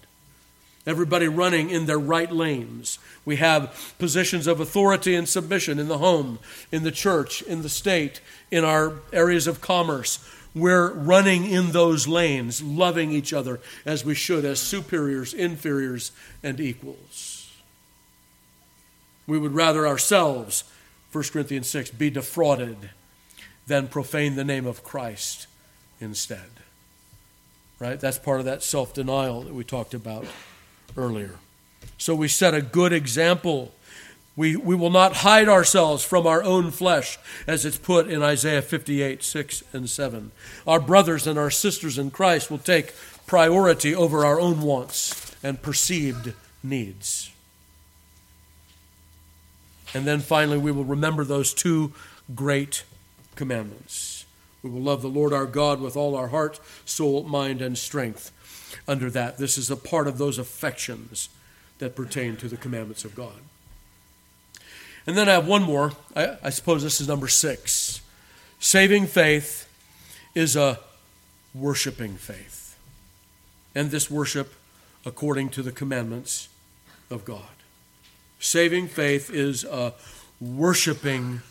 Everybody 0.85 1.27
running 1.27 1.69
in 1.69 1.85
their 1.85 1.99
right 1.99 2.31
lanes. 2.31 2.99
We 3.23 3.35
have 3.35 3.93
positions 3.99 4.47
of 4.47 4.59
authority 4.59 5.13
and 5.13 5.27
submission 5.27 5.77
in 5.77 5.87
the 5.87 5.99
home, 5.99 6.39
in 6.71 6.83
the 6.83 6.91
church, 6.91 7.41
in 7.43 7.61
the 7.61 7.69
state, 7.69 8.21
in 8.49 8.63
our 8.63 8.93
areas 9.13 9.45
of 9.45 9.61
commerce 9.61 10.19
we're 10.55 10.91
running 10.91 11.45
in 11.45 11.71
those 11.71 12.07
lanes, 12.07 12.61
loving 12.61 13.11
each 13.11 13.33
other 13.33 13.59
as 13.85 14.03
we 14.03 14.15
should, 14.15 14.45
as 14.45 14.59
superiors, 14.59 15.33
inferiors, 15.33 16.11
and 16.43 16.59
equals. 16.59 17.38
We 19.29 19.39
would 19.39 19.53
rather 19.53 19.87
ourselves, 19.87 20.63
1 21.11 21.23
Corinthians 21.31 21.69
6, 21.69 21.91
be 21.91 22.09
defrauded 22.09 22.89
than 23.67 23.87
profane 23.87 24.35
the 24.35 24.43
name 24.43 24.65
of 24.65 24.83
Christ 24.83 25.47
instead. 26.01 26.49
Right? 27.79 27.99
That's 27.99 28.17
part 28.17 28.39
of 28.39 28.45
that 28.45 28.63
self 28.63 28.93
denial 28.93 29.43
that 29.43 29.53
we 29.53 29.63
talked 29.63 29.93
about 29.93 30.25
earlier. 30.97 31.35
So 31.97 32.13
we 32.13 32.27
set 32.27 32.53
a 32.53 32.61
good 32.61 32.91
example 32.91 33.71
we, 34.39 34.55
we 34.55 34.73
will 34.73 34.89
not 34.89 35.17
hide 35.17 35.49
ourselves 35.49 36.05
from 36.05 36.25
our 36.25 36.41
own 36.41 36.71
flesh, 36.71 37.19
as 37.45 37.65
it's 37.65 37.77
put 37.77 38.07
in 38.07 38.23
Isaiah 38.23 38.61
58, 38.61 39.21
6 39.21 39.63
and 39.73 39.89
7. 39.89 40.31
Our 40.65 40.79
brothers 40.79 41.27
and 41.27 41.37
our 41.37 41.51
sisters 41.51 41.97
in 41.97 42.09
Christ 42.09 42.49
will 42.49 42.57
take 42.57 42.93
priority 43.27 43.93
over 43.93 44.23
our 44.23 44.39
own 44.39 44.61
wants 44.61 45.35
and 45.43 45.61
perceived 45.61 46.31
needs. 46.63 47.33
And 49.93 50.05
then 50.05 50.19
finally, 50.19 50.57
we 50.57 50.71
will 50.71 50.85
remember 50.85 51.23
those 51.23 51.53
two 51.53 51.93
great 52.35 52.83
commandments 53.35 54.25
We 54.61 54.69
will 54.69 54.81
love 54.81 55.01
the 55.01 55.07
Lord 55.07 55.31
our 55.31 55.45
God 55.45 55.79
with 55.79 55.95
all 55.95 56.15
our 56.15 56.27
heart, 56.27 56.59
soul, 56.83 57.23
mind, 57.23 57.61
and 57.61 57.77
strength. 57.77 58.31
Under 58.87 59.09
that, 59.11 59.37
this 59.37 59.57
is 59.57 59.71
a 59.71 59.77
part 59.77 60.07
of 60.07 60.17
those 60.17 60.37
affections 60.37 61.29
that 61.79 61.95
pertain 61.95 62.35
to 62.37 62.49
the 62.49 62.57
commandments 62.57 63.05
of 63.05 63.15
God. 63.15 63.39
And 65.07 65.17
then 65.17 65.29
I 65.29 65.33
have 65.33 65.47
one 65.47 65.63
more. 65.63 65.93
I, 66.15 66.37
I 66.43 66.49
suppose 66.49 66.83
this 66.83 66.99
is 66.99 67.07
number 67.07 67.27
six. 67.27 68.01
Saving 68.59 69.07
faith 69.07 69.67
is 70.35 70.55
a 70.55 70.79
worshiping 71.53 72.15
faith. 72.15 72.77
And 73.73 73.91
this 73.91 74.11
worship 74.11 74.53
according 75.05 75.49
to 75.49 75.63
the 75.63 75.71
commandments 75.71 76.49
of 77.09 77.23
God. 77.23 77.58
Saving 78.39 78.87
faith 78.87 79.29
is 79.29 79.63
a 79.65 79.93
worshiping 80.39 81.41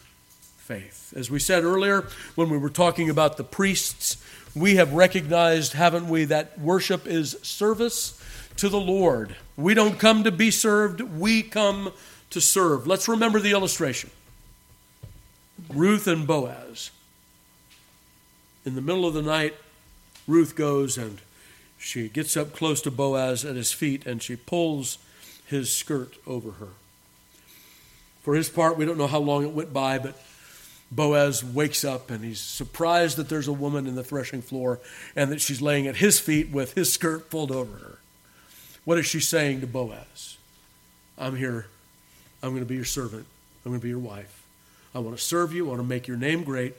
faith. 0.57 1.13
As 1.15 1.31
we 1.31 1.39
said 1.39 1.65
earlier, 1.65 2.07
when 2.35 2.49
we 2.51 2.59
were 2.59 2.71
talking 2.71 3.11
about 3.11 3.37
the 3.37 3.45
priests, 3.45 4.17
we 4.55 4.77
have 4.77 4.93
recognized, 4.93 5.75
haven't 5.75 6.09
we, 6.09 6.25
that 6.25 6.59
worship 6.59 7.07
is 7.07 7.37
service 7.43 8.23
to 8.57 8.69
the 8.69 8.81
Lord. 8.81 9.37
We 9.57 9.75
don't 9.75 9.99
come 9.99 10.25
to 10.25 10.33
be 10.33 10.51
served, 10.51 11.01
we 11.01 11.43
come 11.43 11.93
to 12.31 12.41
serve. 12.41 12.87
Let's 12.87 13.09
remember 13.09 13.41
the 13.41 13.53
illustration 13.53 14.11
Ruth 15.69 16.07
and 16.07 16.27
Boaz. 16.27 16.91
In 18.65 18.75
the 18.75 18.83
middle 18.83 19.07
of 19.07 19.15
the 19.15 19.23
night, 19.23 19.55
Ruth 20.27 20.55
goes 20.55 20.99
and 20.99 21.21
she 21.79 22.09
gets 22.09 22.37
up 22.37 22.53
close 22.53 22.83
to 22.83 22.91
Boaz 22.91 23.45
at 23.45 23.57
his 23.57 23.73
feet 23.73 24.07
and 24.07 24.23
she 24.23 24.37
pulls 24.37 24.99
his 25.49 25.75
skirt 25.75 26.15
over 26.27 26.53
her. 26.53 26.69
For 28.23 28.35
his 28.35 28.49
part, 28.49 28.77
we 28.77 28.85
don't 28.85 28.99
know 28.99 29.07
how 29.07 29.21
long 29.21 29.45
it 29.45 29.53
went 29.53 29.73
by, 29.73 29.99
but 29.99 30.21
Boaz 30.91 31.45
wakes 31.45 31.85
up 31.85 32.11
and 32.11 32.25
he's 32.25 32.41
surprised 32.41 33.17
that 33.17 33.29
there's 33.29 33.49
a 33.49 33.53
woman 33.53 33.87
in 33.87 33.95
the 33.95 34.05
threshing 34.05 34.43
floor 34.43 34.81
and 35.17 35.33
that 35.33 35.41
she's 35.41 35.63
laying 35.63 35.87
at 35.87 35.97
his 35.97 36.21
feet 36.21 36.51
with 36.51 36.75
his 36.75 36.93
skirt 36.93 37.31
pulled 37.31 37.51
over 37.51 37.79
her. 37.79 37.99
What 38.85 38.99
is 38.99 39.07
she 39.07 39.21
saying 39.21 39.61
to 39.63 39.67
Boaz? 39.67 40.37
I'm 41.17 41.37
here. 41.37 41.67
I'm 42.43 42.51
going 42.51 42.63
to 42.63 42.69
be 42.69 42.77
your 42.77 42.85
servant. 42.85 43.27
I'm 43.65 43.73
going 43.73 43.81
to 43.81 43.83
be 43.83 43.91
your 43.91 43.99
wife. 43.99 44.43
I 44.95 45.01
want 45.01 45.17
to 45.17 45.23
serve 45.23 45.53
you. 45.53 45.67
I 45.67 45.69
want 45.71 45.81
to 45.81 45.87
make 45.87 46.09
your 46.09 46.17
name 46.17 46.45
great. 46.45 46.75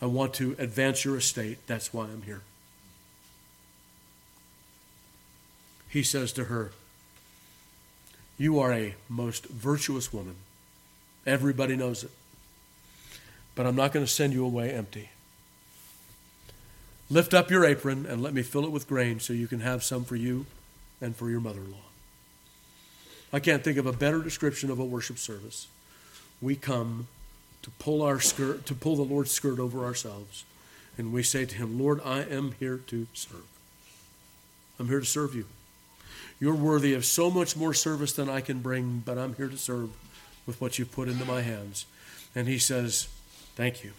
I 0.00 0.06
want 0.06 0.34
to 0.34 0.54
advance 0.58 1.04
your 1.04 1.16
estate. 1.16 1.58
That's 1.66 1.92
why 1.92 2.04
I'm 2.04 2.22
here. 2.22 2.42
He 5.88 6.02
says 6.02 6.32
to 6.34 6.44
her, 6.44 6.72
You 8.38 8.60
are 8.60 8.72
a 8.72 8.94
most 9.08 9.46
virtuous 9.46 10.12
woman. 10.12 10.36
Everybody 11.26 11.76
knows 11.76 12.04
it. 12.04 12.10
But 13.54 13.66
I'm 13.66 13.76
not 13.76 13.92
going 13.92 14.06
to 14.06 14.10
send 14.10 14.32
you 14.32 14.44
away 14.44 14.70
empty. 14.70 15.10
Lift 17.10 17.34
up 17.34 17.50
your 17.50 17.64
apron 17.64 18.06
and 18.06 18.22
let 18.22 18.32
me 18.32 18.42
fill 18.42 18.64
it 18.64 18.70
with 18.70 18.86
grain 18.86 19.18
so 19.18 19.32
you 19.32 19.48
can 19.48 19.60
have 19.60 19.82
some 19.82 20.04
for 20.04 20.14
you 20.14 20.46
and 21.00 21.16
for 21.16 21.28
your 21.28 21.40
mother 21.40 21.60
in 21.60 21.72
law. 21.72 21.78
I 23.32 23.40
can't 23.40 23.64
think 23.64 23.76
of 23.76 23.86
a 23.86 23.92
better 23.92 24.22
description 24.22 24.70
of 24.70 24.78
a 24.78 24.84
worship 24.84 25.18
service. 25.18 25.66
We 26.40 26.54
come 26.54 27.08
to 27.62 27.70
pull 27.70 28.02
our 28.02 28.20
skirt, 28.20 28.64
to 28.66 28.74
pull 28.74 28.96
the 28.96 29.02
Lord's 29.02 29.32
skirt 29.32 29.58
over 29.58 29.84
ourselves, 29.84 30.44
and 30.96 31.12
we 31.12 31.22
say 31.22 31.44
to 31.44 31.56
Him, 31.56 31.78
Lord, 31.78 32.00
I 32.04 32.20
am 32.20 32.52
here 32.58 32.78
to 32.86 33.06
serve. 33.12 33.44
I'm 34.78 34.88
here 34.88 35.00
to 35.00 35.06
serve 35.06 35.34
you. 35.34 35.46
You're 36.40 36.54
worthy 36.54 36.94
of 36.94 37.04
so 37.04 37.30
much 37.30 37.56
more 37.56 37.74
service 37.74 38.12
than 38.12 38.28
I 38.28 38.40
can 38.40 38.60
bring, 38.60 39.02
but 39.04 39.18
I'm 39.18 39.34
here 39.34 39.48
to 39.48 39.58
serve 39.58 39.90
with 40.46 40.60
what 40.60 40.78
you've 40.78 40.92
put 40.92 41.08
into 41.08 41.24
my 41.24 41.42
hands. 41.42 41.86
And 42.34 42.46
He 42.46 42.58
says, 42.58 43.08
Thank 43.56 43.82
you. 43.82 43.92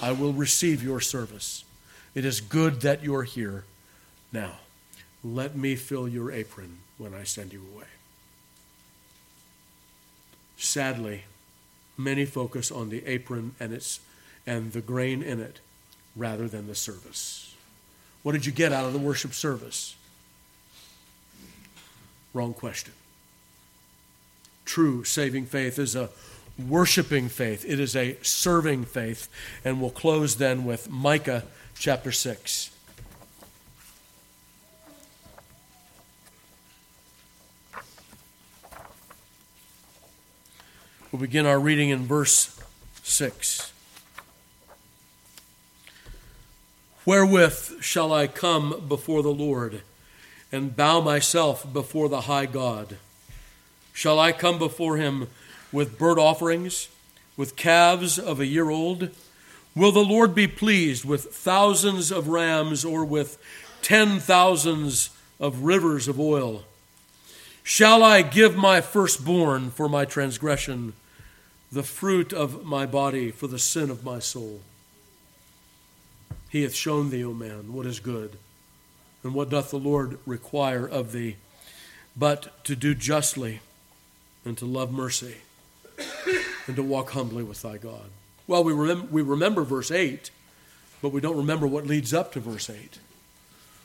I 0.00 0.12
will 0.12 0.32
receive 0.32 0.82
your 0.82 1.00
service. 1.00 1.64
It 2.14 2.24
is 2.24 2.40
good 2.40 2.82
that 2.82 3.02
you're 3.02 3.24
here. 3.24 3.64
Now, 4.32 4.58
let 5.24 5.56
me 5.56 5.74
fill 5.74 6.06
your 6.08 6.30
apron 6.30 6.78
when 6.96 7.14
I 7.14 7.24
send 7.24 7.52
you 7.52 7.64
away. 7.74 7.86
Sadly, 10.56 11.24
many 11.96 12.24
focus 12.24 12.70
on 12.70 12.90
the 12.90 13.04
apron 13.06 13.54
and 13.58 13.72
its 13.72 14.00
and 14.46 14.72
the 14.72 14.80
grain 14.80 15.22
in 15.22 15.40
it 15.40 15.60
rather 16.16 16.48
than 16.48 16.66
the 16.66 16.74
service. 16.74 17.54
What 18.22 18.32
did 18.32 18.46
you 18.46 18.52
get 18.52 18.72
out 18.72 18.86
of 18.86 18.92
the 18.92 18.98
worship 18.98 19.34
service? 19.34 19.94
Wrong 22.38 22.54
question. 22.54 22.92
True 24.64 25.02
saving 25.02 25.46
faith 25.46 25.76
is 25.76 25.96
a 25.96 26.08
worshiping 26.56 27.28
faith, 27.28 27.64
it 27.66 27.80
is 27.80 27.96
a 27.96 28.16
serving 28.22 28.84
faith. 28.84 29.28
And 29.64 29.80
we'll 29.80 29.90
close 29.90 30.36
then 30.36 30.64
with 30.64 30.88
Micah 30.88 31.42
chapter 31.76 32.12
6. 32.12 32.70
We'll 41.10 41.20
begin 41.20 41.44
our 41.44 41.58
reading 41.58 41.88
in 41.88 42.06
verse 42.06 42.56
6. 43.02 43.72
Wherewith 47.04 47.82
shall 47.82 48.12
I 48.12 48.28
come 48.28 48.84
before 48.86 49.24
the 49.24 49.34
Lord 49.34 49.82
and 50.50 50.76
bow 50.76 51.00
myself 51.00 51.70
before 51.72 52.08
the 52.08 52.22
high 52.22 52.46
God? 52.46 52.96
Shall 53.92 54.18
I 54.18 54.32
come 54.32 54.58
before 54.58 54.96
him 54.96 55.28
with 55.72 55.98
burnt 55.98 56.18
offerings, 56.18 56.88
with 57.36 57.56
calves 57.56 58.18
of 58.18 58.40
a 58.40 58.46
year 58.46 58.70
old? 58.70 59.10
Will 59.74 59.92
the 59.92 60.00
Lord 60.00 60.34
be 60.34 60.46
pleased 60.46 61.04
with 61.04 61.34
thousands 61.34 62.10
of 62.10 62.28
rams 62.28 62.84
or 62.84 63.04
with 63.04 63.38
ten 63.82 64.18
thousands 64.18 65.10
of 65.38 65.62
rivers 65.62 66.08
of 66.08 66.18
oil? 66.18 66.64
Shall 67.62 68.02
I 68.02 68.22
give 68.22 68.56
my 68.56 68.80
firstborn 68.80 69.70
for 69.70 69.88
my 69.88 70.04
transgression, 70.04 70.94
the 71.70 71.82
fruit 71.82 72.32
of 72.32 72.64
my 72.64 72.86
body 72.86 73.30
for 73.30 73.46
the 73.46 73.58
sin 73.58 73.90
of 73.90 74.04
my 74.04 74.20
soul? 74.20 74.62
He 76.48 76.62
hath 76.62 76.74
shown 76.74 77.10
thee, 77.10 77.24
O 77.24 77.34
man, 77.34 77.72
what 77.74 77.84
is 77.84 78.00
good, 78.00 78.38
and 79.28 79.34
what 79.34 79.50
doth 79.50 79.70
the 79.70 79.78
Lord 79.78 80.18
require 80.24 80.88
of 80.88 81.12
thee, 81.12 81.36
but 82.16 82.64
to 82.64 82.74
do 82.74 82.94
justly, 82.94 83.60
and 84.42 84.56
to 84.56 84.64
love 84.64 84.90
mercy, 84.90 85.36
and 86.66 86.74
to 86.74 86.82
walk 86.82 87.10
humbly 87.10 87.42
with 87.42 87.60
thy 87.60 87.76
God. 87.76 88.06
Well, 88.46 88.64
we, 88.64 88.72
rem- 88.72 89.12
we 89.12 89.20
remember 89.20 89.64
verse 89.64 89.90
8, 89.90 90.30
but 91.02 91.10
we 91.10 91.20
don't 91.20 91.36
remember 91.36 91.66
what 91.66 91.86
leads 91.86 92.14
up 92.14 92.32
to 92.32 92.40
verse 92.40 92.70
8. 92.70 93.00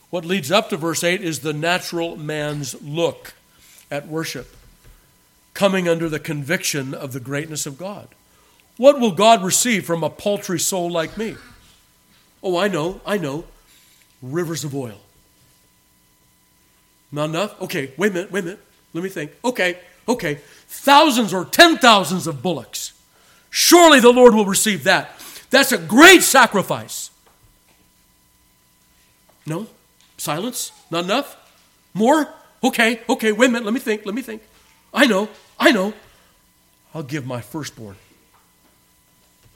What 0.08 0.24
leads 0.24 0.50
up 0.50 0.70
to 0.70 0.78
verse 0.78 1.04
8 1.04 1.20
is 1.20 1.40
the 1.40 1.52
natural 1.52 2.16
man's 2.16 2.80
look 2.80 3.34
at 3.90 4.08
worship, 4.08 4.56
coming 5.52 5.86
under 5.86 6.08
the 6.08 6.18
conviction 6.18 6.94
of 6.94 7.12
the 7.12 7.20
greatness 7.20 7.66
of 7.66 7.76
God. 7.76 8.08
What 8.78 8.98
will 8.98 9.12
God 9.12 9.44
receive 9.44 9.84
from 9.84 10.02
a 10.02 10.08
paltry 10.08 10.58
soul 10.58 10.90
like 10.90 11.18
me? 11.18 11.36
Oh, 12.42 12.56
I 12.56 12.68
know, 12.68 13.02
I 13.04 13.18
know. 13.18 13.44
Rivers 14.22 14.64
of 14.64 14.74
oil. 14.74 15.00
Not 17.14 17.30
enough? 17.30 17.62
Okay, 17.62 17.92
wait 17.96 18.10
a 18.10 18.14
minute, 18.14 18.32
wait 18.32 18.40
a 18.40 18.42
minute. 18.42 18.60
Let 18.92 19.04
me 19.04 19.08
think. 19.08 19.30
Okay, 19.44 19.78
okay. 20.08 20.40
Thousands 20.66 21.32
or 21.32 21.44
ten 21.44 21.78
thousands 21.78 22.26
of 22.26 22.42
bullocks. 22.42 22.92
Surely 23.50 24.00
the 24.00 24.10
Lord 24.10 24.34
will 24.34 24.46
receive 24.46 24.82
that. 24.82 25.12
That's 25.48 25.70
a 25.70 25.78
great 25.78 26.24
sacrifice. 26.24 27.12
No? 29.46 29.68
Silence? 30.16 30.72
Not 30.90 31.04
enough? 31.04 31.36
More? 31.94 32.34
Okay, 32.64 33.02
okay, 33.08 33.30
wait 33.30 33.46
a 33.48 33.52
minute, 33.52 33.64
let 33.64 33.74
me 33.74 33.78
think, 33.78 34.04
let 34.04 34.14
me 34.14 34.22
think. 34.22 34.42
I 34.92 35.06
know, 35.06 35.28
I 35.56 35.70
know. 35.70 35.94
I'll 36.92 37.04
give 37.04 37.26
my 37.26 37.40
firstborn. 37.40 37.94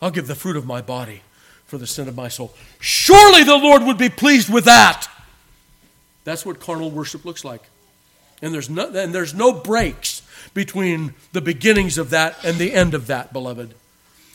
I'll 0.00 0.12
give 0.12 0.28
the 0.28 0.36
fruit 0.36 0.56
of 0.56 0.64
my 0.64 0.80
body 0.80 1.22
for 1.66 1.76
the 1.76 1.88
sin 1.88 2.06
of 2.06 2.14
my 2.14 2.28
soul. 2.28 2.54
Surely 2.78 3.42
the 3.42 3.56
Lord 3.56 3.82
would 3.82 3.98
be 3.98 4.10
pleased 4.10 4.48
with 4.48 4.64
that. 4.66 5.08
That's 6.28 6.44
what 6.44 6.60
carnal 6.60 6.90
worship 6.90 7.24
looks 7.24 7.42
like. 7.42 7.62
And 8.42 8.52
there's 8.52 8.68
no, 8.68 8.86
and 8.88 9.14
there's 9.14 9.32
no 9.32 9.50
breaks 9.50 10.20
between 10.52 11.14
the 11.32 11.40
beginnings 11.40 11.96
of 11.96 12.10
that 12.10 12.44
and 12.44 12.58
the 12.58 12.74
end 12.74 12.92
of 12.92 13.06
that, 13.06 13.32
beloved. 13.32 13.72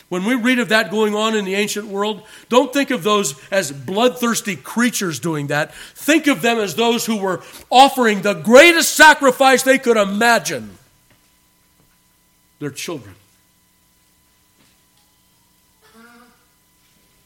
When 0.10 0.26
we 0.26 0.34
read 0.34 0.58
of 0.58 0.70
that 0.70 0.90
going 0.90 1.14
on 1.14 1.36
in 1.36 1.46
the 1.46 1.54
ancient 1.54 1.86
world, 1.86 2.24
don't 2.50 2.74
think 2.74 2.90
of 2.90 3.04
those 3.04 3.40
as 3.52 3.72
bloodthirsty 3.72 4.56
creatures 4.56 5.20
doing 5.20 5.48
that. 5.48 5.72
Think 5.94 6.26
of 6.26 6.42
them 6.42 6.58
as 6.58 6.74
those 6.74 7.06
who 7.06 7.18
were 7.18 7.44
offering 7.70 8.24
the 8.24 8.34
greatest 8.34 8.94
sacrifice 8.96 9.62
they 9.62 9.78
could 9.78 9.96
imagine 9.96 10.80
their 12.58 12.72
children. 12.72 13.14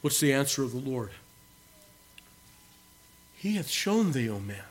What's 0.02 0.20
the 0.20 0.34
answer 0.34 0.62
of 0.62 0.74
the 0.74 0.90
Lord? 0.90 1.12
He 3.38 3.56
hath 3.56 3.70
shown 3.70 4.12
thee, 4.12 4.30
O 4.30 4.40
man. 4.40 4.64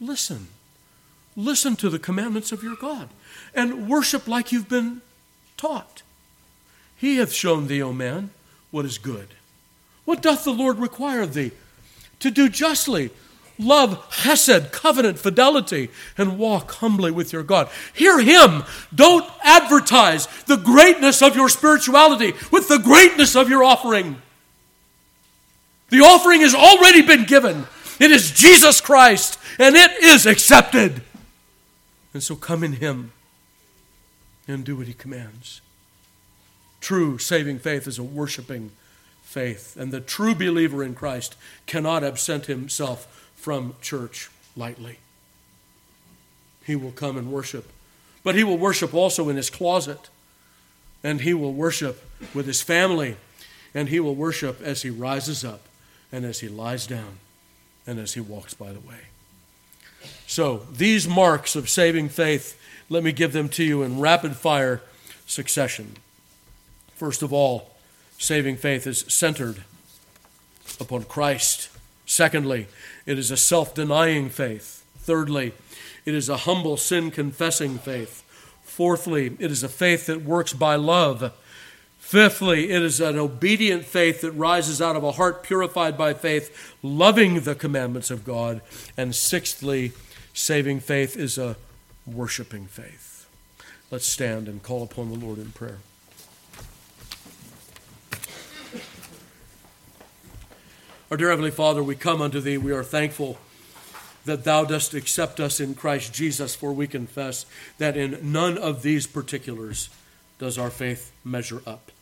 Listen. 0.00 0.48
Listen 1.36 1.76
to 1.76 1.88
the 1.88 1.98
commandments 1.98 2.50
of 2.50 2.62
your 2.64 2.76
God 2.76 3.08
and 3.54 3.88
worship 3.88 4.26
like 4.26 4.50
you've 4.50 4.68
been 4.68 5.02
taught. 5.56 6.02
He 6.96 7.16
hath 7.18 7.32
shown 7.32 7.68
thee, 7.68 7.80
O 7.80 7.92
man, 7.92 8.30
what 8.70 8.84
is 8.84 8.98
good. 8.98 9.28
What 10.04 10.20
doth 10.20 10.42
the 10.42 10.52
Lord 10.52 10.78
require 10.78 11.22
of 11.22 11.34
thee? 11.34 11.52
To 12.20 12.30
do 12.32 12.48
justly, 12.48 13.10
love 13.56 14.10
chesed, 14.10 14.72
covenant, 14.72 15.18
fidelity, 15.18 15.90
and 16.16 16.38
walk 16.38 16.72
humbly 16.72 17.12
with 17.12 17.32
your 17.32 17.44
God. 17.44 17.68
Hear 17.94 18.18
him. 18.18 18.64
Don't 18.92 19.28
advertise 19.42 20.26
the 20.46 20.56
greatness 20.56 21.22
of 21.22 21.36
your 21.36 21.48
spirituality 21.48 22.32
with 22.50 22.68
the 22.68 22.78
greatness 22.78 23.36
of 23.36 23.48
your 23.48 23.62
offering. 23.62 24.20
The 25.90 26.00
offering 26.00 26.42
has 26.42 26.54
already 26.54 27.02
been 27.02 27.24
given. 27.24 27.66
It 27.98 28.10
is 28.10 28.30
Jesus 28.30 28.80
Christ, 28.80 29.38
and 29.58 29.74
it 29.74 29.90
is 30.02 30.26
accepted. 30.26 31.02
And 32.12 32.22
so 32.22 32.36
come 32.36 32.62
in 32.62 32.74
him 32.74 33.12
and 34.46 34.64
do 34.64 34.76
what 34.76 34.86
he 34.86 34.92
commands. 34.92 35.60
True 36.80 37.18
saving 37.18 37.58
faith 37.58 37.86
is 37.86 37.98
a 37.98 38.04
worshiping 38.04 38.70
faith, 39.22 39.76
and 39.76 39.90
the 39.90 40.00
true 40.00 40.34
believer 40.34 40.82
in 40.82 40.94
Christ 40.94 41.36
cannot 41.66 42.04
absent 42.04 42.46
himself 42.46 43.30
from 43.34 43.74
church 43.80 44.30
lightly. 44.56 44.98
He 46.64 46.76
will 46.76 46.92
come 46.92 47.16
and 47.16 47.32
worship, 47.32 47.70
but 48.22 48.34
he 48.34 48.44
will 48.44 48.58
worship 48.58 48.94
also 48.94 49.28
in 49.28 49.36
his 49.36 49.50
closet, 49.50 50.08
and 51.02 51.22
he 51.22 51.34
will 51.34 51.52
worship 51.52 52.04
with 52.34 52.46
his 52.46 52.62
family, 52.62 53.16
and 53.74 53.88
he 53.88 54.00
will 54.00 54.14
worship 54.14 54.60
as 54.62 54.82
he 54.82 54.90
rises 54.90 55.44
up 55.44 55.67
and 56.12 56.24
as 56.24 56.40
he 56.40 56.48
lies 56.48 56.86
down 56.86 57.18
and 57.86 57.98
as 57.98 58.14
he 58.14 58.20
walks 58.20 58.54
by 58.54 58.72
the 58.72 58.80
way. 58.80 59.08
So, 60.26 60.66
these 60.70 61.08
marks 61.08 61.56
of 61.56 61.68
saving 61.68 62.10
faith, 62.10 62.60
let 62.88 63.02
me 63.02 63.12
give 63.12 63.32
them 63.32 63.48
to 63.50 63.64
you 63.64 63.82
in 63.82 64.00
rapid 64.00 64.36
fire 64.36 64.82
succession. 65.26 65.96
First 66.94 67.22
of 67.22 67.32
all, 67.32 67.70
saving 68.18 68.56
faith 68.56 68.86
is 68.86 69.00
centered 69.08 69.64
upon 70.80 71.04
Christ. 71.04 71.70
Secondly, 72.06 72.66
it 73.06 73.18
is 73.18 73.30
a 73.30 73.36
self 73.36 73.74
denying 73.74 74.28
faith. 74.28 74.84
Thirdly, 74.98 75.52
it 76.04 76.14
is 76.14 76.28
a 76.28 76.38
humble 76.38 76.76
sin 76.76 77.10
confessing 77.10 77.78
faith. 77.78 78.22
Fourthly, 78.62 79.36
it 79.38 79.50
is 79.50 79.62
a 79.62 79.68
faith 79.68 80.06
that 80.06 80.22
works 80.22 80.52
by 80.52 80.74
love. 80.74 81.32
Fifthly, 82.08 82.70
it 82.70 82.80
is 82.80 83.02
an 83.02 83.18
obedient 83.18 83.84
faith 83.84 84.22
that 84.22 84.32
rises 84.32 84.80
out 84.80 84.96
of 84.96 85.04
a 85.04 85.12
heart 85.12 85.42
purified 85.42 85.98
by 85.98 86.14
faith, 86.14 86.74
loving 86.82 87.40
the 87.40 87.54
commandments 87.54 88.10
of 88.10 88.24
God. 88.24 88.62
And 88.96 89.14
sixthly, 89.14 89.92
saving 90.32 90.80
faith 90.80 91.18
is 91.18 91.36
a 91.36 91.56
worshiping 92.06 92.64
faith. 92.64 93.28
Let's 93.90 94.06
stand 94.06 94.48
and 94.48 94.62
call 94.62 94.82
upon 94.82 95.10
the 95.10 95.18
Lord 95.18 95.36
in 95.36 95.50
prayer. 95.50 95.80
Our 101.10 101.18
dear 101.18 101.28
Heavenly 101.28 101.50
Father, 101.50 101.82
we 101.82 101.94
come 101.94 102.22
unto 102.22 102.40
Thee. 102.40 102.56
We 102.56 102.72
are 102.72 102.82
thankful 102.82 103.36
that 104.24 104.44
Thou 104.44 104.64
dost 104.64 104.94
accept 104.94 105.40
us 105.40 105.60
in 105.60 105.74
Christ 105.74 106.14
Jesus, 106.14 106.54
for 106.54 106.72
we 106.72 106.86
confess 106.86 107.44
that 107.76 107.98
in 107.98 108.32
none 108.32 108.56
of 108.56 108.80
these 108.80 109.06
particulars 109.06 109.90
does 110.38 110.56
our 110.56 110.70
faith 110.70 111.12
measure 111.22 111.60
up 111.66 111.92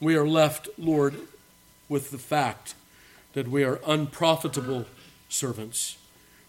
we 0.00 0.16
are 0.16 0.26
left, 0.26 0.68
Lord, 0.78 1.14
with 1.88 2.10
the 2.10 2.18
fact 2.18 2.74
that 3.34 3.48
we 3.48 3.62
are 3.62 3.80
unprofitable 3.86 4.86
servants. 5.28 5.96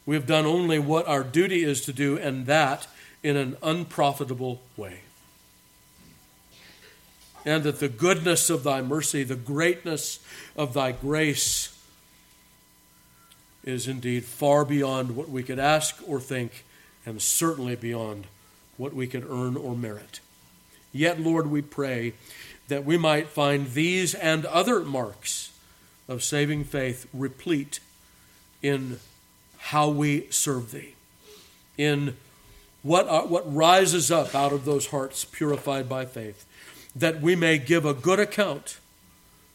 We 0.06 0.16
have 0.16 0.26
done 0.26 0.45
only 0.45 0.80
what 0.80 1.08
our 1.08 1.24
duty 1.24 1.64
is 1.64 1.82
to 1.86 1.93
do, 1.93 2.18
and 2.18 2.45
that 2.47 2.88
in 3.22 3.36
an 3.36 3.58
unprofitable 3.62 4.62
way. 4.78 5.02
And 7.45 7.64
that 7.64 7.80
the 7.80 7.89
goodness 7.89 8.49
of 8.49 8.64
thy 8.64 8.82
mercy, 8.82 9.24
the 9.24 9.36
greatness 9.36 10.20
of 10.56 10.74
thy 10.74 10.91
grace, 10.91 11.78
is 13.64 13.88
indeed 13.88 14.24
far 14.26 14.66
beyond 14.66 15.16
what 15.16 15.30
we 15.30 15.43
could 15.43 15.60
ask 15.60 15.97
or 16.08 16.20
think, 16.20 16.64
and 17.06 17.22
certainly 17.22 17.76
beyond 17.76 18.28
what 18.78 18.93
we 18.93 19.08
could 19.08 19.26
earn 19.30 19.56
or 19.56 19.76
merit. 19.76 20.20
Yet, 20.91 21.20
Lord, 21.20 21.47
we 21.47 21.62
pray 21.62 22.14
that 22.72 22.86
we 22.86 22.98
might 22.98 23.28
find 23.28 23.74
these 23.74 24.14
and 24.14 24.46
other 24.46 24.80
marks 24.80 25.52
of 26.08 26.24
saving 26.24 26.64
faith 26.64 27.06
replete 27.14 27.82
in 28.62 28.98
how 29.58 29.90
we 29.90 30.26
serve 30.30 30.72
Thee, 30.72 30.96
in 31.78 32.16
what, 32.82 33.10
are, 33.10 33.28
what 33.28 33.54
rises 33.54 34.10
up 34.10 34.34
out 34.34 34.54
of 34.54 34.64
those 34.64 34.88
hearts 34.88 35.26
purified 35.26 35.90
by 35.90 36.06
faith, 36.06 36.46
that 36.96 37.20
we 37.20 37.36
may 37.36 37.58
give 37.58 37.86
a 37.86 37.94
good 37.94 38.22
account 38.22 38.78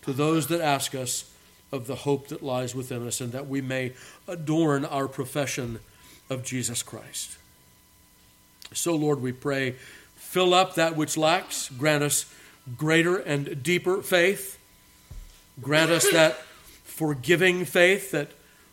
to 0.03 0.12
those 0.12 0.49
that 0.49 0.61
ask 0.61 0.95
us 0.95 1.33
of 1.73 1.87
the 1.87 1.97
hope 1.97 2.29
that 2.29 2.43
lies 2.43 2.75
within 2.75 3.07
us, 3.07 3.23
and 3.23 3.33
that 3.33 3.49
we 3.49 3.62
may 3.62 3.95
adorn 4.29 4.85
our 4.85 5.09
profession 5.09 5.81
of 6.29 6.45
Jesus 6.45 6.83
Christ. 6.83 7.39
So, 8.75 8.95
Lord, 8.95 9.23
we 9.23 9.33
pray, 9.33 9.77
fill 10.17 10.53
up 10.53 10.75
that 10.75 10.97
which 10.97 11.17
lacks, 11.17 11.71
grant 11.71 12.05
us 12.05 12.27
greater 12.77 13.17
and 13.17 13.62
deeper 13.62 14.03
faith. 14.03 14.59
Grant 15.61 15.91
us 15.91 16.11
that 16.11 16.39
forgiving 16.85 17.64
faith 17.64 18.11
that 18.11 18.31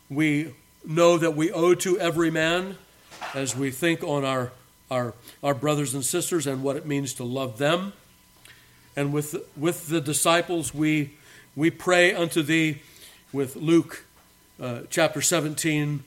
we 0.08 0.54
know 0.84 1.18
that 1.18 1.36
we 1.36 1.50
owe 1.52 1.74
to 1.74 1.98
every 1.98 2.30
man 2.30 2.76
as 3.34 3.56
we 3.56 3.70
think 3.70 4.02
on 4.02 4.24
our, 4.24 4.52
our, 4.90 5.14
our 5.42 5.54
brothers 5.54 5.94
and 5.94 6.04
sisters 6.04 6.46
and 6.46 6.62
what 6.62 6.76
it 6.76 6.86
means 6.86 7.14
to 7.14 7.24
love 7.24 7.58
them. 7.58 7.92
And 8.96 9.12
with, 9.12 9.36
with 9.56 9.88
the 9.88 10.00
disciples, 10.00 10.74
we, 10.74 11.12
we 11.56 11.70
pray 11.70 12.14
unto 12.14 12.42
thee 12.42 12.82
with 13.32 13.56
Luke 13.56 14.04
uh, 14.60 14.80
chapter 14.90 15.20
17, 15.20 16.04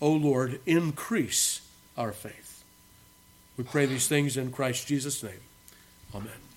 O 0.00 0.10
Lord, 0.12 0.60
increase 0.66 1.60
our 1.96 2.12
faith. 2.12 2.62
We 3.56 3.64
pray 3.64 3.86
these 3.86 4.06
things 4.06 4.36
in 4.36 4.52
Christ 4.52 4.86
Jesus' 4.86 5.22
name. 5.22 5.40
Amen. 6.14 6.49